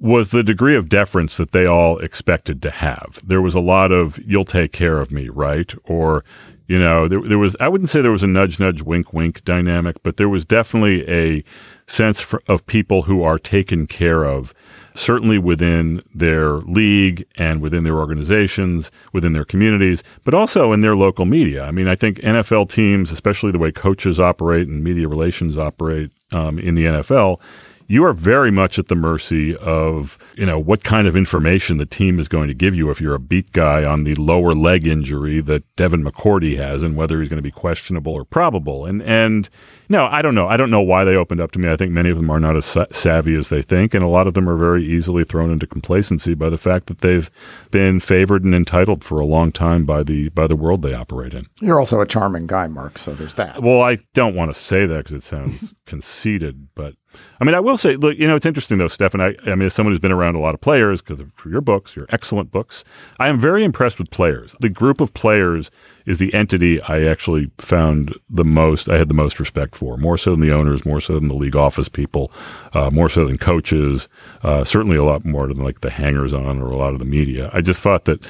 Was 0.00 0.30
the 0.30 0.44
degree 0.44 0.76
of 0.76 0.90
deference 0.90 1.38
that 1.38 1.52
they 1.52 1.64
all 1.64 1.98
expected 1.98 2.60
to 2.62 2.70
have. 2.70 3.20
There 3.26 3.40
was 3.40 3.54
a 3.54 3.60
lot 3.60 3.90
of, 3.90 4.18
you'll 4.24 4.44
take 4.44 4.70
care 4.70 4.98
of 4.98 5.10
me, 5.10 5.28
right? 5.30 5.74
Or, 5.84 6.24
you 6.68 6.78
know, 6.78 7.08
there, 7.08 7.20
there 7.22 7.38
was, 7.38 7.56
I 7.60 7.68
wouldn't 7.68 7.88
say 7.88 8.02
there 8.02 8.12
was 8.12 8.22
a 8.22 8.28
nudge, 8.28 8.60
nudge, 8.60 8.82
wink, 8.82 9.14
wink 9.14 9.42
dynamic, 9.44 10.02
but 10.02 10.18
there 10.18 10.28
was 10.28 10.44
definitely 10.44 11.08
a 11.08 11.42
sense 11.86 12.20
for, 12.20 12.42
of 12.46 12.66
people 12.66 13.02
who 13.02 13.22
are 13.22 13.38
taken 13.38 13.86
care 13.86 14.24
of, 14.24 14.52
certainly 14.94 15.38
within 15.38 16.02
their 16.14 16.56
league 16.58 17.26
and 17.36 17.62
within 17.62 17.84
their 17.84 17.96
organizations, 17.96 18.90
within 19.14 19.32
their 19.32 19.46
communities, 19.46 20.04
but 20.24 20.34
also 20.34 20.72
in 20.72 20.82
their 20.82 20.94
local 20.94 21.24
media. 21.24 21.64
I 21.64 21.70
mean, 21.70 21.88
I 21.88 21.96
think 21.96 22.18
NFL 22.18 22.70
teams, 22.70 23.10
especially 23.10 23.50
the 23.50 23.58
way 23.58 23.72
coaches 23.72 24.20
operate 24.20 24.68
and 24.68 24.84
media 24.84 25.08
relations 25.08 25.56
operate 25.56 26.10
um, 26.32 26.58
in 26.58 26.74
the 26.74 26.84
NFL, 26.84 27.40
you 27.88 28.04
are 28.04 28.12
very 28.12 28.50
much 28.50 28.78
at 28.78 28.88
the 28.88 28.94
mercy 28.94 29.56
of, 29.56 30.18
you 30.36 30.44
know, 30.44 30.58
what 30.58 30.84
kind 30.84 31.08
of 31.08 31.16
information 31.16 31.78
the 31.78 31.86
team 31.86 32.20
is 32.20 32.28
going 32.28 32.46
to 32.48 32.54
give 32.54 32.74
you 32.74 32.90
if 32.90 33.00
you're 33.00 33.14
a 33.14 33.18
beat 33.18 33.50
guy 33.52 33.82
on 33.82 34.04
the 34.04 34.14
lower 34.16 34.54
leg 34.54 34.86
injury 34.86 35.40
that 35.40 35.64
Devin 35.74 36.04
McCourty 36.04 36.58
has 36.58 36.82
and 36.82 36.96
whether 36.96 37.18
he's 37.18 37.30
going 37.30 37.38
to 37.38 37.42
be 37.42 37.50
questionable 37.50 38.12
or 38.12 38.26
probable. 38.26 38.84
And, 38.84 39.02
and, 39.02 39.48
no, 39.88 40.06
I 40.06 40.20
don't 40.20 40.34
know. 40.34 40.46
I 40.46 40.58
don't 40.58 40.70
know 40.70 40.82
why 40.82 41.04
they 41.04 41.16
opened 41.16 41.40
up 41.40 41.50
to 41.52 41.58
me. 41.58 41.70
I 41.70 41.76
think 41.76 41.92
many 41.92 42.10
of 42.10 42.18
them 42.18 42.28
are 42.28 42.38
not 42.38 42.56
as 42.56 42.76
savvy 42.92 43.34
as 43.34 43.48
they 43.48 43.62
think, 43.62 43.94
and 43.94 44.04
a 44.04 44.08
lot 44.08 44.26
of 44.26 44.34
them 44.34 44.48
are 44.48 44.56
very 44.56 44.84
easily 44.84 45.24
thrown 45.24 45.50
into 45.50 45.66
complacency 45.66 46.34
by 46.34 46.50
the 46.50 46.58
fact 46.58 46.88
that 46.88 47.00
they've 47.00 47.30
been 47.70 48.00
favored 48.00 48.44
and 48.44 48.54
entitled 48.54 49.02
for 49.02 49.18
a 49.18 49.24
long 49.24 49.50
time 49.50 49.86
by 49.86 50.02
the 50.02 50.28
by 50.30 50.46
the 50.46 50.56
world 50.56 50.82
they 50.82 50.92
operate 50.92 51.32
in. 51.32 51.46
You're 51.62 51.80
also 51.80 52.02
a 52.02 52.06
charming 52.06 52.46
guy, 52.46 52.66
Mark. 52.66 52.98
So 52.98 53.14
there's 53.14 53.34
that. 53.34 53.62
Well, 53.62 53.80
I 53.80 53.98
don't 54.12 54.34
want 54.34 54.52
to 54.52 54.60
say 54.60 54.84
that 54.84 54.98
because 54.98 55.14
it 55.14 55.22
sounds 55.22 55.74
conceited, 55.86 56.68
but 56.74 56.94
I 57.40 57.44
mean, 57.44 57.54
I 57.54 57.60
will 57.60 57.76
say, 57.76 57.96
look, 57.96 58.18
you 58.18 58.26
know, 58.26 58.36
it's 58.36 58.46
interesting 58.46 58.78
though, 58.78 58.88
Stefan. 58.88 59.20
I, 59.20 59.34
I 59.46 59.54
mean, 59.54 59.66
as 59.66 59.74
someone 59.74 59.92
who's 59.92 60.00
been 60.00 60.12
around 60.12 60.34
a 60.34 60.40
lot 60.40 60.54
of 60.54 60.60
players 60.60 61.00
because 61.00 61.20
of 61.20 61.32
your 61.46 61.60
books, 61.60 61.94
your 61.96 62.06
excellent 62.10 62.50
books, 62.50 62.84
I 63.18 63.28
am 63.28 63.38
very 63.38 63.64
impressed 63.64 63.98
with 63.98 64.10
players. 64.10 64.54
The 64.60 64.68
group 64.68 65.00
of 65.00 65.14
players 65.14 65.70
is 66.04 66.18
the 66.18 66.32
entity 66.34 66.80
I 66.82 67.04
actually 67.04 67.50
found 67.58 68.14
the 68.28 68.44
most, 68.44 68.88
I 68.88 68.98
had 68.98 69.08
the 69.08 69.14
most 69.14 69.38
respect 69.38 69.76
for, 69.76 69.96
more 69.96 70.18
so 70.18 70.32
than 70.32 70.40
the 70.40 70.54
owners, 70.54 70.84
more 70.84 71.00
so 71.00 71.14
than 71.14 71.28
the 71.28 71.36
league 71.36 71.56
office 71.56 71.88
people, 71.88 72.32
uh, 72.72 72.90
more 72.90 73.08
so 73.08 73.26
than 73.26 73.38
coaches, 73.38 74.08
uh, 74.42 74.64
certainly 74.64 74.96
a 74.96 75.04
lot 75.04 75.24
more 75.24 75.46
than 75.46 75.62
like 75.62 75.80
the 75.80 75.90
hangers 75.90 76.34
on 76.34 76.60
or 76.60 76.70
a 76.70 76.76
lot 76.76 76.92
of 76.92 76.98
the 76.98 77.04
media. 77.04 77.50
I 77.52 77.60
just 77.60 77.82
thought 77.82 78.04
that 78.06 78.26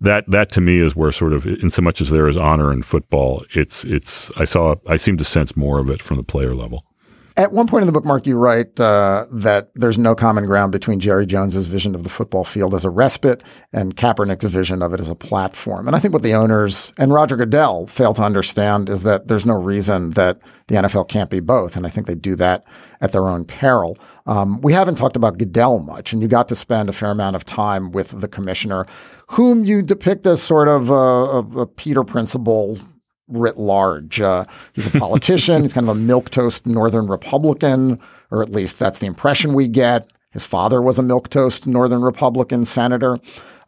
that 0.00 0.28
that 0.28 0.48
to 0.50 0.60
me 0.60 0.80
is 0.80 0.94
where 0.96 1.12
sort 1.12 1.32
of 1.32 1.46
in 1.46 1.70
so 1.70 1.80
much 1.80 2.00
as 2.00 2.10
there 2.10 2.28
is 2.28 2.36
honor 2.36 2.72
in 2.72 2.82
football, 2.82 3.44
it's 3.54 3.84
it's 3.84 4.36
I 4.36 4.44
saw 4.44 4.74
I 4.86 4.96
seem 4.96 5.16
to 5.16 5.24
sense 5.24 5.56
more 5.56 5.78
of 5.78 5.90
it 5.90 6.02
from 6.02 6.16
the 6.16 6.24
player 6.24 6.54
level. 6.54 6.84
At 7.36 7.52
one 7.52 7.66
point 7.66 7.82
in 7.82 7.86
the 7.86 7.92
book, 7.92 8.04
Mark, 8.04 8.26
you 8.26 8.36
write 8.36 8.78
uh, 8.78 9.26
that 9.30 9.70
there's 9.74 9.96
no 9.96 10.14
common 10.14 10.44
ground 10.44 10.70
between 10.70 11.00
Jerry 11.00 11.24
Jones's 11.24 11.64
vision 11.64 11.94
of 11.94 12.04
the 12.04 12.10
football 12.10 12.44
field 12.44 12.74
as 12.74 12.84
a 12.84 12.90
respite 12.90 13.42
and 13.72 13.96
Kaepernick's 13.96 14.44
vision 14.44 14.82
of 14.82 14.92
it 14.92 15.00
as 15.00 15.08
a 15.08 15.14
platform. 15.14 15.86
And 15.86 15.96
I 15.96 15.98
think 15.98 16.12
what 16.12 16.22
the 16.22 16.34
owners 16.34 16.92
and 16.98 17.12
Roger 17.12 17.36
Goodell 17.36 17.86
fail 17.86 18.12
to 18.14 18.22
understand 18.22 18.90
is 18.90 19.02
that 19.04 19.28
there's 19.28 19.46
no 19.46 19.54
reason 19.54 20.10
that 20.10 20.40
the 20.66 20.74
NFL 20.74 21.08
can't 21.08 21.30
be 21.30 21.40
both. 21.40 21.74
And 21.74 21.86
I 21.86 21.88
think 21.88 22.06
they 22.06 22.14
do 22.14 22.34
that 22.36 22.64
at 23.00 23.12
their 23.12 23.26
own 23.28 23.46
peril. 23.46 23.96
Um, 24.26 24.60
we 24.60 24.74
haven't 24.74 24.96
talked 24.96 25.16
about 25.16 25.38
Goodell 25.38 25.78
much, 25.78 26.12
and 26.12 26.20
you 26.20 26.28
got 26.28 26.48
to 26.48 26.54
spend 26.54 26.88
a 26.88 26.92
fair 26.92 27.10
amount 27.10 27.36
of 27.36 27.44
time 27.44 27.92
with 27.92 28.20
the 28.20 28.28
commissioner, 28.28 28.86
whom 29.28 29.64
you 29.64 29.80
depict 29.80 30.26
as 30.26 30.42
sort 30.42 30.68
of 30.68 30.90
a, 30.90 30.94
a, 30.94 31.60
a 31.60 31.66
Peter 31.66 32.04
Principle 32.04 32.78
writ 33.28 33.58
large. 33.58 34.20
Uh, 34.20 34.44
he's 34.72 34.92
a 34.92 34.98
politician. 34.98 35.62
he's 35.62 35.72
kind 35.72 35.88
of 35.88 35.96
a 35.96 36.00
milquetoast 36.00 36.66
Northern 36.66 37.06
Republican, 37.06 37.98
or 38.30 38.42
at 38.42 38.50
least 38.50 38.78
that's 38.78 38.98
the 38.98 39.06
impression 39.06 39.54
we 39.54 39.68
get. 39.68 40.08
His 40.30 40.46
father 40.46 40.80
was 40.80 40.98
a 40.98 41.02
milquetoast 41.02 41.66
Northern 41.66 42.02
Republican 42.02 42.64
senator. 42.64 43.18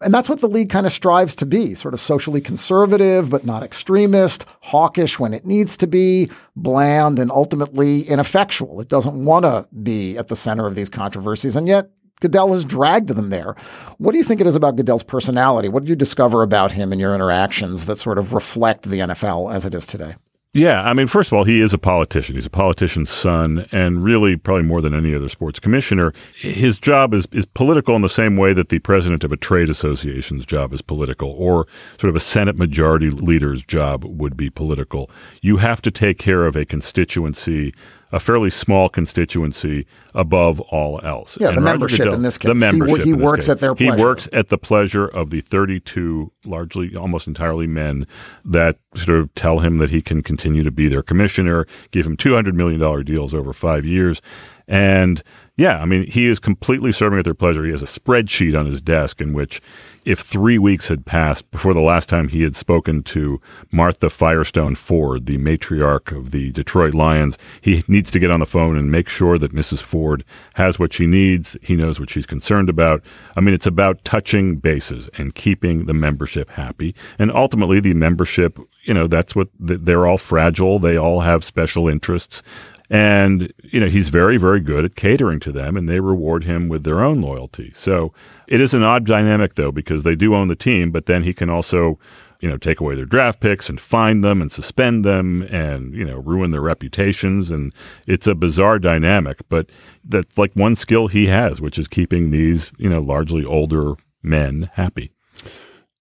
And 0.01 0.13
that's 0.13 0.29
what 0.29 0.41
the 0.41 0.49
league 0.49 0.71
kind 0.71 0.87
of 0.87 0.93
strives 0.93 1.35
to 1.37 1.47
be 1.47 1.75
sort 1.75 1.95
of 1.95 2.01
socially 2.01 2.41
conservative, 2.41 3.31
but 3.31 3.45
not 3.45 3.63
extremist, 3.63 4.47
hawkish 4.63 5.19
when 5.19 5.33
it 5.33 5.47
needs 5.47 5.77
to 5.79 5.87
be, 5.87 6.31
bland, 6.57 7.19
and 7.19 7.31
ultimately 7.31 8.03
ineffectual. 8.03 8.81
It 8.81 8.89
doesn't 8.89 9.25
want 9.25 9.45
to 9.45 9.67
be 9.83 10.19
at 10.19 10.29
the 10.29 10.37
center 10.37 10.67
of 10.67 10.75
these 10.75 10.91
controversies. 10.91 11.57
And 11.57 11.69
yet, 11.69 11.91
Goodell 12.21 12.53
has 12.53 12.65
dragged 12.65 13.09
them 13.09 13.31
there. 13.31 13.55
What 13.99 14.13
do 14.13 14.19
you 14.19 14.25
think 14.25 14.41
it 14.41 14.47
is 14.47 14.57
about 14.57 14.77
Goodell's 14.77 15.03
personality? 15.03 15.69
What 15.69 15.81
did 15.81 15.89
you 15.89 15.97
discover 15.97 16.43
about 16.43 16.73
him 16.73 16.93
in 16.93 16.99
your 16.99 17.15
interactions 17.15 17.87
that 17.87 17.99
sort 17.99 18.19
of 18.19 18.33
reflect 18.33 18.83
the 18.83 19.01
NFL 19.01 19.53
as 19.53 19.67
it 19.67 19.75
is 19.75 19.87
today? 19.87 20.15
Yeah, 20.57 20.83
I 20.83 20.95
mean, 20.95 21.09
first 21.09 21.33
of 21.33 21.37
all, 21.37 21.43
he 21.43 21.61
is 21.61 21.75
a 21.75 21.79
politician. 21.79 22.37
He's 22.37 22.47
a 22.47 22.51
politician's 22.51 23.11
son, 23.11 23.67
and 23.73 24.05
really, 24.05 24.37
probably 24.37 24.63
more 24.63 24.81
than 24.81 24.95
any 24.95 25.13
other 25.13 25.29
sports 25.29 25.59
commissioner, 25.59 26.13
his 26.37 26.79
job 26.79 27.13
is 27.13 27.27
is 27.33 27.45
political 27.45 27.97
in 27.97 28.03
the 28.03 28.09
same 28.09 28.37
way 28.37 28.53
that 28.53 28.69
the 28.69 28.79
president 28.79 29.25
of 29.25 29.33
a 29.33 29.37
trade 29.37 29.69
association's 29.69 30.47
job 30.47 30.73
is 30.73 30.81
political, 30.81 31.31
or 31.31 31.67
sort 31.99 32.09
of 32.09 32.15
a 32.15 32.21
Senate 32.21 32.55
majority 32.55 33.11
leader's 33.11 33.65
job 33.65 34.05
would 34.05 34.37
be 34.37 34.49
political. 34.49 35.11
You 35.43 35.57
have 35.57 35.83
to 35.83 35.91
take 35.91 36.19
care 36.19 36.47
of 36.47 36.55
a 36.55 36.65
constituency 36.65 37.75
a 38.15 38.21
fairly 38.21 38.49
small 38.49 38.89
constituency 38.89 39.87
above 40.15 40.61
all 40.61 41.01
else. 41.03 41.37
Yeah, 41.41 41.49
and 41.49 41.59
the 41.59 41.63
Roger 41.63 41.73
membership 41.73 41.99
Goodell, 41.99 42.15
in 42.15 42.23
this 42.23 42.39
case. 42.39 42.49
The 42.49 42.55
membership. 42.55 42.99
He, 42.99 43.05
he 43.07 43.13
works 43.13 43.49
at 43.49 43.59
their 43.59 43.75
pleasure. 43.75 43.97
He 43.97 44.03
works 44.03 44.29
at 44.33 44.51
the 44.51 44.57
pleasure 44.57 45.05
of 45.05 45.31
the 45.31 45.41
32, 45.41 46.31
largely, 46.47 46.95
almost 46.95 47.27
entirely 47.27 47.67
men, 47.67 48.07
that 48.45 48.79
sort 48.95 49.19
of 49.19 49.35
tell 49.35 49.59
him 49.59 49.79
that 49.79 49.91
he 49.91 50.01
can 50.01 50.23
continue 50.23 50.63
to 50.63 50.71
be 50.71 50.87
their 50.87 51.03
commissioner, 51.03 51.67
give 51.91 52.07
him 52.07 52.17
$200 52.17 52.55
million 52.55 53.05
deals 53.05 53.35
over 53.35 53.53
five 53.53 53.85
years. 53.85 54.23
And 54.69 55.21
yeah, 55.57 55.79
I 55.79 55.85
mean, 55.85 56.11
he 56.11 56.27
is 56.27 56.41
completely 56.41 56.91
serving 56.91 57.21
at 57.21 57.25
their 57.25 57.33
pleasure. 57.33 57.65
He 57.65 57.71
has 57.71 57.83
a 57.83 57.87
spreadsheet 57.87 58.59
on 58.59 58.67
his 58.67 58.81
desk 58.81 59.21
in 59.21 59.33
which 59.33 59.63
if 60.05 60.19
three 60.19 60.59
weeks 60.59 60.89
had 60.89 61.07
passed 61.07 61.49
before 61.53 61.73
the 61.73 61.81
last 61.81 62.09
time 62.09 62.29
he 62.29 62.43
had 62.43 62.57
spoken 62.57 63.05
to 63.05 63.41
Martha 63.71 64.11
Firestone 64.11 64.75
Ford, 64.75 65.27
the 65.27 65.39
matriarch 65.39 66.17
of 66.17 66.33
the 66.33 66.51
Detroit 66.51 66.93
Lions, 66.93 67.39
he 67.61 67.85
needs 67.87 68.11
to 68.11 68.19
get 68.19 68.33
on 68.33 68.41
the 68.41 68.47
phone 68.47 68.77
and 68.77 68.91
make 68.91 69.09
sure 69.09 69.39
that 69.39 69.55
Mrs. 69.55 69.81
Ford 69.81 70.25
has 70.55 70.81
what 70.81 70.93
she 70.93 71.07
needs. 71.07 71.57
He 71.63 71.77
knows 71.77 72.01
what 72.01 72.11
she's 72.11 72.27
concerned 72.27 72.69
about. 72.69 73.05
I 73.37 73.41
mean, 73.41 73.55
it's 73.55 73.67
about 73.67 74.05
touching 74.05 74.57
bases 74.57 75.09
and 75.17 75.37
keeping 75.37 75.87
the 75.87 75.95
membership 75.95 76.51
happy. 76.51 76.97
And 77.17 77.31
ultimately, 77.31 77.79
the 77.79 77.95
membership, 77.95 78.59
you 78.85 78.95
know, 78.95 79.07
that's 79.07 79.35
what 79.35 79.49
they're 79.59 80.07
all 80.07 80.19
fragile. 80.19 80.79
They 80.79 80.97
all 80.97 81.21
have 81.21 81.45
special 81.45 81.89
interests. 81.89 82.43
And, 82.91 83.53
you 83.63 83.81
know, 83.81 83.89
he's 83.89 84.11
very, 84.11 84.37
very 84.37 84.61
good 84.61 84.85
at 84.85 84.95
catering 84.95 85.41
to 85.41 85.53
them 85.53 85.77
and 85.77 85.89
they 85.89 86.01
reward 86.01 86.45
him 86.45 86.69
with 86.69 86.85
their 86.85 87.03
own 87.03 87.23
loyalty. 87.23 87.73
So 87.75 88.13
it 88.47 88.61
is 88.61 88.75
an 88.75 88.83
odd 88.83 89.07
dynamic, 89.07 89.55
though, 89.55 89.73
because 89.73 90.03
they 90.03 90.15
do 90.15 90.35
own 90.35 90.49
the 90.49 90.55
team, 90.55 90.91
but 90.91 91.07
then 91.07 91.23
he 91.23 91.33
can 91.33 91.49
also, 91.49 91.99
you 92.41 92.49
know, 92.49 92.59
take 92.59 92.81
away 92.81 92.95
their 92.95 93.07
draft 93.07 93.41
picks 93.41 93.71
and 93.71 93.81
fine 93.81 94.21
them 94.21 94.43
and 94.43 94.53
suspend 94.53 95.03
them 95.03 95.43
and, 95.45 95.95
you 95.95 96.05
know, 96.05 96.19
ruin 96.19 96.51
their 96.51 96.61
reputations. 96.61 97.51
And 97.51 97.73
it's 98.07 98.27
a 98.27 98.35
bizarre 98.35 98.79
dynamic, 98.79 99.41
but 99.49 99.71
that's 100.05 100.37
like 100.37 100.53
one 100.53 100.77
skill 100.77 101.09
he 101.09 101.27
has, 101.27 101.63
which 101.63 101.79
is 101.79 101.89
keeping 101.89 102.33
these, 102.33 102.71
you 102.77 102.91
know, 102.91 103.01
largely 103.01 103.47
older 103.47 103.95
men 104.23 104.69
happy. 104.75 105.14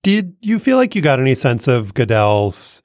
Did 0.04 0.36
you 0.42 0.60
feel 0.60 0.78
like 0.78 0.96
you 0.96 1.02
got 1.02 1.20
any 1.20 1.36
sense 1.36 1.68
of 1.68 1.94
Goodell's 1.94 2.82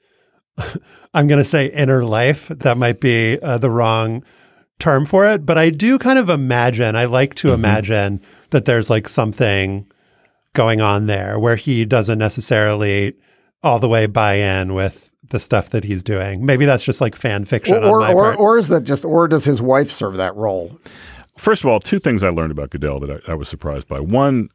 I'm 1.15 1.27
going 1.27 1.39
to 1.39 1.45
say 1.45 1.67
inner 1.67 2.05
life. 2.05 2.49
That 2.49 2.79
might 2.79 3.01
be 3.01 3.39
uh, 3.41 3.59
the 3.59 3.71
wrong 3.71 4.25
term 4.79 5.07
for 5.07 5.27
it, 5.27 5.45
but 5.45 5.59
I 5.59 5.71
do 5.71 5.99
kind 5.99 6.19
of 6.19 6.29
imagine, 6.29 6.95
I 6.95 7.07
like 7.07 7.35
to 7.37 7.49
mm-hmm. 7.49 7.55
imagine 7.55 8.21
that 8.51 8.65
there's 8.65 8.89
like 8.89 9.09
something 9.09 9.91
going 10.53 10.81
on 10.81 11.07
there 11.07 11.39
where 11.39 11.57
he 11.57 11.85
doesn't 11.85 12.19
necessarily 12.19 13.15
all 13.63 13.79
the 13.79 13.89
way 13.89 14.07
buy 14.07 14.35
in 14.35 14.75
with 14.75 15.11
the 15.31 15.41
stuff 15.41 15.71
that 15.71 15.85
he's 15.85 16.05
doing. 16.05 16.47
Maybe 16.47 16.65
that's 16.65 16.85
just 16.85 17.01
like 17.01 17.15
fan 17.15 17.45
fiction 17.45 17.77
or, 17.77 18.01
or, 18.03 18.13
or, 18.13 18.35
or, 18.37 18.59
is 18.59 18.69
that 18.69 18.85
just, 18.85 19.05
or 19.05 19.27
does 19.27 19.45
his 19.45 19.61
wife 19.61 19.91
serve 19.91 20.17
that 20.17 20.35
role? 20.37 20.79
First 21.37 21.65
of 21.65 21.71
all, 21.71 21.81
two 21.81 21.99
things 21.99 22.23
I 22.23 22.31
learned 22.31 22.53
about 22.53 22.71
Goodell 22.71 23.01
that 23.01 23.23
I, 23.29 23.33
I 23.33 23.35
was 23.35 23.49
surprised 23.49 23.89
by. 23.89 24.01
One, 24.01 24.49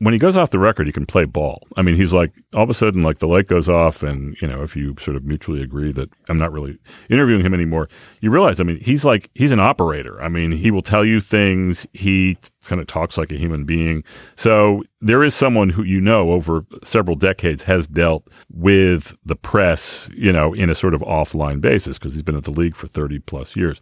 when 0.00 0.14
he 0.14 0.18
goes 0.18 0.34
off 0.34 0.50
the 0.50 0.58
record, 0.58 0.86
he 0.86 0.92
can 0.92 1.04
play 1.04 1.26
ball. 1.26 1.62
I 1.76 1.82
mean, 1.82 1.94
he's 1.94 2.14
like 2.14 2.32
all 2.54 2.62
of 2.62 2.70
a 2.70 2.74
sudden, 2.74 3.02
like 3.02 3.18
the 3.18 3.28
light 3.28 3.46
goes 3.46 3.68
off, 3.68 4.02
and 4.02 4.34
you 4.40 4.48
know, 4.48 4.62
if 4.62 4.74
you 4.74 4.96
sort 4.98 5.16
of 5.16 5.24
mutually 5.24 5.62
agree 5.62 5.92
that 5.92 6.08
I'm 6.28 6.38
not 6.38 6.52
really 6.52 6.78
interviewing 7.10 7.44
him 7.44 7.52
anymore, 7.52 7.88
you 8.20 8.30
realize, 8.30 8.60
I 8.60 8.64
mean, 8.64 8.80
he's 8.80 9.04
like 9.04 9.30
he's 9.34 9.52
an 9.52 9.60
operator. 9.60 10.20
I 10.22 10.28
mean, 10.28 10.52
he 10.52 10.70
will 10.70 10.82
tell 10.82 11.04
you 11.04 11.20
things. 11.20 11.86
He 11.92 12.38
kind 12.64 12.80
of 12.80 12.86
talks 12.86 13.18
like 13.18 13.30
a 13.30 13.36
human 13.36 13.64
being. 13.64 14.02
So 14.36 14.84
there 15.00 15.22
is 15.22 15.34
someone 15.34 15.70
who 15.70 15.82
you 15.82 16.00
know 16.00 16.32
over 16.32 16.64
several 16.82 17.16
decades 17.16 17.62
has 17.62 17.86
dealt 17.86 18.28
with 18.52 19.16
the 19.24 19.34
press, 19.34 20.10
you 20.14 20.32
know, 20.32 20.52
in 20.52 20.68
a 20.68 20.74
sort 20.74 20.92
of 20.92 21.00
offline 21.02 21.60
basis 21.60 21.98
because 21.98 22.12
he's 22.12 22.22
been 22.22 22.36
at 22.36 22.44
the 22.44 22.50
league 22.50 22.76
for 22.76 22.86
30 22.86 23.18
plus 23.20 23.56
years. 23.56 23.80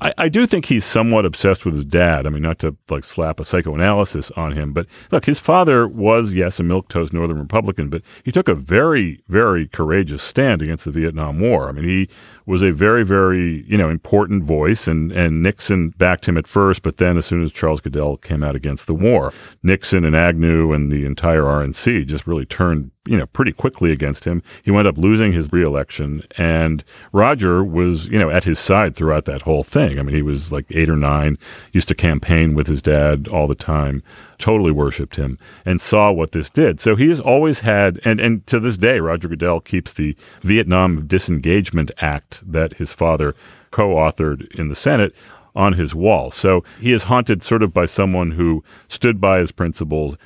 I, 0.00 0.12
I, 0.16 0.28
do 0.28 0.46
think 0.46 0.66
he's 0.66 0.84
somewhat 0.84 1.26
obsessed 1.26 1.64
with 1.64 1.74
his 1.74 1.84
dad. 1.84 2.24
I 2.24 2.30
mean, 2.30 2.42
not 2.42 2.60
to 2.60 2.76
like 2.88 3.02
slap 3.02 3.40
a 3.40 3.44
psychoanalysis 3.44 4.30
on 4.32 4.52
him, 4.52 4.72
but 4.72 4.86
look, 5.10 5.24
his 5.24 5.40
father 5.40 5.88
was, 5.88 6.32
yes, 6.32 6.60
a 6.60 6.62
milquetoast 6.62 7.12
Northern 7.12 7.38
Republican, 7.38 7.88
but 7.88 8.02
he 8.24 8.30
took 8.30 8.48
a 8.48 8.54
very, 8.54 9.22
very 9.26 9.66
courageous 9.66 10.22
stand 10.22 10.62
against 10.62 10.84
the 10.84 10.92
Vietnam 10.92 11.40
War. 11.40 11.68
I 11.68 11.72
mean, 11.72 11.88
he 11.88 12.08
was 12.50 12.62
a 12.62 12.72
very, 12.72 13.04
very, 13.04 13.64
you 13.66 13.78
know, 13.78 13.88
important 13.88 14.44
voice 14.44 14.86
and, 14.88 15.12
and 15.12 15.42
Nixon 15.42 15.90
backed 15.90 16.26
him 16.26 16.36
at 16.36 16.46
first, 16.46 16.82
but 16.82 16.98
then 16.98 17.16
as 17.16 17.24
soon 17.24 17.42
as 17.42 17.52
Charles 17.52 17.80
Goodell 17.80 18.16
came 18.16 18.42
out 18.42 18.56
against 18.56 18.86
the 18.86 18.94
war, 18.94 19.32
Nixon 19.62 20.04
and 20.04 20.16
Agnew 20.16 20.72
and 20.72 20.90
the 20.90 21.06
entire 21.06 21.42
RNC 21.42 22.06
just 22.06 22.26
really 22.26 22.44
turned 22.44 22.90
you 23.06 23.16
know, 23.16 23.26
pretty 23.26 23.52
quickly 23.52 23.92
against 23.92 24.24
him. 24.24 24.42
He 24.62 24.70
wound 24.70 24.86
up 24.86 24.98
losing 24.98 25.32
his 25.32 25.52
reelection, 25.52 26.22
and 26.36 26.84
Roger 27.12 27.64
was, 27.64 28.08
you 28.08 28.18
know, 28.18 28.28
at 28.28 28.44
his 28.44 28.58
side 28.58 28.94
throughout 28.94 29.24
that 29.24 29.42
whole 29.42 29.64
thing. 29.64 29.98
I 29.98 30.02
mean, 30.02 30.14
he 30.14 30.22
was 30.22 30.52
like 30.52 30.66
eight 30.70 30.90
or 30.90 30.96
nine, 30.96 31.38
used 31.72 31.88
to 31.88 31.94
campaign 31.94 32.54
with 32.54 32.66
his 32.66 32.82
dad 32.82 33.26
all 33.26 33.46
the 33.46 33.54
time, 33.54 34.02
totally 34.38 34.70
worshipped 34.70 35.16
him, 35.16 35.38
and 35.64 35.80
saw 35.80 36.12
what 36.12 36.32
this 36.32 36.50
did. 36.50 36.78
So 36.78 36.94
he 36.94 37.08
has 37.08 37.20
always 37.20 37.60
had, 37.60 38.00
and, 38.04 38.20
and 38.20 38.46
to 38.48 38.60
this 38.60 38.76
day, 38.76 39.00
Roger 39.00 39.28
Goodell 39.28 39.60
keeps 39.60 39.94
the 39.94 40.14
Vietnam 40.42 41.06
Disengagement 41.06 41.90
Act 41.98 42.39
that 42.46 42.74
his 42.74 42.92
father 42.92 43.34
co 43.70 43.94
authored 43.94 44.50
in 44.54 44.68
the 44.68 44.74
Senate 44.74 45.14
on 45.54 45.74
his 45.74 45.94
wall. 45.94 46.30
So 46.30 46.64
he 46.80 46.92
is 46.92 47.04
haunted 47.04 47.42
sort 47.42 47.62
of 47.62 47.74
by 47.74 47.84
someone 47.84 48.32
who 48.32 48.62
stood 48.88 49.20
by 49.20 49.40
his 49.40 49.52
principles, 49.52 50.16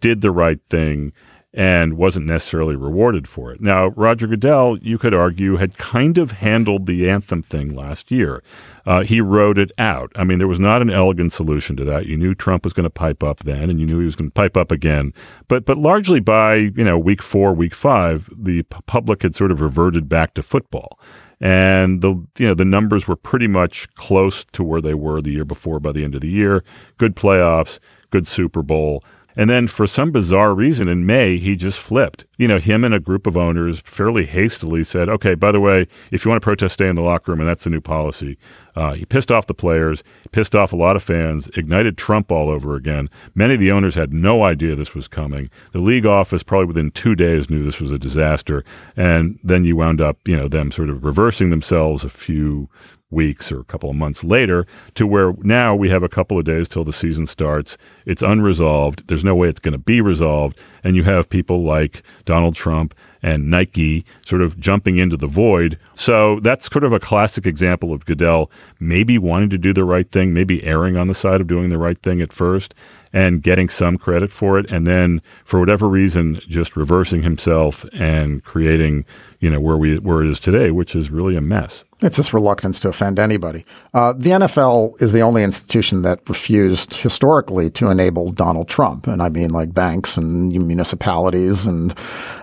did 0.00 0.20
the 0.20 0.30
right 0.30 0.60
thing, 0.68 1.12
and 1.54 1.98
wasn't 1.98 2.24
necessarily 2.24 2.74
rewarded 2.74 3.28
for 3.28 3.52
it. 3.52 3.60
Now, 3.60 3.88
Roger 3.88 4.26
Goodell, 4.26 4.78
you 4.78 4.96
could 4.96 5.12
argue, 5.12 5.56
had 5.56 5.76
kind 5.76 6.16
of 6.16 6.32
handled 6.32 6.86
the 6.86 7.08
anthem 7.10 7.42
thing 7.42 7.74
last 7.74 8.10
year. 8.10 8.42
Uh, 8.86 9.02
he 9.02 9.20
wrote 9.20 9.58
it 9.58 9.70
out. 9.76 10.10
I 10.16 10.24
mean, 10.24 10.38
there 10.38 10.48
was 10.48 10.58
not 10.58 10.80
an 10.80 10.88
elegant 10.88 11.32
solution 11.32 11.76
to 11.76 11.84
that. 11.84 12.06
You 12.06 12.16
knew 12.16 12.34
Trump 12.34 12.64
was 12.64 12.72
going 12.72 12.84
to 12.84 12.90
pipe 12.90 13.22
up 13.22 13.40
then, 13.40 13.68
and 13.68 13.78
you 13.78 13.84
knew 13.84 13.98
he 13.98 14.06
was 14.06 14.16
going 14.16 14.30
to 14.30 14.34
pipe 14.34 14.56
up 14.56 14.72
again. 14.72 15.12
But 15.46 15.66
but 15.66 15.78
largely 15.78 16.20
by 16.20 16.54
you 16.54 16.84
know 16.84 16.98
week 16.98 17.22
four, 17.22 17.52
week 17.52 17.74
five, 17.74 18.30
the 18.34 18.62
public 18.62 19.22
had 19.22 19.34
sort 19.34 19.52
of 19.52 19.60
reverted 19.60 20.08
back 20.08 20.32
to 20.34 20.42
football 20.42 20.98
and 21.42 22.00
the 22.02 22.10
you 22.38 22.46
know 22.46 22.54
the 22.54 22.64
numbers 22.64 23.08
were 23.08 23.16
pretty 23.16 23.48
much 23.48 23.92
close 23.96 24.44
to 24.52 24.62
where 24.62 24.80
they 24.80 24.94
were 24.94 25.20
the 25.20 25.32
year 25.32 25.44
before 25.44 25.80
by 25.80 25.90
the 25.92 26.04
end 26.04 26.14
of 26.14 26.20
the 26.20 26.30
year. 26.30 26.64
Good 26.96 27.16
playoffs, 27.16 27.80
good 28.10 28.26
Super 28.26 28.62
Bowl. 28.62 29.04
And 29.36 29.48
then 29.48 29.66
for 29.66 29.86
some 29.86 30.10
bizarre 30.10 30.54
reason 30.54 30.88
in 30.88 31.06
May, 31.06 31.38
he 31.38 31.56
just 31.56 31.78
flipped. 31.78 32.26
You 32.36 32.48
know, 32.48 32.58
him 32.58 32.84
and 32.84 32.94
a 32.94 33.00
group 33.00 33.26
of 33.26 33.36
owners 33.36 33.80
fairly 33.80 34.26
hastily 34.26 34.84
said, 34.84 35.08
okay, 35.08 35.34
by 35.34 35.52
the 35.52 35.60
way, 35.60 35.86
if 36.10 36.24
you 36.24 36.30
want 36.30 36.40
to 36.40 36.44
protest, 36.44 36.74
stay 36.74 36.88
in 36.88 36.94
the 36.94 37.02
locker 37.02 37.32
room. 37.32 37.40
And 37.40 37.48
that's 37.48 37.64
the 37.64 37.70
new 37.70 37.80
policy. 37.80 38.36
Uh, 38.74 38.94
he 38.94 39.04
pissed 39.04 39.30
off 39.30 39.46
the 39.46 39.54
players, 39.54 40.02
pissed 40.32 40.54
off 40.54 40.72
a 40.72 40.76
lot 40.76 40.96
of 40.96 41.02
fans, 41.02 41.48
ignited 41.56 41.98
Trump 41.98 42.32
all 42.32 42.48
over 42.48 42.74
again. 42.74 43.10
Many 43.34 43.54
of 43.54 43.60
the 43.60 43.72
owners 43.72 43.94
had 43.94 44.12
no 44.12 44.44
idea 44.44 44.74
this 44.74 44.94
was 44.94 45.08
coming. 45.08 45.50
The 45.72 45.78
league 45.78 46.06
office, 46.06 46.42
probably 46.42 46.66
within 46.66 46.90
two 46.90 47.14
days, 47.14 47.50
knew 47.50 47.62
this 47.62 47.80
was 47.80 47.92
a 47.92 47.98
disaster. 47.98 48.64
And 48.96 49.38
then 49.44 49.64
you 49.64 49.76
wound 49.76 50.00
up, 50.00 50.26
you 50.26 50.36
know, 50.36 50.48
them 50.48 50.70
sort 50.70 50.90
of 50.90 51.04
reversing 51.04 51.50
themselves 51.50 52.04
a 52.04 52.08
few 52.08 52.68
weeks 53.12 53.52
or 53.52 53.60
a 53.60 53.64
couple 53.64 53.90
of 53.90 53.96
months 53.96 54.24
later 54.24 54.66
to 54.94 55.06
where 55.06 55.34
now 55.42 55.74
we 55.74 55.88
have 55.88 56.02
a 56.02 56.08
couple 56.08 56.38
of 56.38 56.44
days 56.44 56.68
till 56.68 56.84
the 56.84 56.92
season 56.92 57.26
starts. 57.26 57.76
It's 58.06 58.22
unresolved. 58.22 59.06
There's 59.08 59.24
no 59.24 59.34
way 59.34 59.48
it's 59.48 59.60
going 59.60 59.72
to 59.72 59.78
be 59.78 60.00
resolved. 60.00 60.58
And 60.82 60.96
you 60.96 61.04
have 61.04 61.28
people 61.28 61.62
like 61.62 62.02
Donald 62.24 62.56
Trump 62.56 62.94
and 63.22 63.48
Nike 63.48 64.04
sort 64.26 64.42
of 64.42 64.58
jumping 64.58 64.98
into 64.98 65.16
the 65.16 65.28
void. 65.28 65.78
So 65.94 66.40
that's 66.40 66.70
sort 66.70 66.84
of 66.84 66.92
a 66.92 66.98
classic 66.98 67.46
example 67.46 67.92
of 67.92 68.04
Goodell 68.04 68.50
maybe 68.80 69.16
wanting 69.16 69.50
to 69.50 69.58
do 69.58 69.72
the 69.72 69.84
right 69.84 70.10
thing, 70.10 70.34
maybe 70.34 70.64
erring 70.64 70.96
on 70.96 71.06
the 71.06 71.14
side 71.14 71.40
of 71.40 71.46
doing 71.46 71.68
the 71.68 71.78
right 71.78 72.00
thing 72.02 72.20
at 72.20 72.32
first 72.32 72.74
and 73.12 73.42
getting 73.42 73.68
some 73.68 73.96
credit 73.96 74.30
for 74.30 74.58
it. 74.58 74.68
And 74.70 74.86
then 74.86 75.22
for 75.44 75.60
whatever 75.60 75.88
reason, 75.88 76.40
just 76.48 76.76
reversing 76.76 77.22
himself 77.22 77.84
and 77.92 78.42
creating, 78.42 79.04
you 79.38 79.50
know, 79.50 79.60
where 79.60 79.76
we, 79.76 79.98
where 79.98 80.22
it 80.22 80.28
is 80.28 80.40
today, 80.40 80.70
which 80.70 80.96
is 80.96 81.10
really 81.10 81.36
a 81.36 81.40
mess. 81.40 81.84
It's 82.02 82.16
this 82.16 82.34
reluctance 82.34 82.80
to 82.80 82.88
offend 82.88 83.18
anybody. 83.18 83.64
Uh, 83.94 84.12
the 84.12 84.30
NFL 84.30 85.00
is 85.00 85.12
the 85.12 85.20
only 85.20 85.44
institution 85.44 86.02
that 86.02 86.28
refused 86.28 86.94
historically 86.94 87.70
to 87.70 87.90
enable 87.90 88.32
Donald 88.32 88.68
Trump, 88.68 89.06
and 89.06 89.22
I 89.22 89.28
mean 89.28 89.50
like 89.50 89.72
banks 89.72 90.16
and 90.16 90.50
municipalities 90.50 91.66
and 91.66 91.94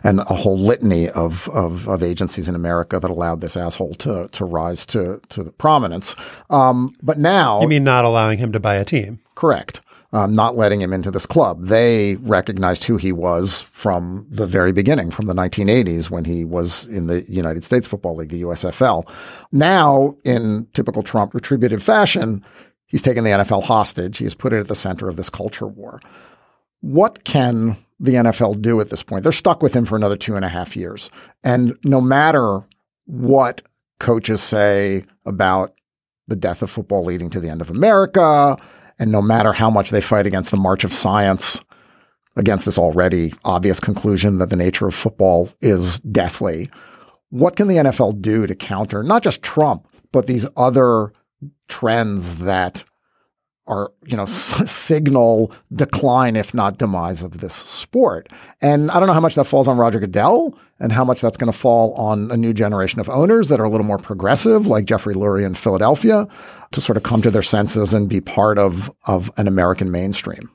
and 0.03 0.21
a 0.21 0.35
whole 0.35 0.57
litany 0.57 1.09
of 1.09 1.49
of, 1.49 1.87
of 1.89 2.01
agencies 2.01 2.47
in 2.47 2.55
America 2.55 2.99
that 2.99 3.11
allowed 3.11 3.41
this 3.41 3.57
asshole 3.57 3.95
to 3.95 4.29
to 4.29 4.45
rise 4.45 4.85
to 4.87 5.21
to 5.29 5.45
prominence. 5.57 6.15
Um, 6.49 6.95
but 7.03 7.17
now, 7.17 7.61
you 7.61 7.67
mean 7.67 7.83
not 7.83 8.05
allowing 8.05 8.37
him 8.37 8.53
to 8.53 8.59
buy 8.59 8.75
a 8.75 8.85
team? 8.85 9.19
Correct 9.35 9.81
um, 10.11 10.33
not 10.33 10.55
letting 10.57 10.81
him 10.81 10.91
into 10.91 11.11
this 11.11 11.25
club. 11.25 11.65
They 11.65 12.15
recognized 12.15 12.85
who 12.85 12.97
he 12.97 13.11
was 13.11 13.61
from 13.61 14.25
the 14.29 14.47
very 14.47 14.71
beginning, 14.71 15.11
from 15.11 15.27
the 15.27 15.33
1980s 15.33 16.09
when 16.09 16.25
he 16.25 16.43
was 16.43 16.87
in 16.87 17.07
the 17.07 17.21
United 17.29 17.63
States 17.63 17.85
Football 17.85 18.15
League, 18.15 18.29
the 18.29 18.41
USFL. 18.41 19.07
Now, 19.51 20.15
in 20.23 20.67
typical 20.73 21.03
Trump 21.03 21.33
retributive 21.33 21.83
fashion, 21.83 22.43
he's 22.87 23.03
taken 23.03 23.23
the 23.23 23.29
NFL 23.29 23.63
hostage. 23.63 24.17
He 24.17 24.23
has 24.23 24.35
put 24.35 24.51
it 24.51 24.59
at 24.59 24.67
the 24.67 24.75
center 24.75 25.07
of 25.07 25.15
this 25.15 25.29
culture 25.29 25.67
war. 25.67 26.01
What 26.81 27.23
can 27.23 27.77
the 27.99 28.13
NFL 28.13 28.61
do 28.61 28.79
at 28.81 28.89
this 28.89 29.03
point? 29.03 29.23
They're 29.23 29.31
stuck 29.31 29.61
with 29.61 29.75
him 29.75 29.85
for 29.85 29.95
another 29.95 30.17
two 30.17 30.35
and 30.35 30.45
a 30.45 30.49
half 30.49 30.75
years. 30.75 31.11
And 31.43 31.77
no 31.83 32.01
matter 32.01 32.63
what 33.05 33.61
coaches 33.99 34.41
say 34.41 35.03
about 35.25 35.75
the 36.27 36.35
death 36.35 36.61
of 36.61 36.69
football 36.69 37.03
leading 37.03 37.29
to 37.31 37.39
the 37.39 37.49
end 37.49 37.61
of 37.61 37.69
America, 37.69 38.57
and 38.99 39.11
no 39.11 39.21
matter 39.21 39.53
how 39.53 39.69
much 39.69 39.89
they 39.89 40.01
fight 40.01 40.27
against 40.27 40.51
the 40.51 40.57
march 40.57 40.83
of 40.83 40.93
science, 40.93 41.61
against 42.35 42.65
this 42.65 42.77
already 42.77 43.33
obvious 43.43 43.79
conclusion 43.79 44.37
that 44.37 44.49
the 44.49 44.55
nature 44.55 44.87
of 44.87 44.93
football 44.93 45.49
is 45.61 45.99
deathly, 45.99 46.69
what 47.29 47.55
can 47.55 47.67
the 47.67 47.75
NFL 47.75 48.21
do 48.21 48.45
to 48.45 48.55
counter 48.55 49.03
not 49.03 49.23
just 49.23 49.41
Trump, 49.41 49.87
but 50.11 50.27
these 50.27 50.47
other 50.57 51.13
trends 51.67 52.39
that 52.39 52.83
are, 53.69 53.91
you 54.05 54.17
know, 54.17 54.23
s- 54.23 54.69
signal 54.69 55.53
decline, 55.73 56.35
if 56.35 56.53
not 56.53 56.77
demise, 56.77 57.23
of 57.23 57.39
this 57.39 57.53
sport. 57.53 58.27
And 58.61 58.91
I 58.91 58.99
don't 58.99 59.07
know 59.07 59.13
how 59.13 59.19
much 59.21 59.35
that 59.35 59.45
falls 59.45 59.67
on 59.67 59.77
Roger 59.77 59.99
Goodell 59.99 60.57
and 60.79 60.91
how 60.91 61.05
much 61.05 61.21
that's 61.21 61.37
going 61.37 61.51
to 61.51 61.57
fall 61.57 61.93
on 61.93 62.31
a 62.31 62.37
new 62.37 62.53
generation 62.53 62.99
of 62.99 63.09
owners 63.09 63.47
that 63.47 63.59
are 63.59 63.65
a 63.65 63.69
little 63.69 63.85
more 63.85 63.97
progressive, 63.97 64.67
like 64.67 64.85
Jeffrey 64.85 65.13
Lurie 65.13 65.45
in 65.45 65.53
Philadelphia, 65.53 66.27
to 66.71 66.81
sort 66.81 66.97
of 66.97 67.03
come 67.03 67.21
to 67.21 67.31
their 67.31 67.41
senses 67.41 67.93
and 67.93 68.09
be 68.09 68.19
part 68.19 68.57
of, 68.57 68.91
of 69.05 69.31
an 69.37 69.47
American 69.47 69.91
mainstream. 69.91 70.49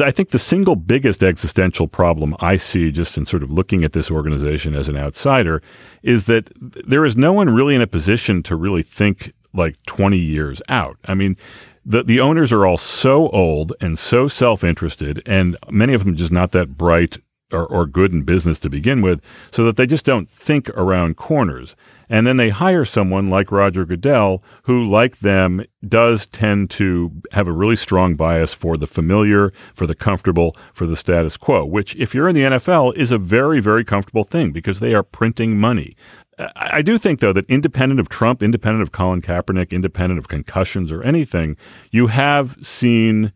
I 0.00 0.10
think 0.10 0.30
the 0.30 0.38
single 0.38 0.76
biggest 0.76 1.22
existential 1.22 1.86
problem 1.86 2.34
I 2.40 2.56
see 2.56 2.90
just 2.90 3.18
in 3.18 3.26
sort 3.26 3.42
of 3.42 3.52
looking 3.52 3.84
at 3.84 3.92
this 3.92 4.10
organization 4.10 4.74
as 4.74 4.88
an 4.88 4.96
outsider 4.96 5.60
is 6.02 6.24
that 6.26 6.50
there 6.60 7.04
is 7.04 7.14
no 7.14 7.34
one 7.34 7.50
really 7.50 7.74
in 7.74 7.82
a 7.82 7.86
position 7.86 8.42
to 8.44 8.56
really 8.56 8.82
think 8.82 9.34
like 9.52 9.76
20 9.86 10.16
years 10.16 10.62
out. 10.70 10.96
I 11.04 11.14
mean, 11.14 11.36
the 11.84 12.02
the 12.02 12.20
owners 12.20 12.52
are 12.52 12.66
all 12.66 12.76
so 12.76 13.28
old 13.28 13.72
and 13.80 13.98
so 13.98 14.28
self 14.28 14.62
interested, 14.64 15.22
and 15.26 15.56
many 15.70 15.94
of 15.94 16.04
them 16.04 16.16
just 16.16 16.32
not 16.32 16.52
that 16.52 16.76
bright 16.76 17.18
or, 17.52 17.66
or 17.66 17.86
good 17.86 18.12
in 18.12 18.22
business 18.22 18.58
to 18.60 18.70
begin 18.70 19.02
with, 19.02 19.20
so 19.50 19.64
that 19.64 19.76
they 19.76 19.86
just 19.86 20.04
don't 20.04 20.30
think 20.30 20.68
around 20.70 21.16
corners. 21.16 21.76
And 22.08 22.26
then 22.26 22.36
they 22.36 22.50
hire 22.50 22.84
someone 22.84 23.30
like 23.30 23.50
Roger 23.50 23.86
Goodell, 23.86 24.42
who, 24.64 24.86
like 24.86 25.20
them, 25.20 25.64
does 25.86 26.26
tend 26.26 26.70
to 26.70 27.10
have 27.32 27.48
a 27.48 27.52
really 27.52 27.76
strong 27.76 28.16
bias 28.16 28.52
for 28.52 28.76
the 28.76 28.86
familiar, 28.86 29.50
for 29.74 29.86
the 29.86 29.94
comfortable, 29.94 30.54
for 30.74 30.86
the 30.86 30.96
status 30.96 31.36
quo, 31.36 31.64
which, 31.64 31.96
if 31.96 32.14
you're 32.14 32.28
in 32.28 32.34
the 32.34 32.42
NFL, 32.42 32.94
is 32.96 33.12
a 33.12 33.18
very, 33.18 33.60
very 33.60 33.84
comfortable 33.84 34.24
thing 34.24 34.52
because 34.52 34.80
they 34.80 34.94
are 34.94 35.02
printing 35.02 35.58
money. 35.58 35.96
I 36.38 36.80
do 36.82 36.96
think, 36.96 37.20
though, 37.20 37.32
that 37.34 37.48
independent 37.48 38.00
of 38.00 38.08
Trump, 38.08 38.42
independent 38.42 38.82
of 38.82 38.90
Colin 38.90 39.20
Kaepernick, 39.20 39.70
independent 39.70 40.18
of 40.18 40.28
concussions 40.28 40.90
or 40.90 41.02
anything, 41.02 41.56
you 41.90 42.06
have 42.06 42.56
seen 42.64 43.32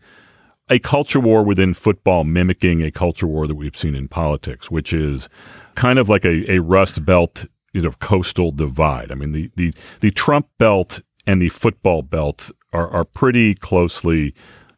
a 0.69 0.79
culture 0.79 1.21
war 1.21 1.43
within 1.43 1.75
football 1.75 2.25
mimicking 2.25 2.83
a 2.83 2.91
culture 2.91 3.27
war 3.27 3.47
that 3.47 3.55
we've 3.55 3.77
seen 3.77 3.95
in 3.95 4.09
politics, 4.09 4.71
which 4.71 4.93
is 4.93 5.29
kind 5.75 5.99
of 5.99 6.09
like 6.09 6.25
a, 6.25 6.51
a 6.51 6.61
rust 6.61 7.05
belt, 7.05 7.45
you 7.73 7.83
know, 7.83 7.93
coastal 8.01 8.51
divide. 8.51 9.13
I 9.13 9.15
mean, 9.15 9.33
the, 9.33 9.51
the, 9.57 9.75
the 10.01 10.11
Trump 10.11 10.49
belt 10.59 11.01
and 11.27 11.41
the 11.41 11.51
football 11.51 12.03
belt 12.03 12.51
are, 12.73 12.89
are 12.89 13.05
pretty 13.05 13.55
closely 13.55 14.35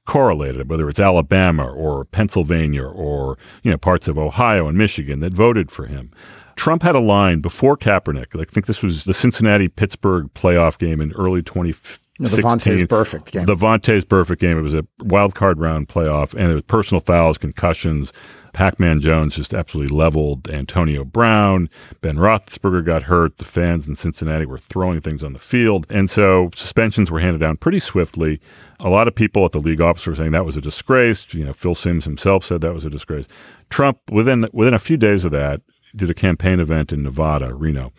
correlated, 0.06 0.68
whether 0.68 0.88
it's 0.88 1.00
Alabama 1.00 1.70
or 1.70 2.04
Pennsylvania 2.06 2.84
or, 2.84 3.38
you 3.62 3.70
know, 3.70 3.78
parts 3.78 4.08
of 4.08 4.18
Ohio 4.18 4.66
and 4.66 4.76
Michigan 4.76 5.20
that 5.20 5.34
voted 5.34 5.70
for 5.70 5.86
him. 5.86 6.10
Trump 6.58 6.82
had 6.82 6.96
a 6.96 7.00
line 7.00 7.40
before 7.40 7.76
Kaepernick. 7.76 8.38
I 8.38 8.44
think 8.44 8.66
this 8.66 8.82
was 8.82 9.04
the 9.04 9.14
Cincinnati 9.14 9.68
Pittsburgh 9.68 10.28
playoff 10.34 10.76
game 10.76 11.00
in 11.00 11.12
early 11.12 11.40
2016. 11.40 12.04
The 12.18 12.42
Vontaze 12.42 12.82
Burfict 12.82 13.30
game. 13.30 13.44
The 13.44 13.54
Vontaze 13.54 14.02
Burfict 14.02 14.40
game. 14.40 14.58
It 14.58 14.62
was 14.62 14.74
a 14.74 14.84
wild 14.98 15.36
card 15.36 15.60
round 15.60 15.86
playoff, 15.86 16.34
and 16.34 16.50
it 16.50 16.54
was 16.54 16.64
personal 16.64 17.00
fouls, 17.00 17.38
concussions. 17.38 18.12
Pac 18.54 18.80
Man 18.80 19.00
Jones 19.00 19.36
just 19.36 19.54
absolutely 19.54 19.96
leveled 19.96 20.50
Antonio 20.50 21.04
Brown. 21.04 21.70
Ben 22.00 22.16
Roethlisberger 22.16 22.84
got 22.84 23.04
hurt. 23.04 23.38
The 23.38 23.44
fans 23.44 23.86
in 23.86 23.94
Cincinnati 23.94 24.44
were 24.44 24.58
throwing 24.58 25.00
things 25.00 25.22
on 25.22 25.34
the 25.34 25.38
field. 25.38 25.86
And 25.88 26.10
so 26.10 26.50
suspensions 26.56 27.08
were 27.08 27.20
handed 27.20 27.38
down 27.38 27.58
pretty 27.58 27.78
swiftly. 27.78 28.40
A 28.80 28.88
lot 28.88 29.06
of 29.06 29.14
people 29.14 29.44
at 29.44 29.52
the 29.52 29.60
league 29.60 29.80
office 29.80 30.08
were 30.08 30.14
saying 30.16 30.32
that 30.32 30.44
was 30.44 30.56
a 30.56 30.60
disgrace. 30.60 31.32
You 31.32 31.44
know, 31.44 31.52
Phil 31.52 31.76
Simms 31.76 32.04
himself 32.04 32.44
said 32.44 32.62
that 32.62 32.74
was 32.74 32.84
a 32.84 32.90
disgrace. 32.90 33.28
Trump, 33.70 34.00
within 34.10 34.44
within 34.52 34.74
a 34.74 34.80
few 34.80 34.96
days 34.96 35.24
of 35.24 35.30
that, 35.30 35.60
did 35.94 36.10
a 36.10 36.14
campaign 36.14 36.60
event 36.60 36.92
in 36.92 37.02
Nevada, 37.02 37.54
Reno. 37.54 37.92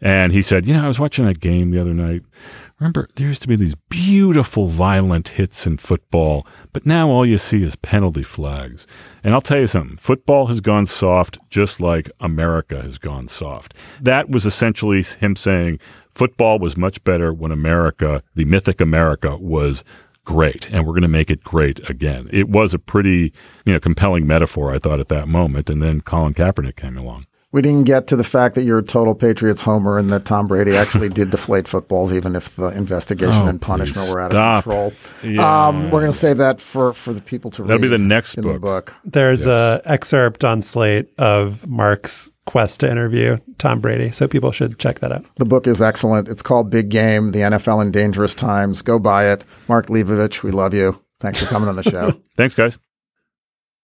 And 0.00 0.32
he 0.32 0.42
said, 0.42 0.66
You 0.66 0.74
know, 0.74 0.84
I 0.84 0.88
was 0.88 0.98
watching 0.98 1.24
that 1.24 1.40
game 1.40 1.70
the 1.70 1.80
other 1.80 1.94
night. 1.94 2.22
Remember, 2.80 3.08
there 3.14 3.28
used 3.28 3.42
to 3.42 3.48
be 3.48 3.54
these 3.54 3.76
beautiful, 3.76 4.66
violent 4.66 5.28
hits 5.28 5.68
in 5.68 5.76
football, 5.76 6.44
but 6.72 6.84
now 6.84 7.08
all 7.10 7.24
you 7.24 7.38
see 7.38 7.62
is 7.62 7.76
penalty 7.76 8.24
flags. 8.24 8.88
And 9.22 9.32
I'll 9.32 9.40
tell 9.40 9.60
you 9.60 9.68
something 9.68 9.96
football 9.98 10.46
has 10.46 10.60
gone 10.60 10.86
soft 10.86 11.38
just 11.48 11.80
like 11.80 12.10
America 12.18 12.82
has 12.82 12.98
gone 12.98 13.28
soft. 13.28 13.74
That 14.00 14.28
was 14.28 14.44
essentially 14.44 15.04
him 15.04 15.36
saying 15.36 15.78
football 16.12 16.58
was 16.58 16.76
much 16.76 17.04
better 17.04 17.32
when 17.32 17.52
America, 17.52 18.24
the 18.34 18.44
mythic 18.46 18.80
America, 18.80 19.36
was 19.36 19.84
great 20.24 20.68
and 20.70 20.84
we're 20.84 20.92
going 20.92 21.02
to 21.02 21.08
make 21.08 21.30
it 21.30 21.44
great 21.44 21.78
again. 21.88 22.28
It 22.32 22.48
was 22.48 22.74
a 22.74 22.80
pretty, 22.80 23.32
you 23.64 23.72
know, 23.72 23.78
compelling 23.78 24.26
metaphor, 24.26 24.74
I 24.74 24.80
thought, 24.80 24.98
at 24.98 25.08
that 25.08 25.28
moment. 25.28 25.70
And 25.70 25.80
then 25.80 26.00
Colin 26.00 26.34
Kaepernick 26.34 26.74
came 26.74 26.96
along. 26.96 27.26
We 27.52 27.60
didn't 27.62 27.84
get 27.84 28.06
to 28.08 28.16
the 28.16 28.24
fact 28.24 28.54
that 28.54 28.62
you're 28.62 28.78
a 28.78 28.82
total 28.82 29.14
Patriots 29.14 29.60
homer 29.60 29.98
and 29.98 30.08
that 30.10 30.24
Tom 30.24 30.46
Brady 30.46 30.74
actually 30.74 31.08
did 31.20 31.28
deflate 31.30 31.68
footballs, 31.68 32.12
even 32.12 32.34
if 32.34 32.56
the 32.56 32.68
investigation 32.68 33.42
Oh, 33.42 33.46
and 33.46 33.60
punishment 33.60 34.08
were 34.10 34.20
out 34.20 34.32
stop. 34.32 34.58
of 34.58 34.64
control. 34.64 34.92
Yeah. 35.22 35.66
Um, 35.68 35.84
we're 35.90 36.00
going 36.00 36.12
to 36.12 36.18
save 36.18 36.38
that 36.38 36.60
for, 36.62 36.92
for 36.94 37.12
the 37.12 37.20
people 37.20 37.50
to 37.52 37.62
read. 37.62 37.68
That'll 37.68 37.82
be 37.82 37.88
the 37.88 37.98
next 37.98 38.36
in 38.38 38.42
book. 38.44 38.54
the 38.54 38.58
book. 38.58 38.94
There's 39.04 39.44
Yes. 39.46 39.48
a 39.48 39.82
excerpt 39.84 40.44
on 40.44 40.62
Slate 40.62 41.12
of 41.18 41.66
Mark's 41.68 42.32
quest 42.46 42.80
to 42.80 42.90
interview 42.90 43.36
Tom 43.58 43.80
Brady, 43.80 44.10
so 44.12 44.26
people 44.26 44.50
should 44.50 44.78
check 44.78 45.00
that 45.00 45.12
out. 45.12 45.26
The 45.36 45.44
book 45.44 45.66
is 45.66 45.80
excellent. 45.82 46.28
It's 46.28 46.42
called 46.42 46.70
Big 46.70 46.88
Game: 46.88 47.32
The 47.32 47.40
NFL 47.40 47.80
in 47.82 47.90
Dangerous 47.92 48.34
Times. 48.34 48.82
Go 48.82 48.98
buy 48.98 49.30
it. 49.30 49.44
Mark 49.68 49.86
Leibovich, 49.88 50.42
we 50.42 50.50
love 50.50 50.72
you. 50.74 50.98
Thanks 51.20 51.38
for 51.40 51.46
coming 51.46 51.68
on 51.68 51.76
the 51.76 51.82
show. 51.84 52.12
Thanks, 52.36 52.54
guys. 52.54 52.78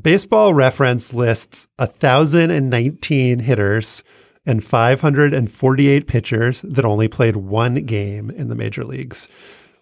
Baseball 0.00 0.54
Reference 0.54 1.12
lists 1.12 1.66
1,019 1.76 3.40
hitters 3.40 4.02
and 4.46 4.64
548 4.64 6.06
pitchers 6.06 6.62
that 6.62 6.84
only 6.86 7.08
played 7.08 7.36
one 7.36 7.74
game 7.74 8.30
in 8.30 8.48
the 8.48 8.54
major 8.54 8.86
leagues. 8.86 9.28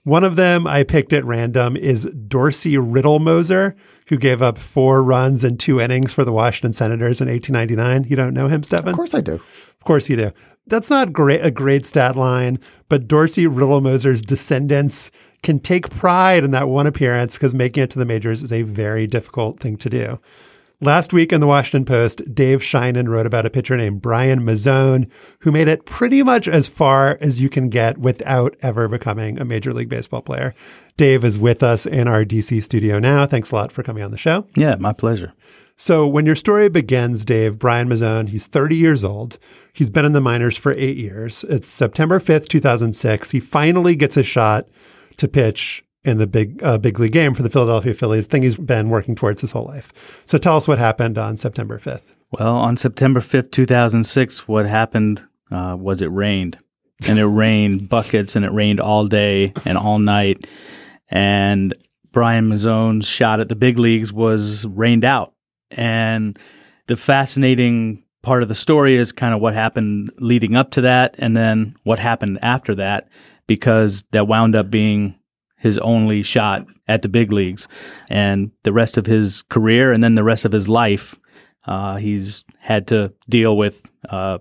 One 0.02 0.24
of 0.24 0.34
them 0.34 0.66
I 0.66 0.82
picked 0.82 1.12
at 1.12 1.24
random 1.24 1.76
is 1.76 2.11
Dorsey 2.26 2.72
Riddlemoser, 2.72 3.76
who 4.08 4.16
gave 4.16 4.42
up 4.42 4.58
four 4.58 5.04
runs 5.04 5.44
and 5.44 5.61
two 5.61 5.80
innings 5.80 6.12
for 6.12 6.24
the 6.24 6.32
Washington 6.32 6.72
Senators 6.72 7.20
in 7.20 7.28
1899. 7.28 8.11
You 8.11 8.16
don't 8.16 8.34
know 8.34 8.48
him, 8.48 8.64
Stefan? 8.64 8.88
of 8.88 8.96
course 8.96 9.14
I 9.14 9.20
do. 9.20 9.34
Of 9.34 9.84
course 9.84 10.08
you 10.11 10.16
do. 10.16 10.32
That's 10.66 10.90
not 10.90 11.12
great 11.12 11.44
a 11.44 11.52
great 11.52 11.86
stat 11.86 12.16
line, 12.16 12.58
but 12.88 13.06
Dorsey 13.06 13.44
Riddlemoser's 13.44 14.22
descendants 14.22 15.12
can 15.43 15.59
take 15.59 15.91
pride 15.91 16.45
in 16.45 16.51
that 16.53 16.68
one 16.68 16.86
appearance 16.86 17.34
because 17.34 17.55
making 17.55 17.82
it 17.82 17.91
to 17.91 17.99
the 17.99 18.05
majors 18.05 18.43
is 18.43 18.53
a 18.53 18.62
very 18.62 19.07
difficult 19.07 19.61
thing 19.61 19.76
to 19.78 19.91
do. 19.91 20.20
Last 20.82 21.12
week 21.12 21.30
in 21.30 21.41
the 21.41 21.47
Washington 21.47 21.84
Post, 21.84 22.34
Dave 22.34 22.61
Sheinin 22.61 23.07
wrote 23.07 23.26
about 23.26 23.45
a 23.45 23.51
pitcher 23.51 23.76
named 23.76 24.01
Brian 24.01 24.41
Mazzone, 24.41 25.11
who 25.41 25.53
made 25.53 25.68
it 25.68 25.84
pretty 25.84 26.22
much 26.22 26.49
as 26.49 26.68
far 26.68 27.18
as 27.20 27.38
you 27.38 27.51
can 27.51 27.68
get 27.68 27.99
without 27.99 28.57
ever 28.62 28.88
becoming 28.88 29.38
a 29.38 29.45
Major 29.45 29.74
League 29.74 29.91
Baseball 29.91 30.22
player. 30.22 30.55
Dave 30.97 31.22
is 31.22 31.38
with 31.38 31.62
us 31.62 31.84
in 31.84 32.09
our 32.09 32.24
DC 32.24 32.62
studio 32.62 32.99
now. 32.99 33.26
Thanks 33.26 33.51
a 33.51 33.57
lot 33.57 33.72
for 33.72 33.82
coming 33.82 34.03
on 34.03 34.11
the 34.11 34.16
show. 34.16 34.47
Yeah, 34.57 34.76
my 34.76 34.95
pleasure. 34.95 35.34
So 35.76 36.07
when 36.07 36.24
your 36.24 36.36
story 36.36 36.70
begins, 36.70 37.26
Dave, 37.26 37.59
Brian 37.59 37.88
Mazzone, 37.88 38.28
he's 38.30 38.47
30 38.47 38.76
years 38.76 39.05
old. 39.05 39.38
He's 39.74 39.91
been 39.91 40.07
in 40.07 40.12
the 40.14 40.20
minors 40.22 40.57
for 40.57 40.72
eight 40.72 40.97
years. 40.97 41.45
It's 41.51 41.68
September 41.68 42.20
5th, 42.20 42.49
2006. 42.49 43.32
He 43.32 43.41
finally 43.41 43.97
gets 43.97 44.16
a 44.16 44.22
shot 44.22 44.66
to 45.21 45.29
pitch 45.29 45.85
in 46.05 46.18
the 46.18 46.27
big 46.27 46.62
uh, 46.62 46.79
big 46.79 46.99
league 46.99 47.12
game 47.12 47.35
for 47.35 47.43
the 47.43 47.51
Philadelphia 47.51 47.95
Phillies, 47.95 48.27
thing 48.27 48.43
he's 48.43 48.57
been 48.57 48.89
working 48.89 49.14
towards 49.14 49.41
his 49.41 49.53
whole 49.53 49.66
life. 49.66 49.93
So 50.25 50.39
tell 50.39 50.57
us 50.57 50.66
what 50.66 50.79
happened 50.79 51.18
on 51.18 51.37
September 51.37 51.79
5th. 51.79 52.03
Well, 52.31 52.57
on 52.57 52.77
September 52.77 53.21
5th, 53.21 53.51
2006, 53.51 54.47
what 54.47 54.66
happened 54.66 55.27
uh, 55.51 55.77
was 55.79 56.01
it 56.03 56.07
rained. 56.07 56.59
And 57.09 57.18
it 57.18 57.27
rained 57.27 57.89
buckets 57.91 58.37
and 58.37 58.45
it 58.45 58.53
rained 58.53 58.81
all 58.81 59.07
day 59.07 59.53
and 59.64 59.77
all 59.77 59.99
night. 59.99 60.47
And 61.11 61.75
Brian 62.12 62.49
Mazzone's 62.49 63.07
shot 63.07 63.41
at 63.41 63.49
the 63.49 63.57
big 63.57 63.79
leagues 63.79 64.12
was 64.12 64.66
rained 64.66 65.05
out. 65.05 65.33
And 65.71 66.39
the 66.87 66.97
fascinating 66.97 68.05
part 68.23 68.43
of 68.43 68.49
the 68.49 68.55
story 68.55 68.97
is 68.97 69.12
kind 69.12 69.35
of 69.35 69.41
what 69.41 69.55
happened 69.55 70.11
leading 70.18 70.57
up 70.57 70.71
to 70.73 70.83
that 70.83 71.14
and 71.18 71.37
then 71.37 71.75
what 71.85 71.99
happened 71.99 72.39
after 72.43 72.75
that, 72.75 73.09
because 73.51 74.05
that 74.12 74.28
wound 74.28 74.55
up 74.55 74.70
being 74.70 75.16
his 75.57 75.76
only 75.78 76.22
shot 76.22 76.64
at 76.86 77.03
the 77.03 77.09
big 77.09 77.32
leagues. 77.32 77.66
And 78.09 78.53
the 78.62 78.72
rest 78.72 78.96
of 78.96 79.07
his 79.07 79.42
career 79.42 79.90
and 79.92 80.05
then 80.05 80.14
the 80.14 80.22
rest 80.22 80.44
of 80.44 80.53
his 80.53 80.68
life, 80.68 81.18
uh, 81.66 81.96
he's 81.96 82.44
had 82.61 82.86
to 82.86 83.12
deal 83.28 83.57
with 83.57 83.90
uh, 84.09 84.38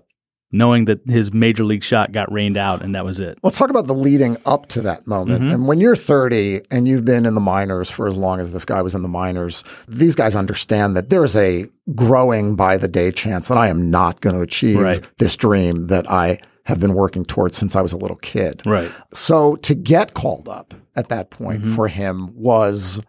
knowing 0.52 0.84
that 0.84 1.00
his 1.08 1.32
major 1.34 1.64
league 1.64 1.82
shot 1.82 2.12
got 2.12 2.30
rained 2.32 2.56
out 2.56 2.82
and 2.82 2.94
that 2.94 3.04
was 3.04 3.18
it. 3.18 3.36
Let's 3.42 3.58
talk 3.58 3.68
about 3.70 3.88
the 3.88 3.94
leading 3.94 4.36
up 4.46 4.66
to 4.68 4.80
that 4.82 5.08
moment. 5.08 5.50
And 5.52 5.66
when 5.66 5.80
you're 5.80 5.96
30 5.96 6.60
and 6.70 6.86
you've 6.86 7.04
been 7.04 7.26
in 7.26 7.34
the 7.34 7.40
minors 7.40 7.90
for 7.90 8.06
as 8.06 8.16
long 8.16 8.38
as 8.38 8.52
this 8.52 8.64
guy 8.64 8.80
was 8.80 8.94
in 8.94 9.02
the 9.02 9.08
minors, 9.08 9.64
these 9.88 10.14
guys 10.14 10.36
understand 10.36 10.96
that 10.96 11.10
there's 11.10 11.34
a 11.34 11.66
growing 11.96 12.54
by 12.54 12.76
the 12.76 12.86
day 12.88 13.10
chance 13.10 13.48
that 13.48 13.58
I 13.58 13.70
am 13.70 13.90
not 13.90 14.20
going 14.20 14.36
to 14.36 14.42
achieve 14.42 14.78
Right. 14.78 15.10
this 15.18 15.36
dream 15.36 15.88
that 15.88 16.08
I 16.08 16.38
have 16.64 16.80
been 16.80 16.94
working 16.94 17.24
towards 17.24 17.56
since 17.56 17.74
I 17.74 17.80
was 17.80 17.92
a 17.92 17.96
little 17.96 18.16
kid. 18.16 18.62
Right. 18.66 18.90
So 19.12 19.56
to 19.56 19.74
get 19.74 20.14
called 20.14 20.48
up 20.48 20.74
at 20.96 21.08
that 21.08 21.30
point 21.30 21.62
mm-hmm. 21.62 21.74
for 21.74 21.88
him 21.88 22.34
was 22.34 23.00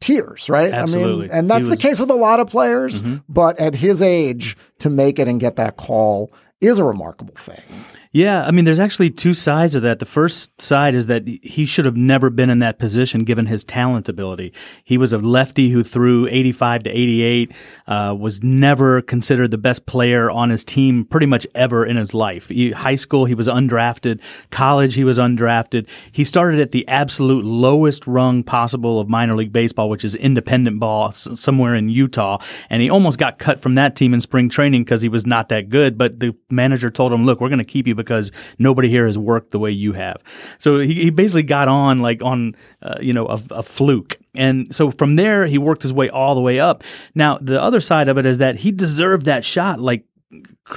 tears, 0.00 0.48
right? 0.48 0.72
I 0.72 0.78
Absolutely. 0.78 1.28
mean, 1.28 1.30
and 1.30 1.50
that's 1.50 1.66
He 1.66 1.70
the 1.70 1.76
case 1.76 2.00
with 2.00 2.10
a 2.10 2.14
lot 2.14 2.40
of 2.40 2.48
players, 2.48 3.02
mm-hmm. 3.02 3.16
but 3.28 3.58
at 3.58 3.74
his 3.74 4.02
age 4.02 4.56
to 4.78 4.90
make 4.90 5.18
it 5.18 5.28
and 5.28 5.40
get 5.40 5.56
that 5.56 5.76
call 5.76 6.32
is 6.60 6.78
a 6.78 6.84
remarkable 6.84 7.34
thing. 7.34 7.62
Yeah, 8.12 8.44
I 8.44 8.50
mean, 8.50 8.64
there's 8.64 8.80
actually 8.80 9.10
two 9.10 9.34
sides 9.34 9.76
of 9.76 9.82
that. 9.82 10.00
The 10.00 10.04
first 10.04 10.60
side 10.60 10.96
is 10.96 11.06
that 11.06 11.28
he 11.28 11.64
should 11.64 11.84
have 11.84 11.96
never 11.96 12.28
been 12.28 12.50
in 12.50 12.58
that 12.58 12.76
position 12.76 13.22
given 13.22 13.46
his 13.46 13.62
talent 13.62 14.08
ability. 14.08 14.52
He 14.82 14.98
was 14.98 15.12
a 15.12 15.18
lefty 15.18 15.68
who 15.68 15.84
threw 15.84 16.26
85 16.26 16.82
to 16.84 16.90
88, 16.90 17.52
uh, 17.86 18.16
was 18.18 18.42
never 18.42 19.00
considered 19.00 19.52
the 19.52 19.58
best 19.58 19.86
player 19.86 20.28
on 20.28 20.50
his 20.50 20.64
team 20.64 21.04
pretty 21.04 21.26
much 21.26 21.46
ever 21.54 21.86
in 21.86 21.96
his 21.96 22.12
life. 22.12 22.48
He, 22.48 22.72
high 22.72 22.96
school, 22.96 23.26
he 23.26 23.34
was 23.36 23.46
undrafted. 23.46 24.20
College, 24.50 24.94
he 24.94 25.04
was 25.04 25.16
undrafted. 25.16 25.86
He 26.10 26.24
started 26.24 26.58
at 26.58 26.72
the 26.72 26.86
absolute 26.88 27.44
lowest 27.44 28.08
rung 28.08 28.42
possible 28.42 28.98
of 28.98 29.08
minor 29.08 29.36
league 29.36 29.52
baseball, 29.52 29.88
which 29.88 30.04
is 30.04 30.16
independent 30.16 30.80
ball 30.80 31.12
somewhere 31.12 31.76
in 31.76 31.88
Utah. 31.88 32.38
And 32.70 32.82
he 32.82 32.90
almost 32.90 33.20
got 33.20 33.38
cut 33.38 33.62
from 33.62 33.76
that 33.76 33.94
team 33.94 34.12
in 34.12 34.20
spring 34.20 34.48
training 34.48 34.82
because 34.82 35.00
he 35.00 35.08
was 35.08 35.24
not 35.24 35.48
that 35.50 35.68
good. 35.68 35.96
But 35.96 36.18
the 36.18 36.34
manager 36.50 36.90
told 36.90 37.12
him, 37.12 37.24
look, 37.24 37.40
we're 37.40 37.48
going 37.48 37.58
to 37.58 37.64
keep 37.64 37.86
you 37.86 37.99
because 38.00 38.32
nobody 38.58 38.88
here 38.88 39.06
has 39.06 39.18
worked 39.18 39.50
the 39.50 39.58
way 39.58 39.70
you 39.70 39.92
have. 39.92 40.16
So 40.58 40.78
he, 40.78 40.94
he 40.94 41.10
basically 41.10 41.42
got 41.42 41.68
on 41.68 42.00
like 42.00 42.22
on, 42.22 42.54
uh, 42.82 42.98
you 43.00 43.12
know, 43.12 43.26
a, 43.26 43.40
a 43.50 43.62
fluke. 43.62 44.16
And 44.34 44.74
so 44.74 44.90
from 44.90 45.16
there, 45.16 45.46
he 45.46 45.58
worked 45.58 45.82
his 45.82 45.92
way 45.92 46.08
all 46.08 46.34
the 46.34 46.40
way 46.40 46.60
up. 46.60 46.84
Now, 47.14 47.38
the 47.38 47.60
other 47.60 47.80
side 47.80 48.08
of 48.08 48.16
it 48.16 48.26
is 48.26 48.38
that 48.38 48.56
he 48.56 48.70
deserved 48.70 49.26
that 49.26 49.44
shot 49.44 49.80
like 49.80 50.04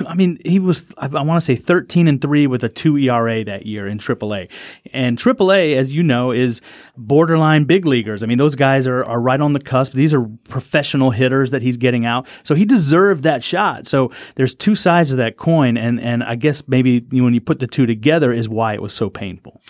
I 0.08 0.16
mean, 0.16 0.40
he 0.44 0.58
was, 0.58 0.92
I, 0.98 1.08
want 1.08 1.40
to 1.40 1.42
say 1.42 1.56
13 1.56 2.08
and 2.08 2.20
3 2.20 2.48
with 2.48 2.64
a 2.64 2.70
2 2.70 2.98
ERA 2.98 3.44
that 3.44 3.68
year 3.68 3.88
in 3.88 4.00
AAA. 4.00 4.50
And 4.92 5.18
AAA, 5.18 5.76
as 5.76 5.94
you 5.94 6.02
know, 6.02 6.32
is 6.32 6.60
borderline 6.98 7.66
big 7.66 7.86
leaguers. 7.86 8.24
I 8.24 8.26
mean, 8.26 8.40
those 8.40 8.56
guys 8.56 8.88
are, 8.88 9.04
are 9.04 9.22
right 9.22 9.40
on 9.40 9.54
the 9.54 9.60
cusp. 9.60 9.94
These 9.94 10.12
are 10.14 10.28
professional 10.50 11.12
hitters 11.12 11.52
that 11.52 11.62
he's 11.62 11.78
getting 11.78 12.04
out. 12.04 12.28
So 12.42 12.56
he 12.56 12.66
deserved 12.66 13.24
that 13.24 13.44
shot. 13.44 13.86
So 13.86 14.12
there's 14.36 14.56
two 14.56 14.74
sides 14.74 15.12
of 15.12 15.18
that 15.18 15.38
coin. 15.38 15.78
And, 15.78 16.02
and 16.02 16.24
I 16.24 16.34
guess 16.34 16.68
maybe 16.68 17.02
when 17.12 17.36
you 17.36 17.42
put 17.42 17.60
the 17.60 17.68
two 17.68 17.86
together 17.86 18.34
is 18.34 18.50
why 18.50 18.74
it 18.74 18.82
was 18.82 18.94
so 18.94 19.12
painful. 19.12 19.62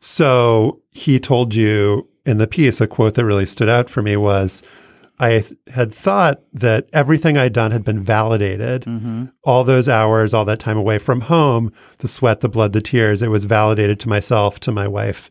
So 0.00 0.80
he 0.90 1.20
told 1.20 1.54
you 1.54 2.08
in 2.24 2.38
the 2.38 2.46
piece, 2.46 2.80
a 2.80 2.86
quote 2.86 3.14
that 3.14 3.24
really 3.26 3.46
stood 3.46 3.68
out 3.68 3.90
for 3.90 4.00
me 4.00 4.16
was, 4.16 4.62
I 5.20 5.40
th- 5.40 5.54
had 5.68 5.92
thought 5.92 6.42
that 6.52 6.88
everything 6.92 7.36
I'd 7.36 7.52
done 7.52 7.72
had 7.72 7.84
been 7.84 8.00
validated. 8.00 8.82
Mm-hmm. 8.82 9.26
All 9.44 9.64
those 9.64 9.88
hours, 9.88 10.32
all 10.32 10.44
that 10.44 10.60
time 10.60 10.76
away 10.76 10.98
from 10.98 11.22
home, 11.22 11.72
the 11.98 12.08
sweat, 12.08 12.40
the 12.40 12.48
blood, 12.48 12.72
the 12.72 12.80
tears, 12.80 13.20
it 13.20 13.28
was 13.28 13.44
validated 13.44 13.98
to 14.00 14.08
myself, 14.08 14.60
to 14.60 14.72
my 14.72 14.86
wife 14.86 15.30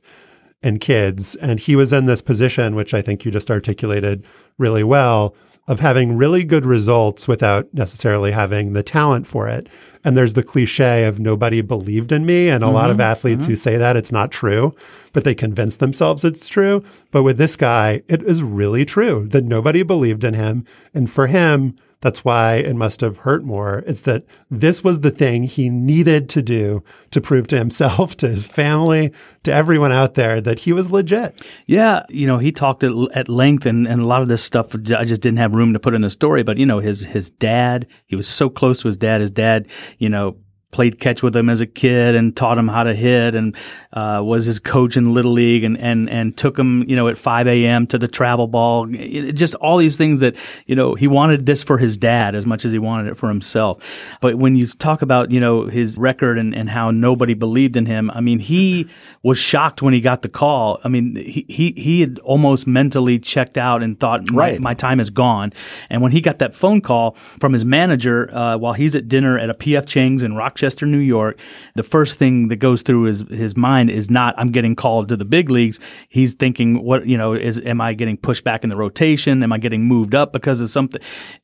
and 0.62 0.82
kids. 0.82 1.36
And 1.36 1.60
he 1.60 1.76
was 1.76 1.94
in 1.94 2.06
this 2.06 2.22
position, 2.22 2.76
which 2.76 2.94
I 2.94 3.02
think 3.02 3.24
you 3.24 3.32
just 3.32 3.50
articulated 3.50 4.26
really 4.58 4.84
well, 4.84 5.36
of 5.68 5.82
having 5.82 6.16
really 6.16 6.44
good 6.46 6.66
results 6.66 7.28
without 7.28 7.74
necessarily 7.74 8.32
having 8.32 8.74
the 8.74 8.84
talent 8.84 9.28
for 9.28 9.50
it. 9.50 9.68
And 10.04 10.16
there's 10.16 10.34
the 10.34 10.44
cliche 10.44 11.04
of 11.04 11.20
nobody 11.20 11.62
believed 11.62 12.14
in 12.14 12.26
me. 12.26 12.48
And 12.50 12.64
a 12.64 12.70
lot 12.70 12.90
of 12.90 12.96
mm-hmm. 12.96 13.02
athletes 13.02 13.46
who 13.46 13.54
mm-hmm. 13.54 13.58
say 13.58 13.78
that 13.78 13.98
it's 13.98 14.12
not 14.12 14.32
true, 14.32 14.74
but 15.12 15.26
they 15.26 15.36
convince 15.36 15.76
themselves 15.76 16.24
it's 16.24 16.48
true. 16.48 16.84
But 17.12 17.24
with 17.24 17.38
this 17.38 17.58
guy, 17.58 18.04
it 18.08 18.22
is 18.24 18.42
really 18.42 18.86
true 18.86 19.28
that 19.30 19.44
nobody 19.44 19.84
believed 19.84 20.24
in 20.24 20.34
him. 20.34 20.66
And 20.94 21.12
for 21.12 21.28
him, 21.28 21.76
That's 22.02 22.24
why 22.24 22.56
it 22.56 22.76
must 22.76 23.02
have 23.02 23.18
hurt 23.18 23.44
more. 23.44 23.84
It's 23.88 24.02
that 24.02 24.24
this 24.52 24.84
was 24.84 25.02
the 25.02 25.10
thing 25.10 25.44
he 25.44 25.70
needed 25.70 26.30
to 26.30 26.44
do 26.44 26.84
to 27.12 27.20
prove 27.20 27.48
to 27.48 27.58
himself, 27.58 28.16
to 28.18 28.30
his 28.30 28.46
family, 28.46 29.12
to 29.44 29.52
everyone 29.52 29.92
out 29.92 30.14
there 30.14 30.40
that 30.42 30.60
he 30.60 30.74
was 30.74 30.92
legit. 30.92 31.42
Yeah, 31.66 32.04
you 32.10 32.28
know, 32.28 32.38
he 32.38 32.52
talked 32.52 32.84
at, 32.84 32.92
at 33.14 33.30
length, 33.30 33.66
and, 33.66 33.88
and 33.88 34.02
a 34.02 34.06
lot 34.06 34.22
of 34.22 34.28
this 34.28 34.44
stuff 34.44 34.76
I 34.76 35.06
just 35.06 35.22
didn't 35.22 35.38
have 35.38 35.54
room 35.54 35.74
to 35.74 35.80
put 35.80 35.96
in 35.96 36.02
the 36.02 36.10
story. 36.10 36.44
But 36.44 36.58
you 36.58 36.66
know, 36.66 36.80
his 36.80 37.04
his 37.04 37.32
dad, 37.32 37.88
he 38.06 38.16
was 38.16 38.28
so 38.28 38.50
close 38.50 38.82
to 38.82 38.88
his 38.88 38.98
dad. 38.98 39.22
His 39.22 39.32
dad, 39.32 39.68
you 39.98 40.10
know, 40.10 40.38
played 40.72 41.00
catch 41.00 41.24
with 41.24 41.36
him 41.36 41.50
as 41.50 41.62
a 41.62 41.66
kid 41.66 42.14
and 42.14 42.36
taught 42.36 42.58
him 42.58 42.68
how 42.68 42.84
to 42.84 42.94
hit 42.94 43.36
and 43.36 43.56
uh, 43.94 44.22
was 44.24 44.46
his 44.46 44.60
coach 44.60 44.98
in 44.98 45.14
little 45.14 45.32
league 45.32 45.64
and, 45.64 45.78
and, 45.82 46.10
and 46.10 46.38
took 46.38 46.60
him, 46.60 46.84
you 46.90 46.96
know, 46.96 47.08
at 47.08 47.18
5 47.18 47.48
a.m. 47.48 47.88
to 47.88 47.98
the 47.98 48.08
travel 48.08 48.48
ball. 48.48 48.86
It, 48.94 49.32
just 49.34 49.56
all 49.56 49.78
these 49.78 49.96
things 49.98 50.20
that, 50.20 50.36
you 50.66 50.76
know, 50.76 50.94
he 50.96 51.08
wanted 51.08 51.46
this 51.46 51.64
for 51.64 51.78
his 51.78 51.96
dad 51.96 52.36
as 52.36 52.46
much 52.46 52.66
as 52.66 52.74
he 52.74 52.80
wanted 52.80 53.08
it 53.10 53.16
for 53.16 53.30
himself. 53.30 54.18
But 54.22 54.36
when 54.36 54.56
you 54.58 54.68
talk 54.68 55.02
about, 55.02 55.32
you 55.32 55.40
know, 55.40 55.68
his 55.68 55.98
record 55.98 56.38
and, 56.38 56.54
and 56.54 56.70
how 56.70 56.92
nobody 56.92 57.34
believed 57.34 57.78
in 57.78 57.86
him, 57.86 58.12
I 58.12 58.20
mean, 58.20 58.40
he 58.40 58.90
was 59.24 59.38
shocked 59.38 59.82
when 59.82 59.94
he 59.94 60.02
got 60.02 60.22
the 60.22 60.30
call. 60.30 60.80
I 60.84 60.90
mean, 60.90 61.16
he, 61.16 61.46
he, 61.48 61.74
he 61.78 62.02
had 62.02 62.20
almost 62.20 62.68
mentally 62.68 63.20
checked 63.20 63.58
out 63.58 63.82
and 63.82 64.00
thought, 64.00 64.30
my, 64.32 64.38
Right. 64.38 64.60
my 64.62 64.74
time 64.74 65.00
is 65.00 65.10
gone. 65.10 65.54
And 65.90 66.02
when 66.02 66.12
he 66.12 66.20
got 66.22 66.40
that 66.40 66.54
phone 66.54 66.82
call 66.82 67.12
from 67.12 67.54
his 67.54 67.64
manager 67.64 68.30
uh, 68.36 68.58
while 68.58 68.74
he's 68.74 68.96
at 68.96 69.08
dinner 69.08 69.40
at 69.40 69.50
a 69.50 69.54
PF 69.54 69.86
Chang's 69.88 70.24
in 70.24 70.36
Rochester, 70.58 70.88
New 70.88 70.98
York, 70.98 71.40
the 71.76 71.84
first 71.84 72.18
thing 72.18 72.48
that 72.48 72.56
goes 72.56 72.82
through 72.82 73.04
his 73.04 73.22
his 73.30 73.56
mind 73.56 73.92
is 73.92 74.10
not 74.10 74.34
I'm 74.40 74.50
getting 74.50 74.76
called 74.76 75.08
to 75.10 75.16
the 75.16 75.24
big 75.24 75.52
leagues. 75.52 75.80
He's 76.10 76.34
thinking, 76.34 76.84
what 76.84 77.06
you 77.06 77.16
know, 77.16 77.34
is 77.34 77.62
am 77.64 77.80
I 77.80 77.94
getting 77.94 78.18
pushed 78.18 78.44
back 78.44 78.64
in 78.64 78.72
the 78.72 78.76
rotation? 78.76 79.44
Am 79.44 79.54
I 79.54 79.60
getting 79.60 79.84
moved 79.84 80.16
up 80.16 80.34
because 80.34 80.60
of 80.60 80.72
something? 80.72 81.00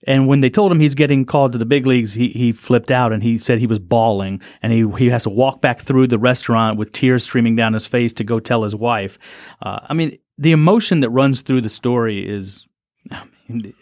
And 0.07 0.28
when 0.28 0.39
they 0.39 0.49
told 0.49 0.72
him 0.72 0.80
he's 0.80 0.95
getting 0.95 1.26
called 1.26 1.51
to 1.51 1.59
the 1.59 1.66
big 1.66 1.86
leagues, 1.86 2.16
he 2.16 2.30
he 2.30 2.51
flipped 2.51 2.89
out 2.89 3.14
and 3.14 3.22
he 3.22 3.38
said 3.38 3.59
he 3.59 3.68
was 3.68 3.78
bawling 3.78 4.41
and 4.64 4.74
he 4.74 4.89
he 4.97 5.09
has 5.11 5.24
to 5.24 5.30
walk 5.30 5.61
back 5.61 5.80
through 5.80 6.07
the 6.07 6.18
restaurant 6.18 6.80
with 6.80 6.91
tears 6.91 7.24
streaming 7.24 7.55
down 7.55 7.74
his 7.74 7.86
face 7.86 8.14
to 8.14 8.24
go 8.24 8.39
tell 8.39 8.64
his 8.64 8.76
wife. 8.76 9.20
Uh, 9.61 9.80
I 9.88 9.93
mean, 9.93 10.18
the 10.39 10.53
emotion 10.53 11.01
that 11.01 11.11
runs 11.11 11.41
through 11.41 11.61
the 11.61 11.70
story 11.70 12.28
is 12.28 12.66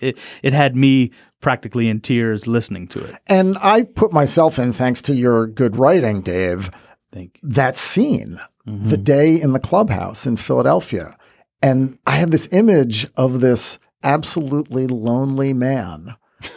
it, 0.02 0.20
it 0.44 0.52
had 0.52 0.76
me 0.76 1.12
practically 1.42 1.90
in 1.90 2.00
tears 2.00 2.48
listening 2.48 2.88
to 2.90 3.04
it. 3.04 3.16
And 3.28 3.58
I 3.62 3.84
put 3.84 4.14
myself 4.14 4.58
in, 4.60 4.72
thanks 4.74 5.02
to 5.04 5.14
your 5.16 5.48
good 5.48 5.76
writing, 5.78 6.22
Dave, 6.22 6.70
Thank 7.12 7.40
you. 7.42 7.50
that 7.50 7.76
scene, 7.76 8.40
mm-hmm. 8.68 8.90
the 8.90 8.98
day 8.98 9.40
in 9.42 9.52
the 9.54 9.60
clubhouse 9.60 10.26
in 10.26 10.38
Philadelphia. 10.38 11.18
And 11.62 11.98
I 12.08 12.12
have 12.12 12.32
this 12.32 12.48
image 12.52 13.08
of 13.18 13.42
this 13.42 13.78
absolutely 14.04 14.88
lonely 14.88 15.54
man 15.54 16.16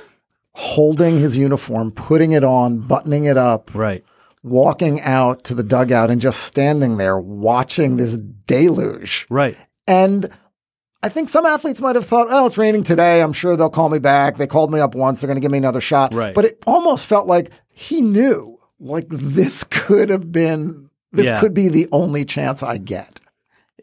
holding 0.54 1.18
his 1.18 1.36
uniform, 1.36 1.90
putting 1.90 2.32
it 2.32 2.44
on, 2.44 2.78
buttoning 2.80 3.24
it 3.24 3.36
up, 3.36 3.74
Right. 3.74 4.04
walking 4.42 5.00
out 5.00 5.44
to 5.44 5.54
the 5.54 5.62
dugout 5.64 6.10
and 6.10 6.20
just 6.20 6.40
standing 6.40 6.96
there 6.96 7.18
watching 7.18 7.96
this 7.96 8.16
deluge. 8.16 9.26
Right. 9.28 9.56
And 9.86 10.30
I 11.04 11.10
think 11.10 11.28
some 11.28 11.44
athletes 11.44 11.82
might 11.82 11.96
have 11.96 12.06
thought, 12.06 12.28
oh, 12.30 12.46
it's 12.46 12.56
raining 12.56 12.82
today. 12.82 13.20
I'm 13.20 13.34
sure 13.34 13.56
they'll 13.56 13.68
call 13.68 13.90
me 13.90 13.98
back. 13.98 14.38
They 14.38 14.46
called 14.46 14.72
me 14.72 14.80
up 14.80 14.94
once. 14.94 15.20
They're 15.20 15.28
going 15.28 15.36
to 15.36 15.42
give 15.42 15.50
me 15.50 15.58
another 15.58 15.82
shot. 15.82 16.14
Right. 16.14 16.34
But 16.34 16.46
it 16.46 16.62
almost 16.66 17.06
felt 17.06 17.26
like 17.26 17.50
he 17.68 18.00
knew, 18.00 18.56
like 18.80 19.06
this 19.10 19.64
could 19.64 20.08
have 20.08 20.32
been, 20.32 20.88
this 21.12 21.26
Yeah. 21.28 21.38
could 21.40 21.52
be 21.52 21.68
the 21.68 21.88
only 21.92 22.24
chance 22.24 22.62
I 22.62 22.78
get. 22.78 23.20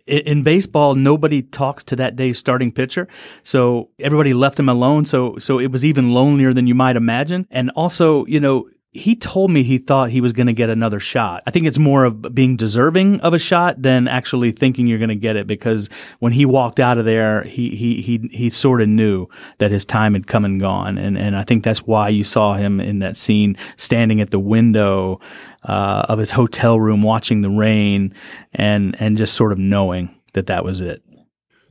In 0.08 0.42
baseball, 0.42 0.96
nobody 0.96 1.44
talks 1.44 1.84
to 1.86 1.96
that 1.98 2.16
day's 2.16 2.40
starting 2.40 2.72
pitcher, 2.72 3.08
so 3.44 3.92
everybody 4.00 4.34
left 4.34 4.60
him 4.60 4.68
alone. 4.68 5.06
So, 5.06 5.38
so 5.38 5.60
it 5.60 5.72
was 5.72 5.86
even 5.86 6.12
lonelier 6.12 6.54
than 6.56 6.66
you 6.66 6.74
might 6.74 6.96
imagine. 6.96 7.46
And 7.52 7.70
also, 7.76 8.26
you 8.26 8.40
know, 8.40 8.68
he 8.94 9.16
told 9.16 9.50
me 9.50 9.64
he 9.64 9.78
thought 9.78 10.10
he 10.10 10.20
was 10.20 10.34
going 10.34 10.48
to 10.48 10.54
get 10.54 10.70
another 10.70 11.00
shot. 11.00 11.44
I 11.48 11.52
think 11.52 11.66
it's 11.66 11.80
more 11.80 12.04
of 12.04 12.36
being 12.36 12.58
deserving 12.58 13.22
of 13.22 13.34
a 13.34 13.39
shot 13.39 13.82
than 13.82 14.10
actually 14.10 14.52
thinking 14.52 14.86
you're 14.86 15.00
going 15.00 15.10
to 15.10 15.16
get 15.16 15.38
it. 15.38 15.48
Because 15.48 15.89
when 16.20 16.34
he 16.34 16.46
walked 16.46 16.82
out 16.82 16.98
of 16.98 17.06
there, 17.06 17.44
he 17.44 17.70
he 17.70 18.02
he 18.02 18.30
he 18.32 18.50
sort 18.50 18.82
of 18.82 18.89
knew 18.89 19.28
that 19.60 19.72
his 19.72 19.86
time 19.86 20.14
had 20.14 20.28
come 20.28 20.44
and 20.44 20.60
gone. 20.60 20.98
And 20.98 21.18
and 21.18 21.38
I 21.38 21.44
think 21.44 21.64
that's 21.64 21.84
why 21.84 22.10
you 22.10 22.26
saw 22.26 22.56
him 22.56 22.82
in 22.82 23.00
that 23.00 23.16
scene 23.16 23.56
standing 23.78 24.20
at 24.20 24.32
the 24.32 24.39
window 24.39 25.22
uh, 25.64 26.06
of 26.10 26.20
his 26.20 26.32
hotel 26.32 26.78
room, 26.78 27.02
watching 27.02 27.42
the 27.42 27.50
rain, 27.50 28.14
and 28.54 29.00
and 29.00 29.16
just 29.16 29.36
sort 29.36 29.54
of 29.54 29.58
knowing 29.58 30.14
that 30.34 30.48
that 30.48 30.66
was 30.66 30.82
it. 30.82 31.02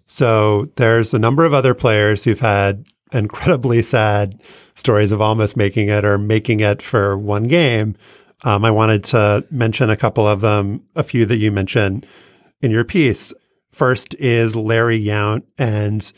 So 0.07 0.67
there's 0.77 1.13
a 1.13 1.19
number 1.19 1.45
of 1.45 1.53
other 1.53 1.75
players 1.75 2.25
who've 2.25 2.41
had 2.41 2.87
incredibly 3.13 3.83
sad 3.83 4.41
stories 4.75 5.13
of 5.13 5.21
almost 5.21 5.57
making 5.57 5.89
it 5.89 6.05
or 6.05 6.19
making 6.19 6.61
it 6.61 6.83
for 6.83 7.17
one 7.17 7.45
game. 7.45 7.97
Um, 8.45 8.65
I 8.65 8.71
wanted 8.71 9.05
to 9.05 9.45
mention 9.51 9.91
a 9.91 9.97
couple 9.97 10.27
of 10.27 10.41
them, 10.41 10.83
a 10.97 11.03
few 11.03 11.27
that 11.27 11.37
you 11.37 11.53
mentioned 11.53 12.07
in 12.63 12.71
your 12.71 12.85
piece. 12.85 13.35
First 13.71 14.15
is 14.15 14.57
Larry 14.57 15.03
Yount, 15.03 15.43
and 15.59 16.11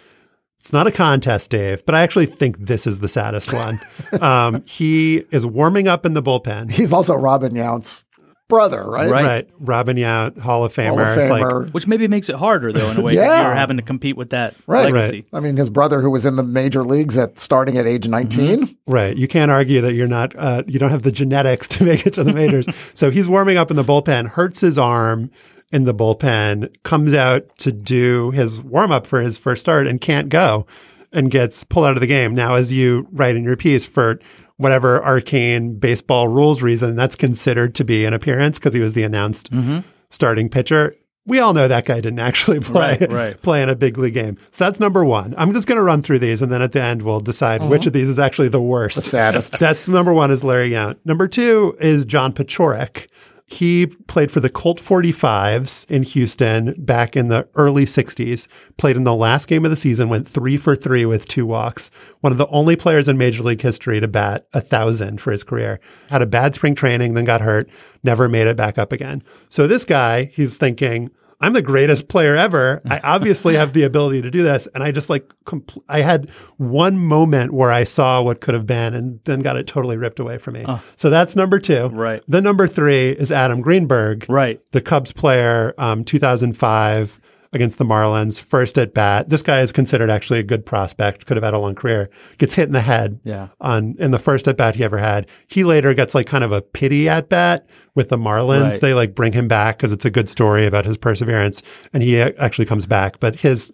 it's 0.59 0.73
not 0.73 0.87
a 0.87 0.93
contest, 0.93 1.51
Dave, 1.51 1.85
but 1.85 1.95
I 1.95 2.03
actually 2.03 2.27
think 2.27 2.57
this 2.59 2.87
is 2.87 3.01
the 3.01 3.09
saddest 3.09 3.53
one. 3.53 3.81
um, 4.21 4.63
he 4.65 5.25
is 5.33 5.45
warming 5.45 5.89
up 5.89 6.07
in 6.07 6.15
the 6.15 6.23
bullpen. 6.23 6.71
He's 6.71 6.93
also 6.93 7.15
Robin 7.15 7.53
Yount's 7.53 8.05
brother, 8.53 8.85
right? 8.85 9.11
Right. 9.11 9.25
Right. 9.25 9.49
Robin 9.61 9.97
Yount, 9.97 10.39
Hall 10.39 10.65
of 10.65 10.75
Famer. 10.75 10.89
Hall 10.91 11.01
of 11.01 11.19
It's 11.19 11.31
like, 11.31 11.75
Which 11.75 11.87
maybe 11.87 12.07
makes 12.07 12.29
it 12.29 12.37
harder, 12.37 12.71
though, 12.71 12.91
in 12.91 12.99
a 12.99 13.01
way. 13.01 13.15
Yeah. 13.15 13.47
You're 13.47 13.55
having 13.55 13.79
to 13.79 13.83
compete 13.83 14.17
with 14.17 14.31
that 14.31 14.55
Right. 14.67 14.93
legacy. 14.93 15.25
I 15.33 15.41
mean, 15.41 15.57
his 15.57 15.71
brother, 15.71 16.03
who 16.03 16.11
was 16.11 16.27
in 16.27 16.37
the 16.37 16.43
major 16.43 16.85
leagues 16.85 17.17
at 17.17 17.39
starting 17.39 17.79
at 17.79 17.87
age 17.87 18.07
19, 18.07 18.77
Right. 18.87 19.17
You 19.17 19.27
can't 19.27 19.51
argue 19.51 19.81
that 19.81 19.95
you're 19.95 20.07
not, 20.07 20.37
uh, 20.37 20.63
you 20.67 20.79
don't 20.79 20.91
have 20.91 21.03
the 21.03 21.13
genetics 21.13 21.67
to 21.77 21.85
make 21.85 22.07
it 22.07 22.13
to 22.15 22.25
the 22.25 22.33
majors. 22.33 22.67
so 22.95 23.11
he's 23.11 23.27
warming 23.29 23.57
up 23.57 23.71
in 23.71 23.77
the 23.77 23.85
bullpen, 23.85 24.29
hurts 24.29 24.61
his 24.61 24.77
arm 24.77 25.31
in 25.73 25.85
the 25.85 25.95
bullpen, 25.95 26.69
comes 26.83 27.15
out 27.15 27.45
to 27.59 27.73
do 27.73 28.31
his 28.33 28.61
warm 28.61 28.93
up 28.93 29.07
for 29.07 29.23
his 29.23 29.39
first 29.39 29.61
start 29.63 29.87
and 29.87 30.01
can't 30.03 30.29
go 30.29 30.67
and 31.15 31.31
gets 31.31 31.65
pulled 31.65 31.87
out 31.87 31.97
of 31.97 32.01
the 32.01 32.07
game. 32.07 32.35
Now, 32.35 32.55
as 32.57 32.73
you 32.73 33.07
write 33.13 33.37
in 33.37 33.45
your 33.45 33.57
piece, 33.57 33.87
for 33.87 34.19
whatever 34.63 35.03
arcane 35.05 35.79
baseball 35.79 36.29
rules 36.29 36.63
reason, 36.63 36.97
that's 36.97 37.17
considered 37.17 37.75
to 37.77 37.85
be 37.85 38.05
an 38.05 38.15
appearance 38.15 38.59
because 38.59 38.75
he 38.75 38.81
was 38.81 38.95
the 38.95 39.03
announced 39.03 39.51
mm-hmm. 39.51 39.81
starting 40.11 40.49
pitcher. 40.49 40.95
We 41.25 41.39
all 41.39 41.53
know 41.53 41.69
that 41.69 41.85
guy 41.85 42.01
didn't 42.01 42.19
actually 42.19 42.59
play 42.61 42.97
Right, 43.01 43.13
right. 43.13 43.43
play 43.43 43.63
in 43.63 43.69
a 43.69 43.77
big 43.77 43.97
league 43.97 44.15
game. 44.15 44.39
So 44.51 44.65
that's 44.65 44.81
number 44.81 45.05
one. 45.05 45.35
I'm 45.39 45.53
just 45.53 45.69
going 45.69 45.77
to 45.77 45.83
run 45.83 46.03
through 46.03 46.19
these, 46.19 46.43
and 46.43 46.51
then 46.51 46.63
at 46.63 46.73
the 46.73 46.83
end 46.83 47.03
we'll 47.03 47.21
decide 47.21 47.61
mm-hmm. 47.61 47.71
which 47.71 47.87
of 47.87 47.93
these 47.93 48.09
is 48.09 48.19
actually 48.19 48.49
the 48.49 48.61
worst. 48.61 48.97
the 48.97 49.03
saddest. 49.03 49.59
That's 49.61 49.89
number 49.89 50.13
one 50.13 50.33
is 50.33 50.43
Larry 50.43 50.71
Yount. 50.71 50.97
Number 51.05 51.29
two 51.29 51.77
is 51.81 52.05
John 52.05 52.33
Paciorek. 52.33 53.07
He 53.47 53.87
played 53.87 54.31
for 54.31 54.41
the 54.41 54.49
Colt 54.49 54.81
45s 54.81 55.89
in 55.91 56.03
Houston 56.05 56.75
back 56.79 57.17
in 57.17 57.29
the 57.29 57.49
early 57.55 57.85
60s. 57.85 58.47
Played 58.77 58.97
in 58.97 59.05
the 59.05 59.15
last 59.15 59.47
game 59.47 59.65
of 59.65 59.71
the 59.71 59.77
season, 59.77 60.09
went 60.09 60.27
three 60.27 60.57
for 60.57 60.75
three 60.75 61.05
with 61.05 61.29
two 61.29 61.45
walks. 61.45 61.91
One 62.21 62.33
of 62.33 62.39
the 62.39 62.47
only 62.49 62.77
players 62.77 63.09
in 63.09 63.19
Major 63.19 63.43
League 63.43 63.61
history 63.61 64.01
to 64.01 64.09
bat 64.09 64.47
a 64.55 64.61
thousand 64.61 65.21
for 65.21 65.33
his 65.33 65.45
career. 65.45 65.81
Had 66.09 66.23
a 66.23 66.27
bad 66.27 66.55
spring 66.55 66.75
training, 66.75 67.15
then 67.15 67.25
got 67.25 67.41
hurt, 67.41 67.69
never 68.03 68.29
made 68.29 68.47
it 68.47 68.57
back 68.57 68.79
up 68.79 68.93
again. 68.93 69.23
So 69.49 69.67
this 69.67 69.85
guy, 69.85 70.25
he's 70.25 70.57
thinking, 70.57 71.11
I'm 71.43 71.53
the 71.53 71.61
greatest 71.63 72.09
player 72.09 72.37
ever. 72.37 72.81
I 72.91 73.01
obviously 73.03 73.55
have 73.57 73.73
the 73.73 73.83
ability 73.83 74.23
to 74.23 74.31
do 74.31 74.43
this. 74.43 74.67
And 74.75 74.83
I 74.83 74.93
just 74.93 75.11
like, 75.11 75.31
compl- 75.45 75.83
I 75.89 76.01
had 76.01 76.31
one 76.57 76.99
moment 76.99 77.53
where 77.53 77.71
I 77.71 77.85
saw 77.85 78.23
what 78.23 78.41
could 78.41 78.55
have 78.55 78.67
been 78.67 78.95
and 78.95 79.21
then 79.25 79.41
got 79.41 79.57
it 79.57 79.67
totally 79.67 79.97
ripped 79.97 80.21
away 80.21 80.39
from 80.39 80.55
me. 80.55 80.65
So 80.97 81.11
that's 81.11 81.35
number 81.37 81.59
two. 81.59 81.87
Right. 81.89 82.23
The 82.29 82.41
number 82.41 82.67
three 82.67 83.11
is 83.11 83.31
Adam 83.33 83.61
Greenberg, 83.61 84.25
Right. 84.29 84.61
the 84.71 84.81
Cubs 84.81 85.13
player, 85.13 85.75
um, 85.79 86.05
2005 86.05 87.21
against 87.55 87.77
the 87.79 87.85
Marlins, 87.85 88.41
first 88.41 88.79
at 88.79 88.95
bat. 88.95 89.29
This 89.29 89.43
guy 89.43 89.61
is 89.61 89.73
considered 89.73 90.09
actually 90.11 90.39
a 90.39 90.43
good 90.43 90.65
prospect, 90.65 91.27
could 91.27 91.37
have 91.37 91.45
had 91.45 91.53
a 91.55 91.59
long 91.59 91.75
career. 91.75 92.09
Gets 92.39 92.55
hit 92.55 92.67
in 92.67 92.73
the 92.73 92.81
head 92.81 93.21
Yeah. 93.25 93.49
on 93.61 93.95
in 93.99 94.11
the 94.11 94.19
first 94.19 94.49
at 94.49 94.57
bat 94.57 94.77
he 94.77 94.85
ever 94.85 94.99
had. 94.99 95.29
He 95.49 95.63
later 95.63 95.93
gets 95.93 96.15
like 96.15 96.27
kind 96.27 96.45
of 96.45 96.53
a 96.53 96.63
pity 96.63 97.09
at 97.09 97.29
bat 97.29 97.67
with 97.95 98.09
the 98.09 98.17
Marlins. 98.17 98.71
Right. 98.71 98.81
They 98.81 98.95
like 98.95 99.15
bring 99.15 99.33
him 99.35 99.49
back 99.49 99.77
because 99.77 99.93
it's 99.93 100.05
a 100.07 100.11
good 100.11 100.29
story 100.31 100.65
about 100.67 100.85
his 100.87 100.97
perseverance, 100.97 101.63
and 101.93 102.03
he 102.03 102.21
uh, 102.21 102.33
actually 102.39 102.65
comes 102.67 102.87
back. 102.87 103.21
But 103.21 103.37
his 103.41 103.71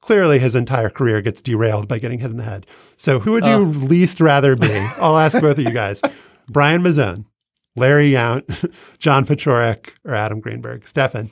clearly 0.00 0.38
his 0.38 0.54
entire 0.54 0.90
career 0.90 1.20
gets 1.20 1.42
derailed 1.42 1.86
by 1.88 1.98
getting 1.98 2.18
hit 2.20 2.30
in 2.30 2.36
the 2.38 2.42
head. 2.44 2.66
So 2.96 3.20
who 3.20 3.32
would 3.32 3.44
you 3.46 3.58
least 3.58 4.20
rather 4.20 4.56
be? 4.56 4.68
I'll 4.98 5.18
ask 5.18 5.38
both 5.40 5.58
of 5.58 5.64
you 5.64 5.70
guys: 5.70 6.00
Brian 6.48 6.82
Mazzone, 6.82 7.26
Larry 7.76 8.10
Yount, 8.12 8.72
John 8.98 9.26
Paciorek, 9.26 9.90
or 10.04 10.14
Adam 10.14 10.40
Greenberg? 10.40 10.86
Stefan. 10.86 11.30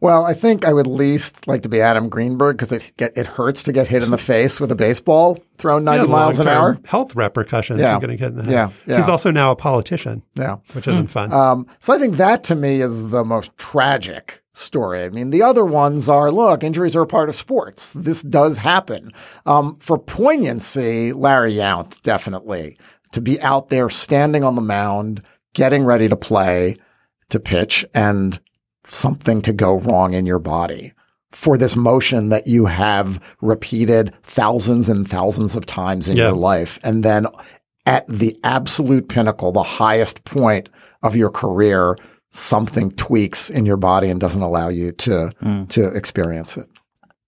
Well, 0.00 0.24
I 0.24 0.32
think 0.32 0.64
I 0.64 0.72
would 0.72 0.86
least 0.86 1.48
like 1.48 1.62
to 1.62 1.68
be 1.68 1.80
Adam 1.80 2.08
Greenberg 2.08 2.56
because 2.56 2.70
it 2.70 2.92
get, 2.96 3.16
it 3.18 3.26
hurts 3.26 3.64
to 3.64 3.72
get 3.72 3.88
hit 3.88 4.02
in 4.04 4.10
the 4.10 4.18
face 4.18 4.60
with 4.60 4.70
a 4.70 4.76
baseball 4.76 5.38
thrown 5.56 5.82
90 5.82 6.04
Yeah, 6.06 6.10
miles 6.12 6.38
an 6.38 6.46
hour. 6.46 6.78
Health 6.86 7.16
repercussions 7.16 7.80
Yeah. 7.80 7.94
from 7.94 8.02
getting 8.02 8.18
hit 8.18 8.28
in 8.28 8.36
the 8.36 8.44
head. 8.44 8.52
Yeah, 8.52 8.68
yeah. 8.86 8.96
He's 8.98 9.08
also 9.08 9.32
now 9.32 9.50
a 9.50 9.56
politician, 9.56 10.22
Yeah. 10.36 10.58
which 10.74 10.86
isn't 10.86 11.08
fun. 11.08 11.32
Um, 11.32 11.66
so 11.80 11.92
I 11.92 11.98
think 11.98 12.16
that 12.16 12.44
to 12.44 12.54
me 12.54 12.80
is 12.80 13.10
the 13.10 13.24
most 13.24 13.56
tragic 13.58 14.42
story. 14.52 15.02
I 15.04 15.08
mean, 15.08 15.30
the 15.30 15.42
other 15.42 15.64
ones 15.64 16.08
are 16.08 16.30
look, 16.30 16.62
injuries 16.62 16.94
are 16.94 17.02
a 17.02 17.06
part 17.06 17.28
of 17.28 17.34
sports. 17.34 17.92
This 17.92 18.22
does 18.22 18.58
happen. 18.58 19.10
Um, 19.46 19.76
for 19.80 19.98
poignancy, 19.98 21.12
Larry 21.12 21.54
Yount, 21.54 22.00
definitely. 22.02 22.78
To 23.12 23.20
be 23.20 23.40
out 23.40 23.68
there 23.68 23.90
standing 23.90 24.44
on 24.44 24.54
the 24.54 24.60
mound, 24.62 25.22
getting 25.54 25.84
ready 25.84 26.08
to 26.08 26.16
play, 26.16 26.76
to 27.30 27.40
pitch, 27.40 27.84
and 27.94 28.38
something 28.88 29.42
to 29.42 29.52
go 29.52 29.74
wrong 29.74 30.14
in 30.14 30.26
your 30.26 30.38
body 30.38 30.92
for 31.30 31.58
this 31.58 31.76
motion 31.76 32.30
that 32.30 32.46
you 32.46 32.66
have 32.66 33.22
repeated 33.42 34.14
thousands 34.22 34.88
and 34.88 35.06
thousands 35.08 35.54
of 35.56 35.66
times 35.66 36.08
in 36.08 36.16
Yeah. 36.16 36.28
your 36.28 36.34
life. 36.36 36.78
And 36.82 37.04
then 37.04 37.26
at 37.84 38.06
the 38.08 38.38
absolute 38.44 39.08
pinnacle, 39.08 39.52
the 39.52 39.62
highest 39.62 40.24
point 40.24 40.68
of 41.02 41.16
your 41.16 41.30
career, 41.30 41.96
something 42.30 42.90
tweaks 42.92 43.50
in 43.50 43.66
your 43.66 43.76
body 43.76 44.08
and 44.08 44.18
doesn't 44.20 44.42
allow 44.42 44.68
you 44.68 44.92
to, 44.92 45.32
mm. 45.42 45.68
to 45.68 45.88
experience 45.88 46.56
it. 46.56 46.66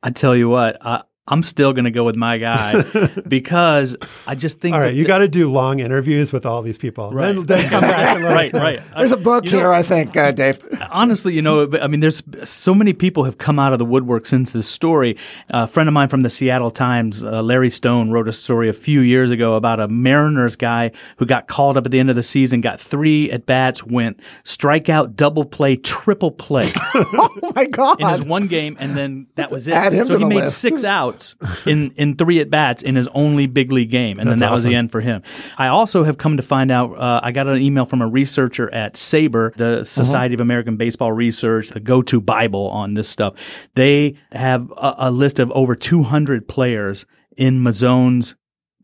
I 0.02 0.10
tell 0.10 0.34
you 0.34 0.48
what, 0.48 0.78
I, 0.80 1.02
I'm 1.28 1.44
still 1.44 1.72
going 1.72 1.84
to 1.84 1.92
go 1.92 2.02
with 2.02 2.16
my 2.16 2.38
guy 2.38 2.82
because 3.28 3.94
I 4.26 4.34
just 4.34 4.58
think. 4.58 4.74
All 4.74 4.80
right, 4.80 4.88
that 4.88 4.94
you 4.94 5.04
got 5.06 5.18
to 5.18 5.28
do 5.28 5.48
long 5.48 5.78
interviews 5.78 6.32
with 6.32 6.44
all 6.44 6.60
these 6.60 6.76
people. 6.78 7.12
Right. 7.12 7.34
Then, 7.34 7.46
then 7.46 7.68
come 7.70 7.82
back 7.82 8.16
and 8.16 8.24
let 8.24 8.34
right, 8.34 8.54
us 8.54 8.60
right. 8.60 8.80
There's 8.96 9.12
a 9.12 9.16
book 9.16 9.44
You 9.44 9.52
know- 9.52 9.58
here, 9.58 9.72
I 9.72 9.82
think, 9.84 10.16
uh, 10.16 10.32
Dave. 10.32 10.58
honestly, 10.90 11.32
you 11.34 11.42
know, 11.42 11.68
I 11.80 11.86
mean, 11.86 12.00
there's 12.00 12.22
so 12.42 12.74
many 12.74 12.92
people 12.94 13.24
have 13.24 13.38
come 13.38 13.60
out 13.60 13.72
of 13.72 13.78
the 13.78 13.84
woodwork 13.84 14.26
since 14.26 14.52
this 14.52 14.66
story. 14.68 15.16
a 15.50 15.68
friend 15.68 15.88
of 15.88 15.92
mine 15.92 16.08
from 16.08 16.22
the 16.22 16.30
Seattle 16.30 16.70
Times, 16.72 17.22
uh, 17.22 17.42
Larry 17.42 17.70
Stone, 17.70 18.10
wrote 18.10 18.26
a 18.26 18.32
story 18.32 18.68
a 18.68 18.72
few 18.72 19.00
years 19.00 19.30
ago 19.30 19.54
about 19.54 19.78
a 19.78 19.86
Mariners 19.86 20.56
guy 20.56 20.90
who 21.18 21.26
got 21.26 21.46
called 21.46 21.76
up 21.76 21.84
at 21.86 21.92
the 21.92 22.00
end 22.00 22.10
of 22.10 22.16
the 22.16 22.22
season, 22.24 22.60
got 22.60 22.80
three 22.80 23.30
at 23.30 23.46
bats, 23.46 23.84
went 23.84 24.18
strikeout, 24.44 25.14
double 25.14 25.44
play, 25.44 25.76
triple 25.76 26.32
play 26.32 26.64
Oh 26.94 27.52
my 27.54 27.66
God. 27.66 28.00
in 28.00 28.08
his 28.08 28.24
one 28.24 28.48
game, 28.48 28.76
and 28.80 28.96
then 28.96 29.28
that 29.36 29.52
was 29.52 29.68
it. 29.68 29.74
add 29.74 29.92
him 29.92 30.06
so 30.06 30.14
to 30.14 30.18
he 30.18 30.24
the 30.24 30.28
made 30.28 30.36
list. 30.40 30.58
six 30.58 30.82
outs 31.10 31.36
in, 31.66 31.90
in 31.92 32.16
three 32.16 32.40
at 32.40 32.50
bats 32.50 32.82
in 32.82 32.96
his 32.96 33.08
only 33.08 33.46
big 33.46 33.72
league 33.72 33.90
game, 33.90 34.18
and 34.18 34.30
then 34.30 34.38
that 34.38 34.52
was 34.52 34.64
the 34.64 34.74
end 34.74 34.90
for 34.92 35.00
him. 35.00 35.22
I 35.58 35.68
also 35.68 36.04
have 36.04 36.18
come 36.18 36.36
to 36.36 36.42
find 36.42 36.70
out. 36.70 36.96
Uh, 36.96 37.20
I 37.22 37.32
got 37.32 37.46
an 37.46 37.60
email 37.60 37.84
from 37.84 38.02
a 38.02 38.08
researcher 38.08 38.72
at 38.72 38.94
SABR, 38.94 39.54
the 39.56 39.84
Society 39.84 40.34
of 40.34 40.40
American 40.40 40.76
Baseball 40.76 41.12
Research, 41.12 41.70
the 41.70 41.80
go-to 41.80 42.20
Bible 42.20 42.68
on 42.68 42.94
this 42.94 43.08
stuff. 43.08 43.34
They 43.74 44.16
have 44.32 44.70
a, 44.72 44.94
a 44.98 45.10
list 45.10 45.38
of 45.38 45.50
over 45.52 45.74
200 45.74 46.48
players 46.48 47.06
in 47.36 47.62
Mazzone's 47.62 48.34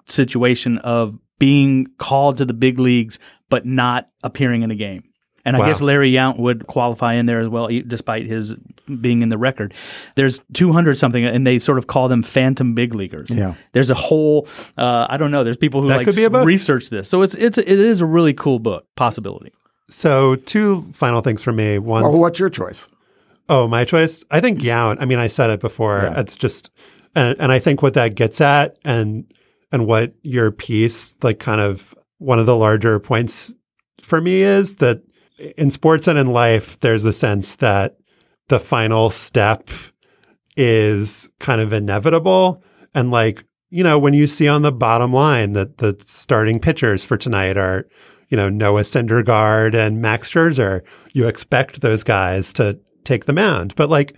situation 0.06 0.78
of 0.78 1.18
being 1.38 1.86
called 1.98 2.38
to 2.38 2.44
the 2.44 2.54
big 2.54 2.78
leagues 2.78 3.18
but 3.48 3.64
not 3.66 4.08
appearing 4.22 4.62
in 4.62 4.70
a 4.70 4.74
game. 4.74 5.04
And 5.46 5.56
I 5.56 5.66
guess 5.66 5.80
Larry 5.80 6.12
Yount 6.12 6.38
would 6.38 6.66
qualify 6.66 7.14
in 7.14 7.26
there 7.26 7.40
as 7.40 7.48
well, 7.48 7.70
e- 7.70 7.82
despite 7.82 8.26
his 8.26 8.54
being 9.00 9.22
in 9.22 9.30
the 9.30 9.38
record. 9.38 9.72
There's 10.14 10.40
200 10.52 10.98
something, 10.98 11.24
and 11.24 11.46
they 11.46 11.58
sort 11.58 11.78
of 11.78 11.86
call 11.86 12.08
them 12.08 12.22
phantom 12.22 12.74
big 12.74 12.94
leaguers. 12.94 13.30
Yeah. 13.30 13.54
There's 13.72 13.90
a 13.90 13.94
whole, 13.94 14.46
uh, 14.76 15.06
I 15.08 15.16
don't 15.16 15.30
know. 15.30 15.42
There's 15.44 15.56
people 15.56 15.80
who 15.82 15.88
That 15.88 15.98
like 15.98 16.06
could 16.06 16.16
be 16.16 16.24
a 16.24 16.30
book. 16.30 16.44
research 16.46 16.90
this, 16.90 17.08
so 17.08 17.22
it's 17.22 17.34
it's 17.36 17.56
it 17.58 17.68
is 17.68 18.00
a 18.00 18.06
really 18.06 18.34
cool 18.34 18.58
book 18.58 18.86
possibility. 18.96 19.52
So, 19.88 20.34
two 20.36 20.82
final 20.92 21.20
things 21.20 21.42
for 21.44 21.52
me. 21.52 21.78
One, 21.78 22.02
Well, 22.02 22.18
what's 22.18 22.40
your 22.40 22.48
choice? 22.48 22.88
Oh, 23.48 23.68
my 23.68 23.84
choice? 23.84 24.24
I 24.32 24.40
think 24.40 24.58
Yount. 24.60 24.96
I 25.00 25.04
mean, 25.04 25.20
I 25.20 25.28
said 25.28 25.50
it 25.50 25.60
before. 25.60 26.00
Yeah. 26.02 26.20
It's 26.20 26.34
just, 26.34 26.70
and, 27.14 27.36
and 27.40 27.52
I 27.52 27.60
think 27.60 27.82
what 27.82 27.94
that 27.94 28.16
gets 28.16 28.40
at, 28.40 28.76
and 28.84 29.32
and 29.70 29.86
what 29.86 30.12
your 30.22 30.50
piece, 30.50 31.14
like, 31.22 31.38
kind 31.38 31.60
of 31.60 31.94
one 32.18 32.38
of 32.40 32.46
the 32.46 32.56
larger 32.56 32.98
points 32.98 33.54
for 34.02 34.20
me 34.20 34.42
is 34.42 34.76
that 34.76 35.02
in 35.56 35.70
sports 35.70 36.08
and 36.08 36.18
in 36.18 36.28
life, 36.28 36.78
there's 36.80 37.04
a 37.04 37.12
sense 37.12 37.56
that 37.56 37.96
the 38.48 38.60
final 38.60 39.10
step 39.10 39.68
is 40.56 41.28
kind 41.38 41.60
of 41.60 41.72
inevitable, 41.72 42.62
and 42.94 43.10
like 43.10 43.44
you 43.70 43.82
know, 43.82 43.98
when 43.98 44.14
you 44.14 44.26
see 44.26 44.48
on 44.48 44.62
the 44.62 44.72
bottom 44.72 45.12
line 45.12 45.52
that 45.52 45.78
the 45.78 45.96
starting 46.04 46.60
pitchers 46.60 47.02
for 47.02 47.16
tonight 47.16 47.56
are, 47.56 47.86
you 48.28 48.36
know, 48.36 48.48
Noah 48.48 48.82
Syndergaard 48.82 49.74
and 49.74 50.00
Max 50.00 50.32
Scherzer, 50.32 50.82
you 51.12 51.26
expect 51.26 51.80
those 51.80 52.02
guys 52.02 52.52
to 52.54 52.78
take 53.04 53.24
the 53.24 53.32
mound. 53.32 53.74
But 53.74 53.90
like, 53.90 54.16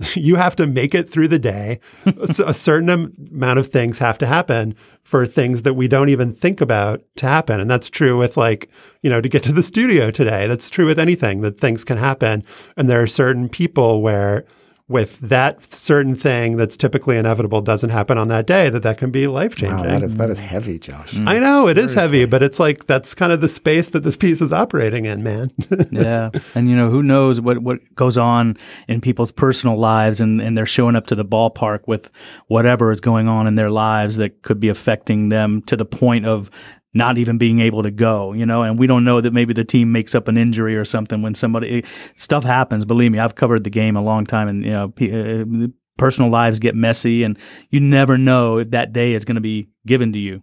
you 0.14 0.36
have 0.36 0.54
to 0.56 0.66
make 0.66 0.94
it 0.94 1.08
through 1.08 1.28
the 1.28 1.38
day. 1.38 1.80
A 2.06 2.54
certain 2.54 2.88
amount 2.88 3.58
of 3.58 3.68
things 3.68 3.98
have 3.98 4.18
to 4.18 4.26
happen 4.26 4.74
for 5.02 5.26
things 5.26 5.62
that 5.62 5.74
we 5.74 5.88
don't 5.88 6.08
even 6.08 6.32
think 6.32 6.60
about 6.60 7.02
to 7.16 7.26
happen. 7.26 7.60
And 7.60 7.70
that's 7.70 7.90
true 7.90 8.16
with 8.18 8.36
like, 8.36 8.70
you 9.02 9.10
know, 9.10 9.20
to 9.20 9.28
get 9.28 9.42
to 9.44 9.52
the 9.52 9.62
studio 9.62 10.10
today. 10.10 10.46
That's 10.46 10.70
true 10.70 10.86
with 10.86 10.98
anything 10.98 11.40
that 11.40 11.58
things 11.58 11.84
can 11.84 11.98
happen. 11.98 12.44
And 12.76 12.88
there 12.88 13.02
are 13.02 13.08
certain 13.08 13.48
people 13.48 14.02
where 14.02 14.44
with 14.88 15.20
that 15.20 15.62
certain 15.74 16.14
thing 16.14 16.56
that's 16.56 16.74
typically 16.74 17.18
inevitable 17.18 17.60
doesn't 17.60 17.90
happen 17.90 18.16
on 18.16 18.28
that 18.28 18.46
day, 18.46 18.70
that 18.70 18.82
that 18.82 18.96
can 18.96 19.10
be 19.10 19.26
life 19.26 19.54
changing. 19.54 19.76
Wow, 19.76 19.82
that 19.84 20.02
is 20.02 20.16
that 20.16 20.30
is 20.30 20.40
heavy, 20.40 20.78
Josh. 20.78 21.14
I 21.26 21.38
know 21.38 21.68
it 21.68 21.76
is 21.76 21.92
heavy, 21.92 22.24
but 22.24 22.42
it's 22.42 22.58
like 22.58 22.86
that's 22.86 23.14
kind 23.14 23.30
of 23.30 23.42
the 23.42 23.50
space 23.50 23.90
that 23.90 24.02
this 24.02 24.16
piece 24.16 24.40
is 24.40 24.50
operating 24.50 25.04
in, 25.04 25.22
man. 25.22 25.52
yeah, 25.90 26.30
and 26.54 26.70
you 26.70 26.76
know 26.76 26.88
who 26.88 27.02
knows 27.02 27.38
what 27.38 27.58
what 27.58 27.80
goes 27.94 28.16
on 28.16 28.56
in 28.88 29.02
people's 29.02 29.30
personal 29.30 29.76
lives, 29.76 30.20
and 30.20 30.40
and 30.40 30.56
they're 30.56 30.66
showing 30.66 30.96
up 30.96 31.06
to 31.08 31.14
the 31.14 31.24
ballpark 31.24 31.80
with 31.86 32.10
whatever 32.46 32.90
is 32.90 33.02
going 33.02 33.28
on 33.28 33.46
in 33.46 33.56
their 33.56 33.70
lives 33.70 34.16
that 34.16 34.40
could 34.40 34.58
be 34.58 34.70
affecting 34.70 35.28
them 35.28 35.60
to 35.62 35.76
the 35.76 35.84
point 35.84 36.24
of 36.24 36.50
not 36.94 37.18
even 37.18 37.38
being 37.38 37.60
able 37.60 37.82
to 37.82 37.90
go, 37.90 38.32
you 38.32 38.46
know, 38.46 38.62
and 38.62 38.78
we 38.78 38.86
don't 38.86 39.04
know 39.04 39.20
that 39.20 39.32
maybe 39.32 39.52
the 39.52 39.64
team 39.64 39.92
makes 39.92 40.14
up 40.14 40.28
an 40.28 40.38
injury 40.38 40.76
or 40.76 40.84
something 40.84 41.22
when 41.22 41.34
somebody 41.34 41.84
stuff 42.14 42.44
happens. 42.44 42.84
Believe 42.84 43.12
me, 43.12 43.18
I've 43.18 43.34
covered 43.34 43.64
the 43.64 43.70
game 43.70 43.96
a 43.96 44.02
long 44.02 44.24
time, 44.24 44.48
and 44.48 44.64
you 44.64 44.70
know, 44.70 44.92
uh, 45.02 45.68
personal 45.98 46.30
lives 46.30 46.58
get 46.58 46.74
messy, 46.74 47.22
and 47.24 47.38
you 47.70 47.80
never 47.80 48.16
know 48.16 48.58
if 48.58 48.70
that 48.70 48.92
day 48.92 49.12
is 49.12 49.24
going 49.24 49.34
to 49.34 49.40
be 49.40 49.68
given 49.86 50.12
to 50.12 50.18
you. 50.18 50.42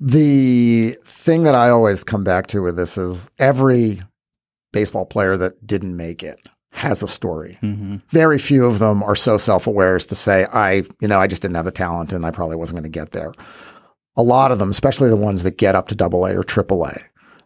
The 0.00 0.96
thing 1.04 1.42
that 1.42 1.54
I 1.54 1.70
always 1.70 2.04
come 2.04 2.24
back 2.24 2.46
to 2.48 2.62
with 2.62 2.76
this 2.76 2.96
is 2.98 3.30
every 3.38 4.00
baseball 4.72 5.06
player 5.06 5.36
that 5.36 5.66
didn't 5.66 5.96
make 5.96 6.22
it 6.22 6.38
has 6.72 7.02
a 7.02 7.08
story. 7.08 7.58
Very 8.08 8.38
few 8.38 8.66
of 8.66 8.78
them 8.78 9.02
are 9.02 9.16
so 9.16 9.38
self-aware 9.38 9.96
as 9.96 10.06
to 10.06 10.14
say, 10.14 10.44
I, 10.44 10.84
you 11.00 11.08
know, 11.08 11.18
I 11.18 11.26
just 11.26 11.42
didn't 11.42 11.56
have 11.56 11.64
the 11.64 11.72
talent 11.72 12.12
and 12.12 12.24
I 12.24 12.30
probably 12.30 12.56
wasn't 12.56 12.76
going 12.76 12.90
to 12.92 12.98
get 12.98 13.10
there. 13.10 13.32
A 14.18 14.22
lot 14.22 14.52
of 14.52 14.58
them, 14.58 14.70
especially 14.70 15.08
the 15.08 15.16
ones 15.16 15.44
that 15.44 15.56
get 15.56 15.74
up 15.74 15.88
to 15.88 15.94
double 15.94 16.26
A 16.26 16.36
or 16.36 16.42
triple 16.42 16.84
A 16.84 17.00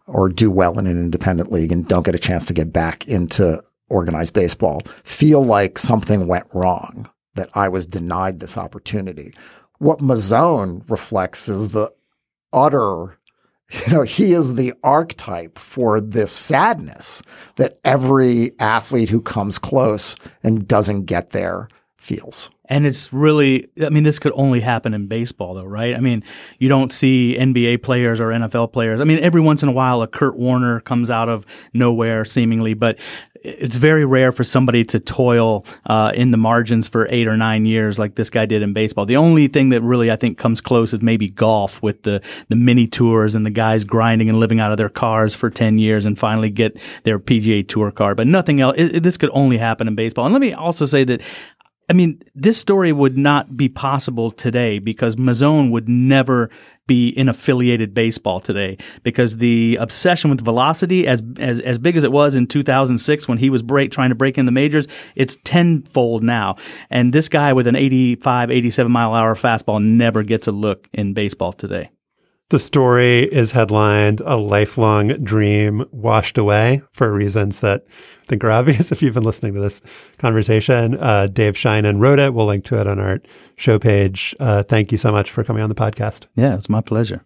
or 0.05 0.27
do 0.27 0.51
well 0.51 0.77
in 0.77 0.87
an 0.87 0.99
independent 0.99 1.51
league 1.51 1.71
and 1.71 1.87
don't 1.87 2.05
get 2.05 2.15
a 2.15 2.19
chance 2.19 2.43
to 2.45 2.53
get 2.53 2.73
back 2.73 3.07
into 3.07 3.63
organized 3.89 4.33
baseball, 4.33 4.81
feel 5.03 5.41
like 5.43 5.77
something 5.77 6.27
went 6.27 6.47
wrong, 6.53 7.09
that 7.35 7.49
I 7.53 7.69
was 7.69 7.85
denied 7.85 8.39
this 8.39 8.57
opportunity. 8.57 9.33
What 9.77 9.99
Mazzone 9.99 10.89
reflects 10.89 11.47
is 11.47 11.69
the 11.69 11.93
utter 12.51 13.17
you 13.71 13.93
know 13.93 14.03
he 14.03 14.33
is 14.33 14.53
the 14.53 14.73
archetype 14.83 15.57
for 15.57 15.99
this 15.99 16.31
sadness 16.31 17.23
that 17.55 17.79
every 17.83 18.51
athlete 18.59 19.09
who 19.09 19.21
comes 19.21 19.57
close 19.57 20.15
and 20.43 20.67
doesn't 20.67 21.05
get 21.05 21.31
there 21.31 21.67
feels 22.03 22.49
And 22.67 22.85
it's 22.85 23.13
really, 23.13 23.69
I 23.81 23.89
mean, 23.89 24.03
this 24.03 24.19
could 24.19 24.33
only 24.35 24.59
happen 24.61 24.93
in 24.93 25.07
baseball, 25.07 25.53
though, 25.53 25.63
right? 25.63 25.95
I 25.95 25.99
mean, 25.99 26.23
you 26.59 26.67
don't 26.69 26.91
see 26.91 27.35
NBA 27.39 27.81
players 27.81 28.19
or 28.19 28.27
NFL 28.29 28.71
players. 28.73 28.99
I 28.99 29.03
mean, 29.05 29.19
every 29.19 29.41
once 29.41 29.63
in 29.63 29.69
a 29.69 29.71
while, 29.71 30.01
a 30.01 30.07
Kurt 30.07 30.35
Warner 30.37 30.79
comes 30.81 31.09
out 31.09 31.29
of 31.29 31.45
nowhere, 31.73 32.25
seemingly, 32.25 32.73
but 32.73 32.99
it's 33.45 33.75
very 33.75 34.05
rare 34.05 34.31
for 34.31 34.43
somebody 34.45 34.85
to 34.85 34.99
toil 34.99 35.65
uh, 35.85 36.11
in 36.15 36.31
the 36.31 36.37
margins 36.37 36.87
for 36.87 37.07
eight 37.09 37.27
or 37.27 37.35
nine 37.37 37.65
years 37.65 37.99
like 37.99 38.15
this 38.15 38.29
guy 38.29 38.45
did 38.45 38.61
in 38.61 38.71
baseball. 38.73 39.05
The 39.05 39.17
only 39.17 39.47
thing 39.49 39.69
that 39.69 39.81
really 39.81 40.09
I 40.09 40.15
think 40.15 40.37
comes 40.37 40.61
close 40.61 40.93
is 40.93 41.01
maybe 41.01 41.27
golf 41.29 41.81
with 41.83 42.03
the 42.03 42.21
the 42.47 42.55
mini 42.55 42.87
tours 42.87 43.35
and 43.35 43.45
the 43.45 43.49
guys 43.51 43.83
grinding 43.83 44.29
and 44.29 44.39
living 44.39 44.61
out 44.61 44.71
of 44.71 44.77
their 44.77 44.89
cars 44.89 45.35
for 45.35 45.49
ten 45.49 45.77
years 45.77 46.05
and 46.05 46.17
finally 46.17 46.49
get 46.49 46.79
their 47.03 47.19
PGA 47.19 47.67
Tour 47.67 47.91
card. 47.91 48.15
But 48.17 48.27
nothing 48.27 48.61
else. 48.61 48.75
It, 48.77 48.95
it- 48.95 49.03
this 49.03 49.17
could 49.17 49.31
only 49.33 49.57
happen 49.57 49.87
in 49.89 49.95
baseball. 49.95 50.25
And 50.25 50.33
let 50.33 50.39
me 50.41 50.53
also 50.53 50.85
say 50.85 51.03
that 51.03 51.21
I 51.89 51.93
mean, 51.93 52.21
this 52.33 52.57
story 52.57 52.93
would 52.93 53.17
not 53.17 53.57
be 53.57 53.67
possible 53.67 54.31
today 54.31 54.79
because 54.79 55.17
Mazzone 55.17 55.69
would 55.71 55.89
never 55.89 56.49
be 56.87 57.09
in 57.09 57.27
affiliated 57.29 57.93
baseball 57.93 58.39
today 58.39 58.77
because 59.03 59.37
the 59.37 59.77
obsession 59.79 60.29
with 60.29 60.41
velocity, 60.41 61.07
as 61.07 61.21
as 61.39 61.59
as 61.59 61.79
big 61.79 61.97
as 61.97 62.03
it 62.03 62.11
was 62.11 62.35
in 62.35 62.47
2006 62.47 63.27
when 63.27 63.37
he 63.37 63.49
was 63.49 63.63
break 63.63 63.91
trying 63.91 64.09
to 64.09 64.15
break 64.15 64.37
in 64.37 64.45
the 64.45 64.51
majors, 64.51 64.87
it's 65.15 65.37
tenfold 65.43 66.23
now. 66.23 66.55
And 66.89 67.13
this 67.13 67.27
guy 67.27 67.51
with 67.53 67.67
an 67.67 67.75
85, 67.75 68.49
87 68.49 68.91
mile 68.91 69.13
hour 69.13 69.35
fastball 69.35 69.83
never 69.83 70.23
gets 70.23 70.47
a 70.47 70.51
look 70.51 70.87
in 70.93 71.13
baseball 71.13 71.51
today. 71.51 71.89
The 72.53 72.59
story 72.59 73.23
is 73.23 73.49
headlined 73.53 74.21
A 74.23 74.37
Lifelong 74.37 75.07
Dream 75.23 75.85
Washed 75.91 76.37
Away 76.37 76.83
for 76.91 77.11
reasons 77.11 77.61
that 77.61 77.83
I 78.21 78.25
think 78.27 78.43
are 78.43 78.51
obvious 78.51 78.91
if 78.91 79.01
you've 79.01 79.15
been 79.15 79.23
listening 79.23 79.55
to 79.55 79.59
this 79.59 79.81
conversation. 80.19 80.93
Uh, 80.99 81.25
Dave 81.25 81.55
Sheinin 81.55 81.99
wrote 81.99 82.19
it. 82.19 82.35
We'll 82.35 82.45
link 82.45 82.63
to 82.65 82.79
it 82.79 82.85
on 82.85 82.99
our 82.99 83.23
show 83.55 83.79
page. 83.79 84.35
Uh, 84.39 84.61
thank 84.61 84.91
you 84.91 84.99
so 84.99 85.11
much 85.11 85.31
for 85.31 85.43
coming 85.43 85.63
on 85.63 85.69
the 85.69 85.73
podcast. 85.73 86.27
Yeah, 86.35 86.53
it's 86.53 86.69
my 86.69 86.81
pleasure. 86.81 87.25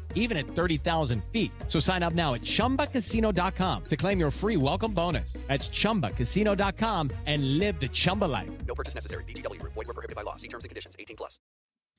even 0.15 0.37
at 0.37 0.47
30,000 0.47 1.23
feet. 1.31 1.51
So 1.67 1.77
sign 1.77 2.01
up 2.01 2.13
now 2.13 2.33
at 2.33 2.41
chumbacasino.com 2.41 3.83
to 3.83 3.97
claim 3.97 4.19
your 4.19 4.31
free 4.31 4.57
welcome 4.57 4.93
bonus. 4.93 5.33
That's 5.47 5.69
chumbacasino.com 5.69 7.11
and 7.27 7.59
live 7.59 7.79
the 7.79 7.89
Chumba 7.89 8.25
life. 8.25 8.49
No 8.65 8.73
purchase 8.73 8.95
necessary. 8.95 9.25
VGW 9.25 9.59
Group. 9.59 9.73
Void 9.73 9.87
were 9.87 9.93
prohibited 9.93 10.15
by 10.15 10.23
law. 10.23 10.37
See 10.37 10.47
terms 10.47 10.63
and 10.63 10.69
conditions. 10.69 10.95
18 10.97 11.17
plus. 11.17 11.39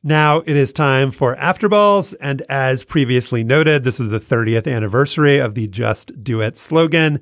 Now 0.04 0.38
it 0.38 0.56
is 0.56 0.72
time 0.72 1.12
for 1.12 1.36
Afterballs, 1.36 2.12
and 2.20 2.42
as 2.48 2.82
previously 2.82 3.44
noted, 3.44 3.84
this 3.84 4.00
is 4.00 4.10
the 4.10 4.18
30th 4.18 4.66
anniversary 4.66 5.38
of 5.38 5.54
the 5.54 5.68
Just 5.68 6.24
Do 6.24 6.40
It 6.40 6.58
slogan. 6.58 7.20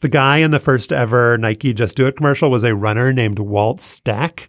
The 0.00 0.08
guy 0.08 0.38
in 0.38 0.50
the 0.50 0.58
first 0.58 0.92
ever 0.92 1.36
Nike 1.36 1.74
Just 1.74 1.94
Do 1.94 2.06
It 2.06 2.16
commercial 2.16 2.50
was 2.50 2.64
a 2.64 2.74
runner 2.74 3.12
named 3.12 3.38
Walt 3.38 3.82
Stack, 3.82 4.48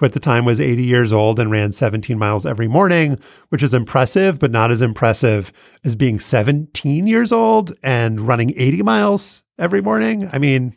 who 0.00 0.06
at 0.06 0.14
the 0.14 0.20
time 0.20 0.46
was 0.46 0.60
80 0.60 0.82
years 0.82 1.12
old 1.12 1.38
and 1.38 1.50
ran 1.50 1.72
17 1.72 2.18
miles 2.18 2.46
every 2.46 2.66
morning, 2.66 3.18
which 3.50 3.62
is 3.62 3.74
impressive, 3.74 4.38
but 4.38 4.50
not 4.50 4.70
as 4.70 4.80
impressive 4.80 5.52
as 5.84 5.94
being 5.94 6.18
17 6.18 7.06
years 7.06 7.32
old 7.32 7.74
and 7.82 8.22
running 8.22 8.54
80 8.56 8.82
miles 8.82 9.42
every 9.58 9.82
morning. 9.82 10.26
I 10.32 10.38
mean, 10.38 10.74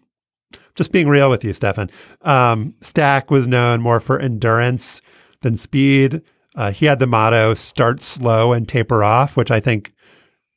just 0.75 0.91
being 0.91 1.07
real 1.07 1.29
with 1.29 1.41
you, 1.45 1.53
Stefan. 1.53 1.89
Um, 2.23 2.75
Stack 2.81 3.31
was 3.31 3.47
known 3.47 3.81
more 3.81 4.01
for 4.01 4.19
endurance 4.19 4.99
than 5.39 5.55
speed. 5.55 6.21
Uh, 6.55 6.71
he 6.71 6.85
had 6.85 6.99
the 6.99 7.07
motto 7.07 7.53
start 7.53 8.01
slow 8.01 8.51
and 8.51 8.67
taper 8.67 9.05
off, 9.05 9.37
which 9.37 9.51
I 9.51 9.61
think 9.61 9.93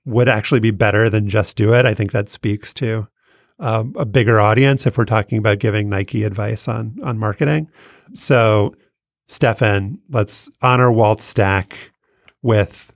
would 0.05 0.29
actually 0.29 0.61
be 0.61 0.73
better 0.73 1.09
than 1.09 1.29
just 1.29 1.57
do 1.57 1.73
it. 1.73 1.87
I 1.87 1.95
think 1.95 2.11
that 2.11 2.29
speaks 2.29 2.75
to 2.75 3.07
um, 3.61 3.95
a 3.97 4.05
bigger 4.05 4.41
audience 4.41 4.89
if 4.89 4.99
we're 4.99 5.05
talking 5.05 5.39
about 5.39 5.61
giving 5.61 5.89
Nike 5.89 6.25
advice 6.25 6.67
on 6.67 6.97
on 7.03 7.17
marketing. 7.17 7.71
So, 8.15 8.75
Stefan, 9.29 9.99
let's 10.09 10.49
honor 10.63 10.91
Walt 10.91 11.21
Stack 11.21 11.93
with 12.43 12.93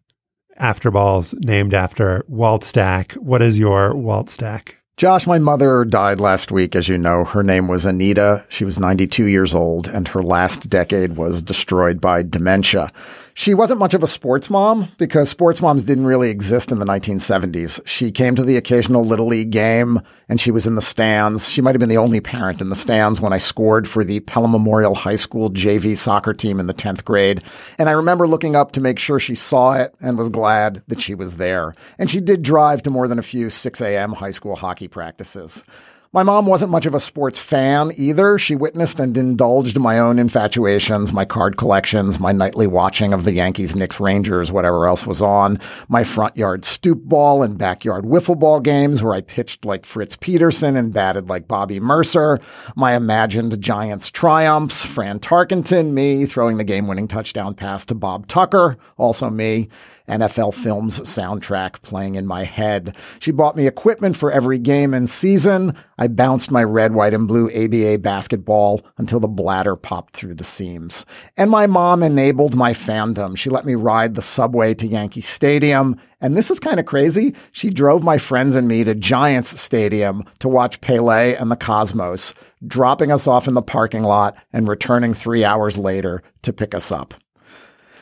afterballs 0.60 1.34
named 1.44 1.74
after 1.74 2.24
Walt 2.28 2.62
Stack. 2.64 3.12
What 3.12 3.42
is 3.42 3.58
your 3.58 3.96
Walt 3.96 4.28
Stack? 4.28 4.76
Josh, 4.96 5.26
my 5.26 5.38
mother 5.38 5.86
died 5.86 6.20
last 6.20 6.52
week, 6.52 6.76
as 6.76 6.86
you 6.86 6.98
know. 6.98 7.24
Her 7.24 7.42
name 7.42 7.68
was 7.68 7.86
Anita. 7.86 8.44
She 8.50 8.66
was 8.66 8.78
92 8.78 9.28
years 9.28 9.54
old, 9.54 9.88
and 9.88 10.06
her 10.08 10.20
last 10.20 10.68
decade 10.68 11.16
was 11.16 11.40
destroyed 11.40 12.02
by 12.02 12.22
dementia. 12.22 12.92
She 13.40 13.54
wasn't 13.54 13.80
much 13.80 13.94
of 13.94 14.02
a 14.02 14.06
sports 14.06 14.50
mom 14.50 14.88
because 14.98 15.30
sports 15.30 15.62
moms 15.62 15.82
didn't 15.84 16.04
really 16.04 16.28
exist 16.28 16.70
in 16.70 16.78
the 16.78 16.84
1970s. 16.84 17.80
She 17.86 18.12
came 18.12 18.34
to 18.34 18.42
the 18.42 18.58
occasional 18.58 19.02
Little 19.02 19.28
League 19.28 19.50
game 19.50 20.02
and 20.28 20.38
she 20.38 20.50
was 20.50 20.66
in 20.66 20.74
the 20.74 20.82
stands. 20.82 21.48
She 21.48 21.62
might 21.62 21.74
have 21.74 21.80
been 21.80 21.88
the 21.88 21.96
only 21.96 22.20
parent 22.20 22.60
in 22.60 22.68
the 22.68 22.76
stands 22.76 23.18
when 23.18 23.32
I 23.32 23.38
scored 23.38 23.88
for 23.88 24.04
the 24.04 24.20
Pelham 24.20 24.50
Memorial 24.50 24.94
High 24.94 25.16
School 25.16 25.48
JV 25.48 25.96
soccer 25.96 26.34
team 26.34 26.60
in 26.60 26.66
the 26.66 26.74
10th 26.74 27.02
grade. 27.02 27.42
And 27.78 27.88
I 27.88 27.92
remember 27.92 28.28
looking 28.28 28.56
up 28.56 28.72
to 28.72 28.80
make 28.82 28.98
sure 28.98 29.18
she 29.18 29.34
saw 29.34 29.72
it 29.72 29.94
and 30.02 30.18
was 30.18 30.28
glad 30.28 30.82
that 30.88 31.00
she 31.00 31.14
was 31.14 31.38
there. 31.38 31.74
And 31.98 32.10
she 32.10 32.20
did 32.20 32.42
drive 32.42 32.82
to 32.82 32.90
more 32.90 33.08
than 33.08 33.18
a 33.18 33.22
few 33.22 33.48
6 33.48 33.80
a.m. 33.80 34.12
high 34.12 34.32
school 34.32 34.56
hockey 34.56 34.86
practices. 34.86 35.64
My 36.12 36.24
mom 36.24 36.46
wasn't 36.46 36.72
much 36.72 36.86
of 36.86 36.94
a 36.94 36.98
sports 36.98 37.38
fan 37.38 37.92
either. 37.96 38.36
She 38.36 38.56
witnessed 38.56 38.98
and 38.98 39.16
indulged 39.16 39.78
my 39.78 40.00
own 40.00 40.18
infatuations, 40.18 41.12
my 41.12 41.24
card 41.24 41.56
collections, 41.56 42.18
my 42.18 42.32
nightly 42.32 42.66
watching 42.66 43.12
of 43.12 43.22
the 43.22 43.32
Yankees, 43.32 43.76
Knicks, 43.76 44.00
Rangers, 44.00 44.50
whatever 44.50 44.88
else 44.88 45.06
was 45.06 45.22
on, 45.22 45.60
my 45.88 46.02
front 46.02 46.36
yard 46.36 46.64
stoop 46.64 47.04
ball 47.04 47.44
and 47.44 47.56
backyard 47.56 48.04
wiffle 48.04 48.36
ball 48.36 48.58
games 48.58 49.04
where 49.04 49.14
I 49.14 49.20
pitched 49.20 49.64
like 49.64 49.86
Fritz 49.86 50.16
Peterson 50.16 50.76
and 50.76 50.92
batted 50.92 51.28
like 51.28 51.46
Bobby 51.46 51.78
Murcer, 51.78 52.40
my 52.74 52.96
imagined 52.96 53.60
Giants 53.60 54.10
triumphs, 54.10 54.84
Fran 54.84 55.20
Tarkenton, 55.20 55.92
me 55.92 56.26
throwing 56.26 56.56
the 56.56 56.64
game 56.64 56.88
winning 56.88 57.06
touchdown 57.06 57.54
pass 57.54 57.84
to 57.84 57.94
Bob 57.94 58.26
Tucker, 58.26 58.76
also 58.96 59.30
me. 59.30 59.68
NFL 60.10 60.54
Films 60.54 61.00
soundtrack 61.00 61.82
playing 61.82 62.16
in 62.16 62.26
my 62.26 62.44
head. 62.44 62.94
She 63.20 63.30
bought 63.30 63.56
me 63.56 63.66
equipment 63.66 64.16
for 64.16 64.30
every 64.30 64.58
game 64.58 64.92
and 64.92 65.08
season. 65.08 65.74
I 65.98 66.08
bounced 66.08 66.50
my 66.50 66.64
red, 66.64 66.92
white, 66.92 67.14
and 67.14 67.28
blue 67.28 67.48
ABA 67.50 67.98
basketball 67.98 68.82
until 68.98 69.20
the 69.20 69.28
bladder 69.28 69.76
popped 69.76 70.14
through 70.14 70.34
the 70.34 70.44
seams. 70.44 71.06
And 71.36 71.50
my 71.50 71.66
mom 71.66 72.02
enabled 72.02 72.54
my 72.54 72.72
fandom. 72.72 73.36
She 73.36 73.50
let 73.50 73.64
me 73.64 73.74
ride 73.74 74.14
the 74.14 74.22
subway 74.22 74.74
to 74.74 74.86
Yankee 74.86 75.20
Stadium. 75.20 75.98
And 76.20 76.36
this 76.36 76.50
is 76.50 76.60
kind 76.60 76.78
of 76.78 76.86
crazy. 76.86 77.34
She 77.52 77.70
drove 77.70 78.02
my 78.02 78.18
friends 78.18 78.54
and 78.54 78.68
me 78.68 78.84
to 78.84 78.94
Giants 78.94 79.58
Stadium 79.60 80.24
to 80.40 80.48
watch 80.48 80.80
Pele 80.80 81.34
and 81.34 81.50
the 81.50 81.56
Cosmos, 81.56 82.34
dropping 82.66 83.10
us 83.10 83.26
off 83.26 83.48
in 83.48 83.54
the 83.54 83.62
parking 83.62 84.02
lot 84.02 84.36
and 84.52 84.68
returning 84.68 85.14
three 85.14 85.44
hours 85.44 85.78
later 85.78 86.22
to 86.42 86.52
pick 86.52 86.74
us 86.74 86.92
up. 86.92 87.14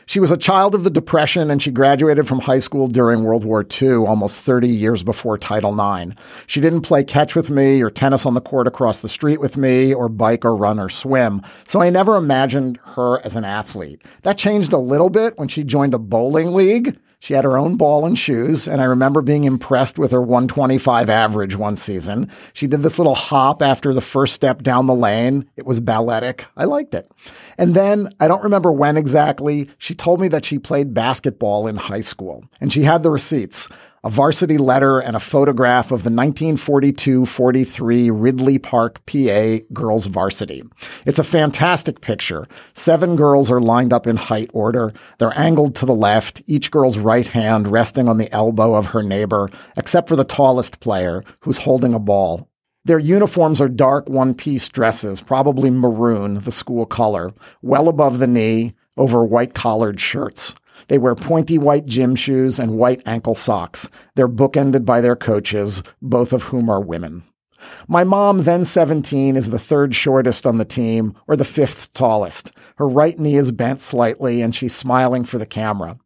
She 0.09 0.19
was 0.19 0.31
a 0.31 0.37
child 0.37 0.73
of 0.73 0.83
the 0.83 0.89
Depression 0.89 1.51
and 1.51 1.61
she 1.61 1.69
graduated 1.69 2.27
from 2.27 2.39
high 2.39 2.57
school 2.57 2.87
during 2.87 3.23
World 3.23 3.43
War 3.45 3.63
II, 3.63 4.07
almost 4.07 4.43
30 4.43 4.67
years 4.67 5.03
before 5.03 5.37
Title 5.37 5.71
IX. 5.79 6.15
She 6.47 6.59
didn't 6.59 6.81
play 6.81 7.03
catch 7.03 7.35
with 7.35 7.51
me 7.51 7.83
or 7.83 7.91
tennis 7.91 8.25
on 8.25 8.33
the 8.33 8.41
court 8.41 8.65
across 8.65 9.01
the 9.01 9.07
street 9.07 9.39
with 9.39 9.55
me 9.55 9.93
or 9.93 10.09
bike 10.09 10.43
or 10.43 10.55
run 10.55 10.79
or 10.79 10.89
swim. 10.89 11.43
So 11.67 11.83
I 11.83 11.91
never 11.91 12.15
imagined 12.15 12.79
her 12.95 13.23
as 13.23 13.35
an 13.35 13.45
athlete. 13.45 14.01
That 14.23 14.39
changed 14.39 14.73
a 14.73 14.79
little 14.79 15.11
bit 15.11 15.37
when 15.37 15.47
she 15.47 15.63
joined 15.63 15.93
a 15.93 15.99
bowling 15.99 16.55
league. 16.55 16.97
She 17.21 17.33
had 17.33 17.43
her 17.43 17.57
own 17.57 17.75
ball 17.75 18.05
and 18.05 18.17
shoes, 18.17 18.65
and 18.65 18.81
I 18.81 18.85
remember 18.85 19.21
being 19.21 19.43
impressed 19.43 19.99
with 19.99 20.11
her 20.11 20.21
125 20.21 21.09
average 21.09 21.53
one 21.53 21.75
season. 21.75 22.31
She 22.53 22.65
did 22.65 22.81
this 22.81 22.97
little 22.97 23.13
hop 23.13 23.61
after 23.61 23.93
the 23.93 24.01
first 24.01 24.33
step 24.33 24.61
down 24.61 24.87
the 24.87 24.95
lane. 24.95 25.49
It 25.57 25.65
was 25.65 25.81
balletic. 25.81 26.45
I 26.55 26.63
liked 26.63 26.93
it. 26.93 27.11
And 27.59 27.75
then, 27.75 28.07
I 28.21 28.29
don't 28.29 28.43
remember 28.43 28.71
when 28.71 28.95
exactly, 28.95 29.69
she 29.77 29.93
told 29.93 30.21
me 30.21 30.29
that 30.29 30.45
she 30.45 30.57
played 30.57 30.93
basketball 30.93 31.67
in 31.67 31.75
high 31.75 31.99
school, 31.99 32.45
and 32.61 32.71
she 32.71 32.83
had 32.83 33.03
the 33.03 33.11
receipts 33.11 33.67
a 34.01 34.09
varsity 34.09 34.57
letter 34.57 34.99
and 34.99 35.17
a 35.17 35.19
photograph 35.19 35.91
of 35.91 36.03
the 36.03 36.09
1942-43 36.09 38.09
Ridley 38.13 38.57
Park, 38.57 39.05
PA 39.05 39.57
girls 39.73 40.05
varsity. 40.05 40.63
It's 41.05 41.19
a 41.19 41.23
fantastic 41.23 41.99
picture. 41.99 42.47
Seven 42.73 43.17
girls 43.17 43.51
are 43.51 43.59
lined 43.59 43.91
up 43.91 44.07
in 44.07 44.15
height 44.15 44.51
order. 44.53 44.93
They're 45.17 45.37
angled 45.37 45.75
to 45.75 45.85
the 45.85 45.93
left, 45.93 46.41
each 46.47 46.71
girl's 46.71 46.97
right 46.97 47.27
hand 47.27 47.67
resting 47.67 48.07
on 48.07 48.17
the 48.17 48.31
elbow 48.31 48.75
of 48.75 48.85
her 48.87 49.03
neighbor, 49.03 49.49
except 49.75 50.07
for 50.07 50.15
the 50.15 50.23
tallest 50.23 50.79
player 50.79 51.25
who's 51.41 51.57
holding 51.57 51.93
a 51.93 51.99
ball. 51.99 52.47
Their 52.85 52.99
uniforms 52.99 53.59
are 53.59 53.69
dark 53.69 54.09
one 54.09 54.33
piece 54.33 54.69
dresses, 54.69 55.21
probably 55.21 55.69
maroon, 55.69 56.35
the 56.41 56.51
school 56.51 56.85
color, 56.85 57.33
well 57.61 57.87
above 57.87 58.19
the 58.19 58.27
knee, 58.27 58.73
over 58.97 59.23
white 59.25 59.53
collared 59.53 59.99
shirts. 59.99 60.55
They 60.87 60.97
wear 60.97 61.15
pointy 61.15 61.57
white 61.57 61.85
gym 61.85 62.15
shoes 62.15 62.57
and 62.57 62.77
white 62.77 63.01
ankle 63.05 63.35
socks. 63.35 63.89
They're 64.15 64.29
bookended 64.29 64.85
by 64.85 65.01
their 65.01 65.17
coaches, 65.17 65.83
both 66.01 66.31
of 66.31 66.43
whom 66.43 66.69
are 66.69 66.81
women. 66.81 67.23
My 67.87 68.05
mom, 68.05 68.43
then 68.43 68.63
17, 68.63 69.35
is 69.35 69.51
the 69.51 69.59
third 69.59 69.93
shortest 69.93 70.47
on 70.47 70.57
the 70.57 70.65
team, 70.65 71.15
or 71.27 71.35
the 71.35 71.43
fifth 71.43 71.91
tallest. 71.91 72.53
Her 72.77 72.87
right 72.87 73.19
knee 73.19 73.35
is 73.35 73.51
bent 73.51 73.81
slightly, 73.81 74.41
and 74.41 74.55
she's 74.55 74.73
smiling 74.73 75.25
for 75.25 75.37
the 75.37 75.45
camera. 75.45 75.97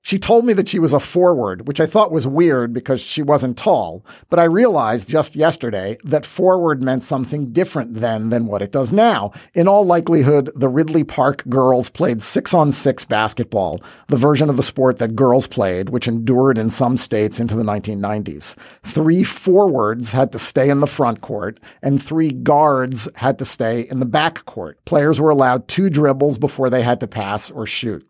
She 0.00 0.18
told 0.18 0.44
me 0.44 0.52
that 0.54 0.68
she 0.68 0.78
was 0.78 0.92
a 0.92 1.00
forward, 1.00 1.66
which 1.66 1.80
I 1.80 1.86
thought 1.86 2.12
was 2.12 2.26
weird 2.26 2.72
because 2.72 3.00
she 3.00 3.22
wasn't 3.22 3.56
tall, 3.56 4.04
but 4.30 4.38
I 4.38 4.44
realized 4.44 5.08
just 5.08 5.36
yesterday 5.36 5.96
that 6.04 6.26
forward 6.26 6.82
meant 6.82 7.04
something 7.04 7.52
different 7.52 7.94
then 7.94 8.30
than 8.30 8.46
what 8.46 8.62
it 8.62 8.72
does 8.72 8.92
now. 8.92 9.32
In 9.54 9.68
all 9.68 9.84
likelihood, 9.84 10.50
the 10.54 10.68
Ridley 10.68 11.04
Park 11.04 11.44
girls 11.48 11.88
played 11.88 12.22
six 12.22 12.54
on 12.54 12.72
six 12.72 13.04
basketball, 13.04 13.80
the 14.08 14.16
version 14.16 14.50
of 14.50 14.56
the 14.56 14.62
sport 14.62 14.98
that 14.98 15.16
girls 15.16 15.46
played, 15.46 15.90
which 15.90 16.08
endured 16.08 16.58
in 16.58 16.70
some 16.70 16.96
states 16.96 17.40
into 17.40 17.56
the 17.56 17.62
1990s. 17.62 18.54
Three 18.82 19.24
forwards 19.24 20.12
had 20.12 20.32
to 20.32 20.38
stay 20.38 20.68
in 20.68 20.80
the 20.80 20.86
front 20.86 21.20
court, 21.20 21.60
and 21.82 22.02
three 22.02 22.32
guards 22.32 23.08
had 23.16 23.38
to 23.38 23.44
stay 23.44 23.82
in 23.82 24.00
the 24.00 24.06
back 24.06 24.44
court. 24.44 24.84
Players 24.84 25.20
were 25.20 25.30
allowed 25.30 25.68
two 25.68 25.90
dribbles 25.90 26.38
before 26.38 26.70
they 26.70 26.82
had 26.82 27.00
to 27.00 27.06
pass 27.06 27.50
or 27.50 27.66
shoot. 27.66 28.06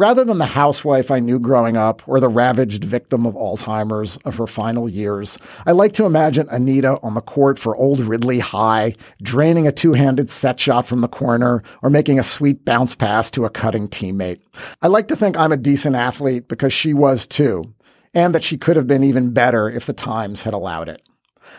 Rather 0.00 0.24
than 0.24 0.38
the 0.38 0.46
housewife 0.46 1.10
I 1.10 1.20
knew 1.20 1.38
growing 1.38 1.76
up 1.76 2.08
or 2.08 2.20
the 2.20 2.28
ravaged 2.30 2.84
victim 2.84 3.26
of 3.26 3.34
Alzheimer's 3.34 4.16
of 4.24 4.38
her 4.38 4.46
final 4.46 4.88
years, 4.88 5.36
I 5.66 5.72
like 5.72 5.92
to 5.92 6.06
imagine 6.06 6.48
Anita 6.48 6.98
on 7.02 7.12
the 7.12 7.20
court 7.20 7.58
for 7.58 7.76
old 7.76 8.00
Ridley 8.00 8.38
High, 8.38 8.94
draining 9.20 9.66
a 9.66 9.72
two 9.72 9.92
handed 9.92 10.30
set 10.30 10.58
shot 10.58 10.86
from 10.86 11.00
the 11.00 11.06
corner 11.06 11.62
or 11.82 11.90
making 11.90 12.18
a 12.18 12.22
sweet 12.22 12.64
bounce 12.64 12.94
pass 12.94 13.30
to 13.32 13.44
a 13.44 13.50
cutting 13.50 13.88
teammate. 13.88 14.40
I 14.80 14.86
like 14.86 15.06
to 15.08 15.16
think 15.16 15.36
I'm 15.36 15.52
a 15.52 15.58
decent 15.58 15.96
athlete 15.96 16.48
because 16.48 16.72
she 16.72 16.94
was 16.94 17.26
too, 17.26 17.74
and 18.14 18.34
that 18.34 18.42
she 18.42 18.56
could 18.56 18.76
have 18.76 18.86
been 18.86 19.04
even 19.04 19.34
better 19.34 19.68
if 19.68 19.84
the 19.84 19.92
times 19.92 20.44
had 20.44 20.54
allowed 20.54 20.88
it. 20.88 21.02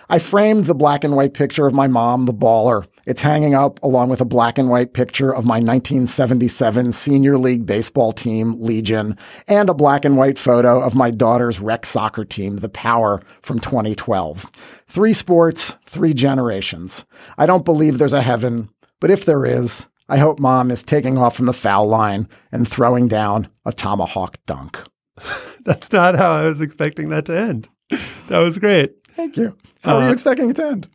I 0.10 0.18
framed 0.18 0.66
the 0.66 0.74
black 0.74 1.04
and 1.04 1.16
white 1.16 1.36
picture 1.36 1.68
of 1.68 1.76
my 1.76 1.86
mom, 1.86 2.26
the 2.26 2.34
baller, 2.34 2.88
It's 3.06 3.22
hanging 3.24 3.56
up 3.56 3.82
along 3.84 4.10
with 4.10 4.22
a 4.22 4.26
black 4.26 4.58
and 4.58 4.70
white 4.70 4.94
picture 4.94 5.34
of 5.34 5.44
my 5.46 5.56
1977 5.56 6.92
Senior 6.92 7.38
League 7.38 7.66
baseball 7.66 8.12
team, 8.12 8.62
Legion, 8.62 9.18
and 9.48 9.70
a 9.70 9.74
black 9.74 10.06
and 10.06 10.18
white 10.18 10.38
photo 10.38 10.82
of 10.82 10.96
my 10.96 11.10
daughter's 11.12 11.60
rec 11.60 11.86
soccer 11.86 12.24
team, 12.24 12.58
The 12.58 12.70
Power, 12.70 13.20
from 13.42 13.60
2012. 13.60 14.44
Three 14.88 15.14
sports, 15.14 15.76
three 15.86 16.14
generations. 16.14 17.06
I 17.38 17.46
don't 17.46 17.66
believe 17.66 17.98
there's 17.98 18.14
a 18.14 18.22
heaven, 18.22 18.70
but 19.00 19.10
if 19.12 19.26
there 19.26 19.46
is, 19.46 19.88
I 20.08 20.18
hope 20.18 20.40
mom 20.40 20.70
is 20.72 20.84
taking 20.84 21.18
off 21.18 21.36
from 21.36 21.46
the 21.48 21.54
foul 21.54 21.88
line 21.88 22.28
and 22.52 22.68
throwing 22.68 23.08
down 23.08 23.48
a 23.66 23.72
tomahawk 23.72 24.38
dunk. 24.46 24.84
That's 25.64 25.92
not 25.92 26.16
how 26.16 26.32
I 26.32 26.44
was 26.48 26.62
expecting 26.62 27.10
that 27.10 27.26
to 27.26 27.38
end. 27.38 27.70
That 28.28 28.40
was 28.40 28.58
great. 28.58 28.94
Thank 29.10 29.36
you. 29.36 29.58
How 29.84 29.98
are 29.98 30.04
Uh, 30.04 30.06
you 30.08 30.14
expecting 30.14 30.50
it 30.52 30.56
to 30.56 30.66
end? 30.68 30.88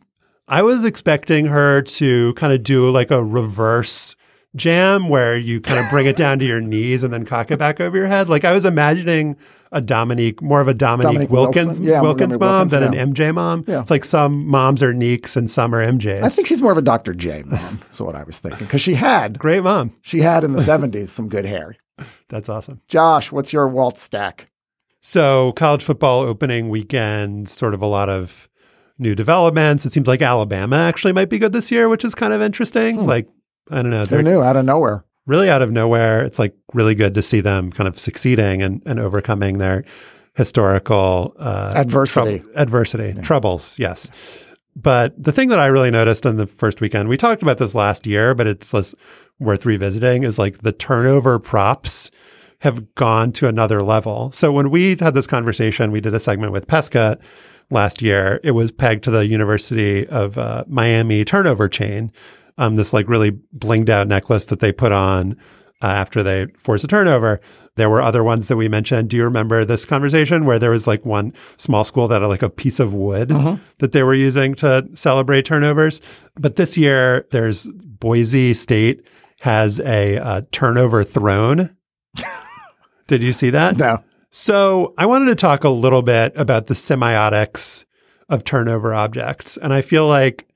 I 0.47 0.61
was 0.61 0.85
expecting 0.85 1.47
her 1.47 1.81
to 1.81 2.33
kind 2.35 2.53
of 2.53 2.63
do 2.63 2.89
like 2.89 3.11
a 3.11 3.23
reverse 3.23 4.15
jam 4.55 5.09
where 5.09 5.37
you 5.37 5.59
kind 5.59 5.79
of 5.79 5.89
bring 5.89 6.05
it 6.05 6.15
down 6.15 6.39
to 6.39 6.45
your 6.45 6.61
knees 6.61 7.03
and 7.03 7.13
then 7.13 7.25
cock 7.25 7.51
it 7.51 7.59
back 7.59 7.81
over 7.81 7.97
your 7.97 8.07
head. 8.07 8.29
Like 8.29 8.45
I 8.45 8.53
was 8.53 8.63
imagining 8.63 9.35
a 9.73 9.81
Dominique, 9.81 10.41
more 10.41 10.61
of 10.61 10.69
a 10.69 10.73
Dominique, 10.73 11.13
Dominique 11.13 11.29
Wilkins, 11.29 11.67
Wilson. 11.67 11.85
Yeah, 11.85 12.01
Wilkins 12.01 12.39
mom 12.39 12.49
Wilkins, 12.49 12.71
than 12.71 12.93
yeah. 12.93 13.01
an 13.01 13.13
MJ 13.13 13.33
mom. 13.33 13.65
Yeah. 13.67 13.81
It's 13.81 13.91
like 13.91 14.05
some 14.05 14.47
moms 14.47 14.81
are 14.81 14.93
Neeks 14.93 15.35
and 15.35 15.49
some 15.49 15.75
are 15.75 15.85
MJs. 15.85 16.23
I 16.23 16.29
think 16.29 16.47
she's 16.47 16.61
more 16.61 16.71
of 16.71 16.77
a 16.77 16.81
Dr. 16.81 17.13
J 17.13 17.43
mom, 17.45 17.81
is 17.91 17.99
what 17.99 18.15
I 18.15 18.23
was 18.23 18.39
thinking. 18.39 18.65
Because 18.65 18.81
she 18.81 18.93
had, 18.93 19.37
great 19.37 19.63
mom. 19.63 19.93
she 20.01 20.21
had 20.21 20.45
in 20.45 20.53
the 20.53 20.59
70s 20.59 21.09
some 21.09 21.27
good 21.27 21.45
hair. 21.45 21.75
That's 22.29 22.47
awesome. 22.47 22.81
Josh, 22.87 23.31
what's 23.31 23.51
your 23.51 23.67
Walt 23.67 23.97
stack? 23.97 24.49
So 25.01 25.51
college 25.53 25.83
football 25.83 26.21
opening 26.21 26.69
weekend, 26.69 27.49
sort 27.49 27.73
of 27.73 27.81
a 27.81 27.85
lot 27.85 28.07
of 28.09 28.47
new 28.99 29.15
developments. 29.15 29.85
It 29.85 29.91
seems 29.93 30.07
like 30.07 30.21
Alabama 30.21 30.77
actually 30.77 31.13
might 31.13 31.29
be 31.29 31.39
good 31.39 31.53
this 31.53 31.71
year, 31.71 31.87
which 31.89 32.03
is 32.05 32.15
kind 32.15 32.33
of 32.33 32.41
interesting. 32.41 33.05
Like 33.05 33.27
I 33.69 33.81
don't 33.81 33.91
know, 33.91 34.03
they're 34.03 34.23
knew? 34.23 34.41
Out 34.41 34.55
of 34.55 34.65
nowhere. 34.65 35.03
really 35.25 35.49
out 35.49 35.61
of 35.61 35.71
nowhere. 35.71 36.23
It's 36.23 36.39
like 36.39 36.55
really 36.73 36.95
good 36.95 37.13
to 37.15 37.21
see 37.21 37.41
them 37.41 37.71
kind 37.71 37.87
of 37.87 37.99
succeeding 37.99 38.61
and, 38.61 38.81
and 38.85 38.99
overcoming 38.99 39.57
their 39.57 39.83
historical 40.35 41.35
uh, 41.39 41.73
Adversity. 41.75 42.39
troub- 42.39 42.51
adversity, 42.55 43.13
troubles. 43.21 43.77
Yes. 43.79 44.09
But 44.75 45.21
the 45.21 45.31
thing 45.31 45.49
that 45.49 45.57
I 45.59 45.65
really 45.67 45.89
noticed 45.89 46.25
on 46.27 46.37
the 46.37 46.45
first 46.45 46.81
weekend, 46.81 47.09
we 47.09 47.17
talked 47.17 47.41
about 47.41 47.57
this 47.57 47.73
last 47.73 48.05
year, 48.05 48.35
but 48.35 48.45
it's 48.45 48.73
less 48.73 48.93
worth 49.39 49.65
revisiting, 49.65 50.23
is 50.23 50.37
like 50.37 50.59
the 50.59 50.71
turnover 50.71 51.39
props 51.39 52.11
have 52.59 52.93
gone 52.95 53.31
to 53.31 53.47
another 53.47 53.81
level. 53.81 54.31
So 54.31 54.51
when 54.51 54.69
we 54.69 54.95
had 54.99 55.15
this 55.15 55.25
conversation, 55.27 55.91
we 55.91 55.99
did 56.01 56.13
a 56.13 56.19
segment 56.19 56.51
with 56.51 56.67
Pesca 56.67 57.17
last 57.69 58.01
year. 58.01 58.39
It 58.43 58.51
was 58.51 58.71
pegged 58.71 59.03
to 59.05 59.11
the 59.11 59.25
University 59.25 60.07
of 60.07 60.37
uh, 60.37 60.63
Miami 60.67 61.25
turnover 61.25 61.67
chain, 61.67 62.11
um, 62.57 62.75
this 62.75 62.93
like 62.93 63.07
really 63.07 63.31
blinged 63.31 63.89
out 63.89 64.07
necklace 64.07 64.45
that 64.45 64.59
they 64.59 64.71
put 64.71 64.91
on 64.91 65.37
uh, 65.81 65.87
after 65.87 66.23
they 66.23 66.47
force 66.57 66.83
a 66.83 66.87
turnover. 66.87 67.39
There 67.75 67.89
were 67.89 68.01
other 68.01 68.23
ones 68.23 68.47
that 68.47 68.57
we 68.57 68.67
mentioned. 68.67 69.09
Do 69.09 69.17
you 69.17 69.23
remember 69.23 69.63
this 69.63 69.85
conversation 69.85 70.45
where 70.45 70.57
there 70.57 70.71
was 70.71 70.87
like 70.87 71.05
one 71.05 71.33
small 71.57 71.83
school 71.83 72.07
that 72.07 72.21
had 72.21 72.27
like 72.27 72.41
a 72.41 72.49
piece 72.49 72.79
of 72.79 72.93
wood 72.93 73.31
that 73.77 73.91
they 73.91 74.01
were 74.01 74.15
using 74.15 74.55
to 74.55 74.87
celebrate 74.93 75.45
turnovers? 75.45 76.01
But 76.35 76.55
this 76.55 76.75
year, 76.75 77.27
there's 77.29 77.67
Boise 77.67 78.55
State 78.55 79.05
has 79.41 79.79
a 79.81 80.17
uh, 80.17 80.41
turnover 80.51 81.03
throne. 81.03 81.75
Did 83.07 83.21
you 83.21 83.31
see 83.31 83.51
that? 83.51 83.77
No. 83.77 84.03
So 84.37 84.93
I 84.99 85.07
wanted 85.07 85.25
to 85.29 85.35
talk 85.35 85.63
a 85.63 85.69
little 85.69 86.03
bit 86.03 86.31
about 86.35 86.67
the 86.67 86.75
semiotics 86.75 87.85
of 88.29 88.43
turnover 88.43 88.93
objects. 88.93 89.57
And 89.57 89.73
I 89.73 89.81
feel 89.81 90.07
like 90.07 90.47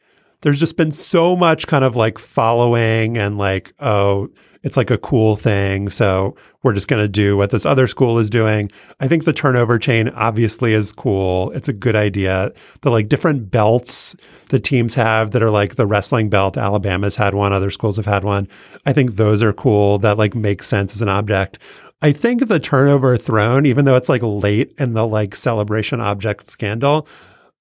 there's 0.41 0.59
just 0.59 0.77
been 0.77 0.91
so 0.91 1.35
much 1.35 1.65
kind 1.65 1.83
of 1.83 1.95
like 1.95 2.19
following 2.19 3.17
and 3.17 3.39
like, 3.39 3.73
oh, 3.79 4.29
it's 4.61 4.77
like 4.77 4.91
a 4.91 4.99
cool 4.99 5.35
thing. 5.35 5.89
So 5.89 6.35
we're 6.61 6.75
just 6.75 6.87
going 6.87 7.01
to 7.01 7.07
do 7.07 7.35
what 7.35 7.49
this 7.49 7.65
other 7.65 7.87
school 7.87 8.19
is 8.19 8.29
doing. 8.29 8.71
I 8.99 9.07
think 9.07 9.25
the 9.25 9.33
turnover 9.33 9.79
chain 9.79 10.09
obviously 10.09 10.73
is 10.73 10.91
cool. 10.91 11.49
It's 11.49 11.67
a 11.67 11.73
good 11.73 11.95
idea. 11.95 12.51
The 12.81 12.91
like 12.91 13.09
different 13.09 13.49
belts 13.49 14.15
the 14.49 14.59
teams 14.59 14.93
have 14.93 15.31
that 15.31 15.41
are 15.41 15.49
like 15.49 15.75
the 15.75 15.87
wrestling 15.87 16.29
belt. 16.29 16.55
Alabama's 16.55 17.15
had 17.15 17.33
one, 17.33 17.51
other 17.51 17.71
schools 17.71 17.97
have 17.97 18.05
had 18.05 18.23
one. 18.23 18.47
I 18.85 18.93
think 18.93 19.15
those 19.15 19.41
are 19.41 19.53
cool. 19.53 19.97
That 19.97 20.19
like 20.19 20.35
makes 20.35 20.67
sense 20.67 20.93
as 20.93 21.01
an 21.01 21.09
object. 21.09 21.57
I 22.01 22.11
think 22.11 22.47
the 22.47 22.59
turnover 22.59 23.15
throne, 23.17 23.65
even 23.65 23.85
though 23.85 23.95
it's 23.95 24.09
like 24.09 24.21
late 24.23 24.73
in 24.79 24.93
the 24.93 25.05
like 25.05 25.35
celebration 25.35 25.99
object 26.01 26.49
scandal, 26.49 27.07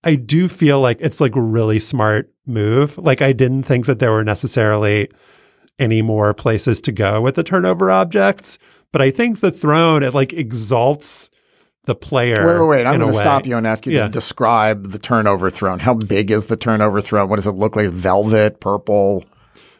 I 0.02 0.14
do 0.14 0.48
feel 0.48 0.80
like 0.80 0.96
it's 1.00 1.20
like 1.20 1.36
a 1.36 1.42
really 1.42 1.78
smart 1.78 2.32
move. 2.46 2.96
Like 2.96 3.20
I 3.20 3.32
didn't 3.32 3.64
think 3.64 3.86
that 3.86 3.98
there 3.98 4.12
were 4.12 4.24
necessarily 4.24 5.10
any 5.78 6.00
more 6.02 6.32
places 6.34 6.80
to 6.82 6.92
go 6.92 7.20
with 7.20 7.34
the 7.34 7.42
turnover 7.42 7.90
objects, 7.90 8.58
but 8.92 9.02
I 9.02 9.10
think 9.10 9.40
the 9.40 9.50
throne 9.50 10.02
it 10.02 10.14
like 10.14 10.32
exalts 10.32 11.30
the 11.84 11.94
player. 11.94 12.46
Wait, 12.46 12.60
wait, 12.60 12.68
wait. 12.68 12.86
I'm 12.86 12.98
going 13.00 13.12
to 13.12 13.18
stop 13.18 13.46
you 13.46 13.56
and 13.56 13.66
ask 13.66 13.86
you 13.86 13.92
Yeah. 13.92 14.02
to 14.04 14.08
describe 14.10 14.88
the 14.88 14.98
turnover 14.98 15.48
throne. 15.50 15.78
How 15.80 15.94
big 15.94 16.30
is 16.30 16.46
the 16.46 16.56
turnover 16.56 17.00
throne? 17.00 17.28
What 17.28 17.36
does 17.36 17.46
it 17.46 17.52
look 17.52 17.74
like? 17.76 17.88
Velvet, 17.88 18.60
purple? 18.60 19.24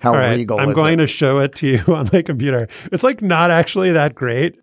How 0.01 0.13
right, 0.13 0.35
regal 0.35 0.59
I'm 0.59 0.73
going 0.73 0.95
it? 0.95 1.03
to 1.03 1.07
show 1.07 1.39
it 1.39 1.55
to 1.57 1.67
you 1.69 1.85
on 1.95 2.09
my 2.13 2.23
computer. 2.23 2.69
It's 2.91 3.05
like 3.05 3.23
not 3.23 3.51
actually 3.51 3.93
that 3.93 4.15
great. 4.15 4.59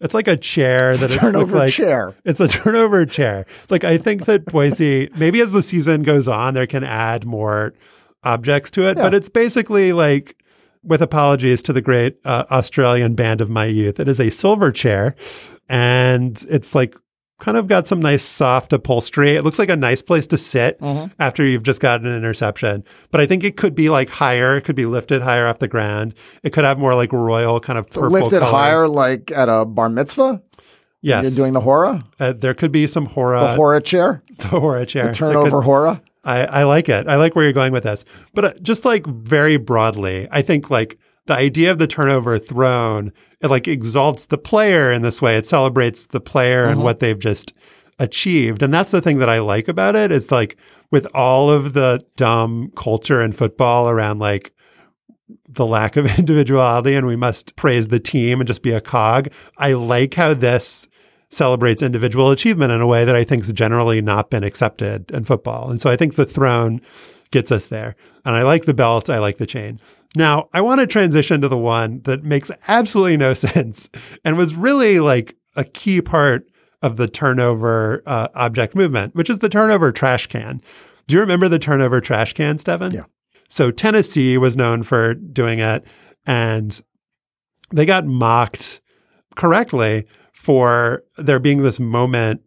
It's 0.00 0.14
like 0.14 0.26
a 0.26 0.36
chair 0.36 0.96
that 0.96 1.04
It's 1.04 1.14
a 1.14 1.18
turnover 1.18 1.56
like, 1.56 1.72
chair. 1.72 2.14
It's 2.24 2.40
a 2.40 2.48
turnover 2.48 3.06
chair. 3.06 3.46
Like 3.70 3.84
I 3.84 3.96
think 3.96 4.24
that 4.24 4.46
Boise, 4.46 5.08
maybe 5.16 5.40
as 5.40 5.52
the 5.52 5.62
season 5.62 6.02
goes 6.02 6.26
on, 6.26 6.54
there 6.54 6.66
can 6.66 6.82
add 6.82 7.24
more 7.24 7.72
objects 8.24 8.72
to 8.72 8.88
it. 8.88 8.96
But 8.96 9.14
it's 9.14 9.28
basically 9.28 9.92
like, 9.92 10.36
with 10.82 11.00
apologies 11.00 11.62
to 11.62 11.72
the 11.72 11.80
great 11.80 12.18
uh, 12.24 12.44
Australian 12.50 13.14
band 13.14 13.40
of 13.40 13.48
my 13.48 13.66
youth, 13.66 14.00
it 14.00 14.08
is 14.08 14.18
a 14.18 14.30
silver 14.30 14.72
chair, 14.72 15.14
and 15.68 16.44
it's 16.48 16.74
like 16.74 16.96
kind 17.42 17.56
of 17.56 17.66
got 17.66 17.88
some 17.88 17.98
nice 18.00 18.24
soft 18.24 18.72
upholstery. 18.72 19.34
It 19.34 19.42
looks 19.42 19.58
like 19.58 19.68
a 19.68 19.74
nice 19.76 20.00
place 20.00 20.28
to 20.28 20.38
sit 20.38 20.78
Mm-hmm. 20.80 21.12
after 21.18 21.44
you've 21.44 21.64
just 21.64 21.80
gotten 21.80 22.06
an 22.06 22.16
interception. 22.16 22.84
But 23.10 23.20
I 23.20 23.26
think 23.26 23.42
it 23.42 23.56
could 23.56 23.74
be 23.74 23.90
like 23.90 24.08
higher. 24.10 24.56
It 24.56 24.62
could 24.62 24.76
be 24.76 24.86
lifted 24.86 25.22
higher 25.22 25.46
off 25.48 25.58
the 25.58 25.66
ground. 25.68 26.14
It 26.44 26.50
could 26.52 26.64
have 26.64 26.78
more 26.78 26.94
like 26.94 27.12
royal 27.12 27.58
kind 27.58 27.78
of 27.80 27.86
So 27.90 28.02
purple 28.02 28.12
lift 28.20 28.32
it 28.32 28.40
color. 28.40 28.52
higher 28.52 28.88
like 28.88 29.32
at 29.32 29.48
a 29.48 29.64
bar 29.64 29.88
mitzvah? 29.88 30.40
Yes, 31.00 31.24
You're 31.24 31.32
doing 31.44 31.52
the 31.52 31.60
hora? 31.60 32.04
uh, 32.20 32.32
there 32.32 32.54
could 32.54 32.70
be 32.70 32.86
some 32.86 33.06
hora, 33.06 33.40
The 33.40 33.54
hora 33.56 33.80
chair? 33.82 34.22
the 34.38 34.46
hora 34.48 34.86
chair, 34.86 35.08
The 35.08 35.14
turnover 35.14 35.50
could- 35.58 35.64
hora? 35.64 36.02
I, 36.24 36.44
I 36.44 36.62
like 36.62 36.88
it. 36.88 37.08
I 37.08 37.16
like 37.16 37.34
where 37.34 37.42
you're 37.44 37.52
going 37.52 37.72
with 37.72 37.82
this. 37.82 38.04
But 38.32 38.44
uh, 38.44 38.52
just 38.62 38.84
like 38.84 39.04
very 39.04 39.56
broadly, 39.56 40.28
I 40.30 40.42
think 40.42 40.70
like 40.70 40.96
the 41.26 41.34
idea 41.34 41.70
of 41.70 41.78
the 41.78 41.86
turnover 41.86 42.38
throne, 42.38 43.12
it 43.40 43.48
like 43.48 43.68
exalts 43.68 44.26
the 44.26 44.38
player 44.38 44.92
in 44.92 45.02
this 45.02 45.22
way. 45.22 45.36
It 45.36 45.46
celebrates 45.46 46.06
the 46.06 46.20
player 46.20 46.64
and 46.64 46.76
mm-hmm. 46.76 46.84
what 46.84 47.00
they've 47.00 47.18
just 47.18 47.52
achieved. 47.98 48.62
And 48.62 48.72
that's 48.72 48.90
the 48.90 49.00
thing 49.00 49.18
that 49.18 49.28
I 49.28 49.38
like 49.38 49.68
about 49.68 49.96
it. 49.96 50.10
It's 50.10 50.30
like 50.30 50.56
with 50.90 51.06
all 51.14 51.50
of 51.50 51.72
the 51.72 52.04
dumb 52.16 52.72
culture 52.76 53.22
in 53.22 53.32
football 53.32 53.88
around 53.88 54.18
like 54.18 54.52
the 55.48 55.66
lack 55.66 55.96
of 55.96 56.06
individuality 56.18 56.94
and 56.94 57.06
we 57.06 57.16
must 57.16 57.56
praise 57.56 57.88
the 57.88 58.00
team 58.00 58.40
and 58.40 58.48
just 58.48 58.62
be 58.62 58.72
a 58.72 58.80
cog. 58.80 59.28
I 59.58 59.72
like 59.72 60.14
how 60.14 60.34
this 60.34 60.88
celebrates 61.28 61.82
individual 61.82 62.30
achievement 62.30 62.72
in 62.72 62.80
a 62.80 62.86
way 62.86 63.04
that 63.04 63.16
I 63.16 63.24
think 63.24 63.44
has 63.44 63.52
generally 63.52 64.02
not 64.02 64.28
been 64.28 64.44
accepted 64.44 65.10
in 65.10 65.24
football. 65.24 65.70
And 65.70 65.80
so 65.80 65.88
I 65.88 65.96
think 65.96 66.14
the 66.14 66.26
throne 66.26 66.82
gets 67.30 67.50
us 67.50 67.68
there. 67.68 67.96
And 68.24 68.36
I 68.36 68.42
like 68.42 68.66
the 68.66 68.74
belt. 68.74 69.08
I 69.08 69.18
like 69.18 69.38
the 69.38 69.46
chain. 69.46 69.80
Now, 70.16 70.48
I 70.52 70.60
want 70.60 70.80
to 70.80 70.86
transition 70.86 71.40
to 71.40 71.48
the 71.48 71.56
one 71.56 72.02
that 72.02 72.22
makes 72.22 72.50
absolutely 72.68 73.16
no 73.16 73.34
sense 73.34 73.88
and 74.24 74.36
was 74.36 74.54
really 74.54 75.00
like 75.00 75.36
a 75.56 75.64
key 75.64 76.02
part 76.02 76.46
of 76.82 76.96
the 76.96 77.08
turnover 77.08 78.02
uh, 78.06 78.28
object 78.34 78.74
movement, 78.74 79.14
which 79.14 79.30
is 79.30 79.38
the 79.38 79.48
turnover 79.48 79.92
trash 79.92 80.26
can. 80.26 80.60
Do 81.06 81.14
you 81.14 81.20
remember 81.20 81.48
the 81.48 81.58
turnover 81.58 82.00
trash 82.00 82.32
can, 82.32 82.58
Stefan? 82.58 82.92
Yeah. 82.92 83.04
So 83.48 83.70
Tennessee 83.70 84.38
was 84.38 84.56
known 84.56 84.82
for 84.82 85.14
doing 85.14 85.58
it, 85.58 85.86
and 86.26 86.80
they 87.70 87.86
got 87.86 88.06
mocked 88.06 88.80
correctly 89.34 90.06
for 90.32 91.04
there 91.16 91.38
being 91.38 91.62
this 91.62 91.78
moment 91.78 92.42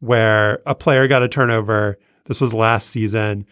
where 0.00 0.60
a 0.66 0.74
player 0.74 1.08
got 1.08 1.22
a 1.22 1.28
turnover. 1.28 1.98
This 2.26 2.40
was 2.40 2.52
last 2.52 2.90
season. 2.90 3.46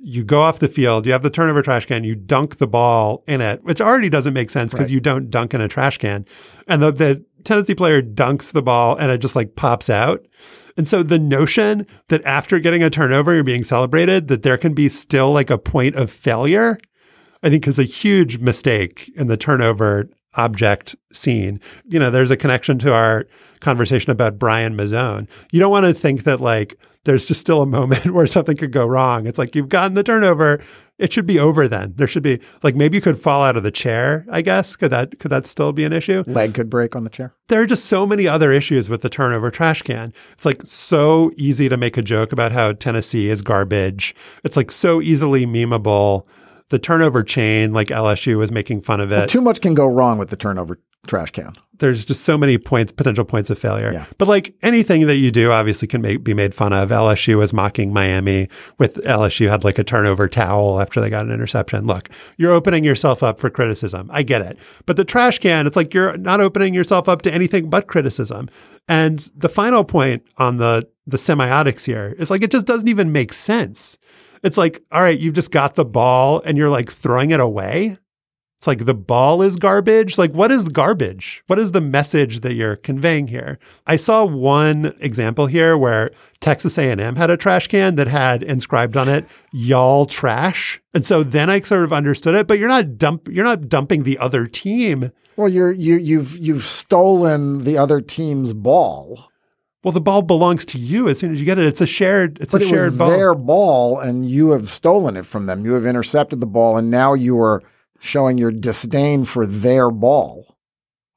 You 0.00 0.24
go 0.24 0.40
off 0.42 0.60
the 0.60 0.68
field, 0.68 1.06
you 1.06 1.12
have 1.12 1.22
the 1.22 1.30
turnover 1.30 1.60
trash 1.60 1.86
can, 1.86 2.04
you 2.04 2.14
dunk 2.14 2.58
the 2.58 2.68
ball 2.68 3.24
in 3.26 3.40
it, 3.40 3.64
which 3.64 3.80
already 3.80 4.08
doesn't 4.08 4.32
make 4.32 4.48
sense 4.48 4.70
because 4.72 4.84
Right. 4.86 4.92
you 4.92 5.00
don't 5.00 5.28
dunk 5.28 5.54
in 5.54 5.60
a 5.60 5.66
trash 5.68 5.98
can. 5.98 6.24
And 6.68 6.80
the, 6.80 6.92
the 6.92 7.24
Tennessee 7.42 7.74
player 7.74 8.00
dunks 8.00 8.52
the 8.52 8.62
ball 8.62 8.96
and 8.96 9.10
it 9.10 9.18
just 9.18 9.34
like 9.34 9.56
pops 9.56 9.90
out. 9.90 10.24
And 10.76 10.86
so 10.86 11.02
the 11.02 11.18
notion 11.18 11.84
that 12.08 12.22
after 12.24 12.60
getting 12.60 12.84
a 12.84 12.90
turnover, 12.90 13.34
you're 13.34 13.42
being 13.42 13.64
celebrated, 13.64 14.28
that 14.28 14.44
there 14.44 14.56
can 14.56 14.72
be 14.74 14.88
still 14.88 15.32
like 15.32 15.50
a 15.50 15.58
point 15.58 15.96
of 15.96 16.10
failure, 16.12 16.78
I 17.42 17.50
think 17.50 17.66
is 17.66 17.80
a 17.80 17.84
huge 17.84 18.38
mistake 18.38 19.10
in 19.16 19.26
the 19.26 19.36
turnover 19.36 20.08
object 20.38 20.96
scene. 21.12 21.60
You 21.86 21.98
know, 21.98 22.10
there's 22.10 22.30
a 22.30 22.36
connection 22.36 22.78
to 22.80 22.94
our 22.94 23.26
conversation 23.60 24.10
about 24.10 24.38
Brian 24.38 24.76
Mazzone. 24.76 25.28
You 25.50 25.60
don't 25.60 25.70
want 25.70 25.84
to 25.84 25.92
think 25.92 26.24
that 26.24 26.40
like 26.40 26.78
there's 27.04 27.26
just 27.26 27.40
still 27.40 27.62
a 27.62 27.66
moment 27.66 28.06
where 28.12 28.26
something 28.26 28.56
could 28.56 28.72
go 28.72 28.86
wrong. 28.86 29.26
It's 29.26 29.38
like 29.38 29.54
you've 29.54 29.68
gotten 29.68 29.94
the 29.94 30.02
turnover. 30.02 30.60
It 30.98 31.12
should 31.12 31.26
be 31.26 31.38
over 31.38 31.68
then. 31.68 31.94
There 31.96 32.08
should 32.08 32.24
be 32.24 32.40
like 32.62 32.74
maybe 32.74 32.96
you 32.96 33.00
could 33.00 33.20
fall 33.20 33.42
out 33.42 33.56
of 33.56 33.62
the 33.62 33.70
chair, 33.70 34.26
I 34.30 34.42
guess. 34.42 34.74
Could 34.74 34.90
that 34.90 35.18
could 35.18 35.30
that 35.30 35.46
still 35.46 35.72
be 35.72 35.84
an 35.84 35.92
issue? 35.92 36.24
Leg 36.26 36.54
could 36.54 36.68
break 36.68 36.96
on 36.96 37.04
the 37.04 37.10
chair. 37.10 37.34
There 37.48 37.62
are 37.62 37.66
just 37.66 37.84
so 37.84 38.04
many 38.04 38.26
other 38.26 38.52
issues 38.52 38.90
with 38.90 39.02
the 39.02 39.08
turnover 39.08 39.50
trash 39.50 39.82
can. 39.82 40.12
It's 40.32 40.44
like 40.44 40.62
so 40.64 41.30
easy 41.36 41.68
to 41.68 41.76
make 41.76 41.96
a 41.96 42.02
joke 42.02 42.32
about 42.32 42.52
how 42.52 42.72
Tennessee 42.72 43.28
is 43.28 43.42
garbage. 43.42 44.14
It's 44.42 44.56
like 44.56 44.70
so 44.70 45.00
easily 45.00 45.46
memeable. 45.46 46.26
The 46.70 46.78
turnover 46.78 47.22
chain, 47.22 47.72
like 47.72 47.88
LSU 47.88 48.36
was 48.36 48.52
making 48.52 48.82
fun 48.82 49.00
of 49.00 49.10
it. 49.10 49.16
Well, 49.16 49.26
too 49.26 49.40
much 49.40 49.60
can 49.60 49.74
go 49.74 49.86
wrong 49.86 50.18
with 50.18 50.28
the 50.30 50.36
turnover 50.36 50.78
trash 51.06 51.30
can. 51.30 51.52
There's 51.78 52.04
just 52.04 52.24
so 52.24 52.36
many 52.36 52.58
points, 52.58 52.92
potential 52.92 53.24
points 53.24 53.50
of 53.50 53.58
failure. 53.58 53.92
Yeah. 53.92 54.06
But 54.18 54.28
like 54.28 54.54
anything 54.62 55.06
that 55.06 55.16
you 55.16 55.30
do, 55.30 55.50
obviously 55.50 55.88
can 55.88 56.02
make, 56.02 56.22
be 56.22 56.34
made 56.34 56.54
fun 56.54 56.72
of. 56.72 56.90
LSU 56.90 57.36
was 57.38 57.52
mocking 57.52 57.92
Miami 57.92 58.48
with 58.78 58.96
LSU 59.04 59.48
had 59.48 59.64
like 59.64 59.78
a 59.78 59.84
turnover 59.84 60.28
towel 60.28 60.80
after 60.80 61.00
they 61.00 61.08
got 61.08 61.26
an 61.26 61.32
interception. 61.32 61.86
Look, 61.86 62.10
you're 62.36 62.52
opening 62.52 62.84
yourself 62.84 63.22
up 63.22 63.38
for 63.38 63.48
criticism. 63.48 64.10
I 64.12 64.22
get 64.22 64.42
it. 64.42 64.58
But 64.86 64.96
the 64.96 65.04
trash 65.04 65.38
can, 65.38 65.66
it's 65.66 65.76
like 65.76 65.94
you're 65.94 66.16
not 66.18 66.40
opening 66.40 66.74
yourself 66.74 67.08
up 67.08 67.22
to 67.22 67.32
anything 67.32 67.70
but 67.70 67.86
criticism. 67.86 68.50
And 68.88 69.30
the 69.36 69.48
final 69.48 69.84
point 69.84 70.24
on 70.36 70.56
the 70.56 70.88
the 71.06 71.16
semiotics 71.16 71.86
here 71.86 72.14
is 72.18 72.30
like 72.30 72.42
it 72.42 72.50
just 72.50 72.66
doesn't 72.66 72.88
even 72.88 73.12
make 73.12 73.32
sense. 73.32 73.96
It's 74.42 74.58
like, 74.58 74.82
all 74.92 75.02
right, 75.02 75.18
you've 75.18 75.34
just 75.34 75.50
got 75.50 75.74
the 75.74 75.84
ball 75.84 76.42
and 76.44 76.56
you're 76.56 76.70
like 76.70 76.90
throwing 76.90 77.30
it 77.30 77.40
away. 77.40 77.96
It's 78.58 78.66
like 78.66 78.86
the 78.86 78.94
ball 78.94 79.40
is 79.40 79.54
garbage. 79.54 80.18
Like, 80.18 80.32
what 80.32 80.50
is 80.50 80.68
garbage? 80.68 81.44
What 81.46 81.60
is 81.60 81.70
the 81.70 81.80
message 81.80 82.40
that 82.40 82.54
you're 82.54 82.74
conveying 82.74 83.28
here? 83.28 83.56
I 83.86 83.94
saw 83.96 84.24
one 84.24 84.94
example 84.98 85.46
here 85.46 85.78
where 85.78 86.10
Texas 86.40 86.76
A&M 86.76 87.14
had 87.14 87.30
a 87.30 87.36
trash 87.36 87.68
can 87.68 87.94
that 87.94 88.08
had 88.08 88.42
inscribed 88.42 88.96
on 88.96 89.08
it 89.08 89.26
"Y'all 89.52 90.06
trash," 90.06 90.80
and 90.92 91.04
so 91.04 91.22
then 91.22 91.48
I 91.48 91.60
sort 91.60 91.84
of 91.84 91.92
understood 91.92 92.34
it. 92.34 92.48
But 92.48 92.58
you're 92.58 92.68
not 92.68 92.98
dump. 92.98 93.28
You're 93.30 93.44
not 93.44 93.68
dumping 93.68 94.02
the 94.02 94.18
other 94.18 94.48
team. 94.48 95.12
Well, 95.36 95.48
you're 95.48 95.70
you 95.70 95.96
you've 95.96 96.36
you've 96.38 96.64
stolen 96.64 97.62
the 97.62 97.78
other 97.78 98.00
team's 98.00 98.52
ball. 98.54 99.30
Well, 99.84 99.92
the 99.92 100.00
ball 100.00 100.22
belongs 100.22 100.64
to 100.66 100.78
you 100.78 101.08
as 101.08 101.18
soon 101.18 101.32
as 101.32 101.38
you 101.38 101.46
get 101.46 101.58
it. 101.58 101.64
It's 101.66 101.80
a 101.80 101.86
shared. 101.86 102.38
It's 102.40 102.52
But 102.52 102.62
a 102.62 102.64
it 102.64 102.68
shared 102.68 102.90
was 102.90 102.98
ball. 102.98 103.10
their 103.10 103.34
ball, 103.34 104.00
and 104.00 104.28
you 104.28 104.50
have 104.50 104.68
stolen 104.68 105.16
it 105.16 105.24
from 105.24 105.46
them. 105.46 105.64
You 105.64 105.74
have 105.74 105.86
intercepted 105.86 106.40
the 106.40 106.46
ball, 106.46 106.76
and 106.76 106.90
now 106.90 107.14
you 107.14 107.40
are 107.40 107.62
showing 108.00 108.38
your 108.38 108.50
disdain 108.50 109.24
for 109.24 109.46
their 109.46 109.90
ball 109.90 110.56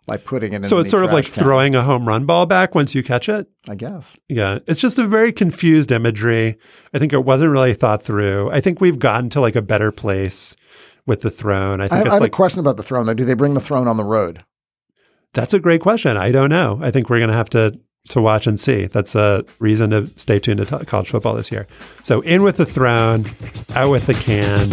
by 0.08 0.18
putting 0.18 0.54
it 0.54 0.58
in. 0.58 0.64
So 0.66 0.78
it's 0.80 0.92
sort 0.92 1.04
of 1.04 1.12
like 1.12 1.26
can, 1.26 1.44
throwing 1.44 1.76
a 1.76 1.82
home 1.82 2.08
run 2.08 2.26
ball 2.26 2.46
back 2.46 2.76
once 2.76 2.94
you 2.94 3.02
catch 3.04 3.28
it. 3.30 3.48
I 3.68 3.74
guess. 3.76 4.16
Yeah, 4.30 4.60
it's 4.68 4.80
just 4.80 5.00
a 5.00 5.08
very 5.08 5.32
confused 5.32 5.92
imagery. 5.92 6.58
I 6.94 7.00
think 7.00 7.14
it 7.14 7.26
wasn't 7.26 7.52
really 7.52 7.74
thought 7.74 8.04
through. 8.04 8.52
I 8.52 8.62
think 8.62 8.80
we've 8.80 9.00
gotten 9.00 9.30
to 9.32 9.42
like 9.42 9.56
a 9.56 9.62
better 9.64 9.92
place 9.92 10.56
with 11.08 11.22
the 11.22 11.32
throne. 11.32 11.82
I 11.82 11.86
I, 11.86 11.88
think 11.88 11.94
I 11.98 12.02
it's 12.02 12.10
have 12.12 12.22
like 12.22 12.32
a 12.32 12.36
question 12.36 12.60
about 12.60 12.78
the 12.78 12.84
throne. 12.84 13.08
Though, 13.08 13.16
do 13.16 13.26
they 13.26 13.34
bring 13.34 13.56
the 13.56 13.60
throne 13.60 13.88
on 13.88 13.98
the 13.98 14.04
road? 14.04 14.44
that's 15.34 15.54
a 15.54 15.60
great 15.60 15.80
question. 15.82 16.18
I 16.18 16.32
don't 16.32 16.50
know. 16.50 16.78
I 16.82 16.92
think 16.92 17.10
we're 17.10 17.20
going 17.20 17.30
to 17.30 17.36
have 17.36 17.50
to 17.52 17.80
to 18.10 18.22
watch 18.22 18.48
and 18.48 18.60
see. 18.60 18.86
That's 18.86 19.16
a 19.16 19.46
reason 19.60 19.92
to 19.92 20.08
stay 20.18 20.40
tuned 20.40 20.66
to 20.66 20.80
t- 20.80 20.86
college 20.86 21.10
football 21.10 21.36
this 21.36 21.52
year. 21.52 21.68
So 22.04 22.22
in 22.22 22.44
with 22.44 22.58
the 22.58 22.66
throne, 22.66 23.26
out 23.76 23.92
with 23.92 24.08
the 24.08 24.14
can. 24.14 24.70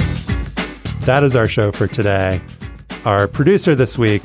That 1.06 1.22
is 1.22 1.36
our 1.36 1.48
show 1.48 1.72
for 1.72 1.86
today. 1.86 2.40
Our 3.04 3.28
producer 3.28 3.74
this 3.74 3.96
week 3.96 4.22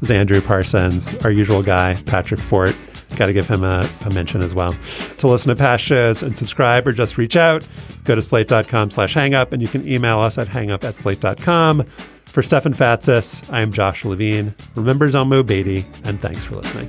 is 0.00 0.10
Andrew 0.10 0.40
Parsons. 0.40 1.14
Our 1.24 1.30
usual 1.30 1.62
guy, 1.62 2.00
Patrick 2.06 2.40
Fort. 2.40 2.76
Got 3.16 3.26
to 3.26 3.32
give 3.32 3.48
him 3.48 3.64
a, 3.64 3.88
a 4.04 4.10
mention 4.14 4.40
as 4.42 4.54
well. 4.54 4.72
To 5.18 5.28
listen 5.28 5.48
to 5.48 5.56
past 5.56 5.82
shows 5.82 6.22
and 6.22 6.36
subscribe 6.36 6.86
or 6.86 6.92
just 6.92 7.18
reach 7.18 7.36
out, 7.36 7.66
go 8.04 8.14
to 8.14 8.22
slate.com 8.22 8.90
slash 8.92 9.14
hangup 9.14 9.52
and 9.52 9.60
you 9.60 9.66
can 9.68 9.86
email 9.86 10.20
us 10.20 10.38
at 10.38 10.46
hangup 10.46 10.84
at 10.84 10.94
slate.com. 10.94 11.82
For 11.84 12.42
Stefan 12.42 12.74
Fatsis, 12.74 13.50
I 13.52 13.60
am 13.62 13.72
Josh 13.72 14.04
Levin. 14.04 14.54
Remember 14.76 15.08
Zelmo 15.08 15.44
Beaty, 15.44 15.86
and 16.04 16.20
thanks 16.20 16.44
for 16.44 16.56
listening. 16.56 16.88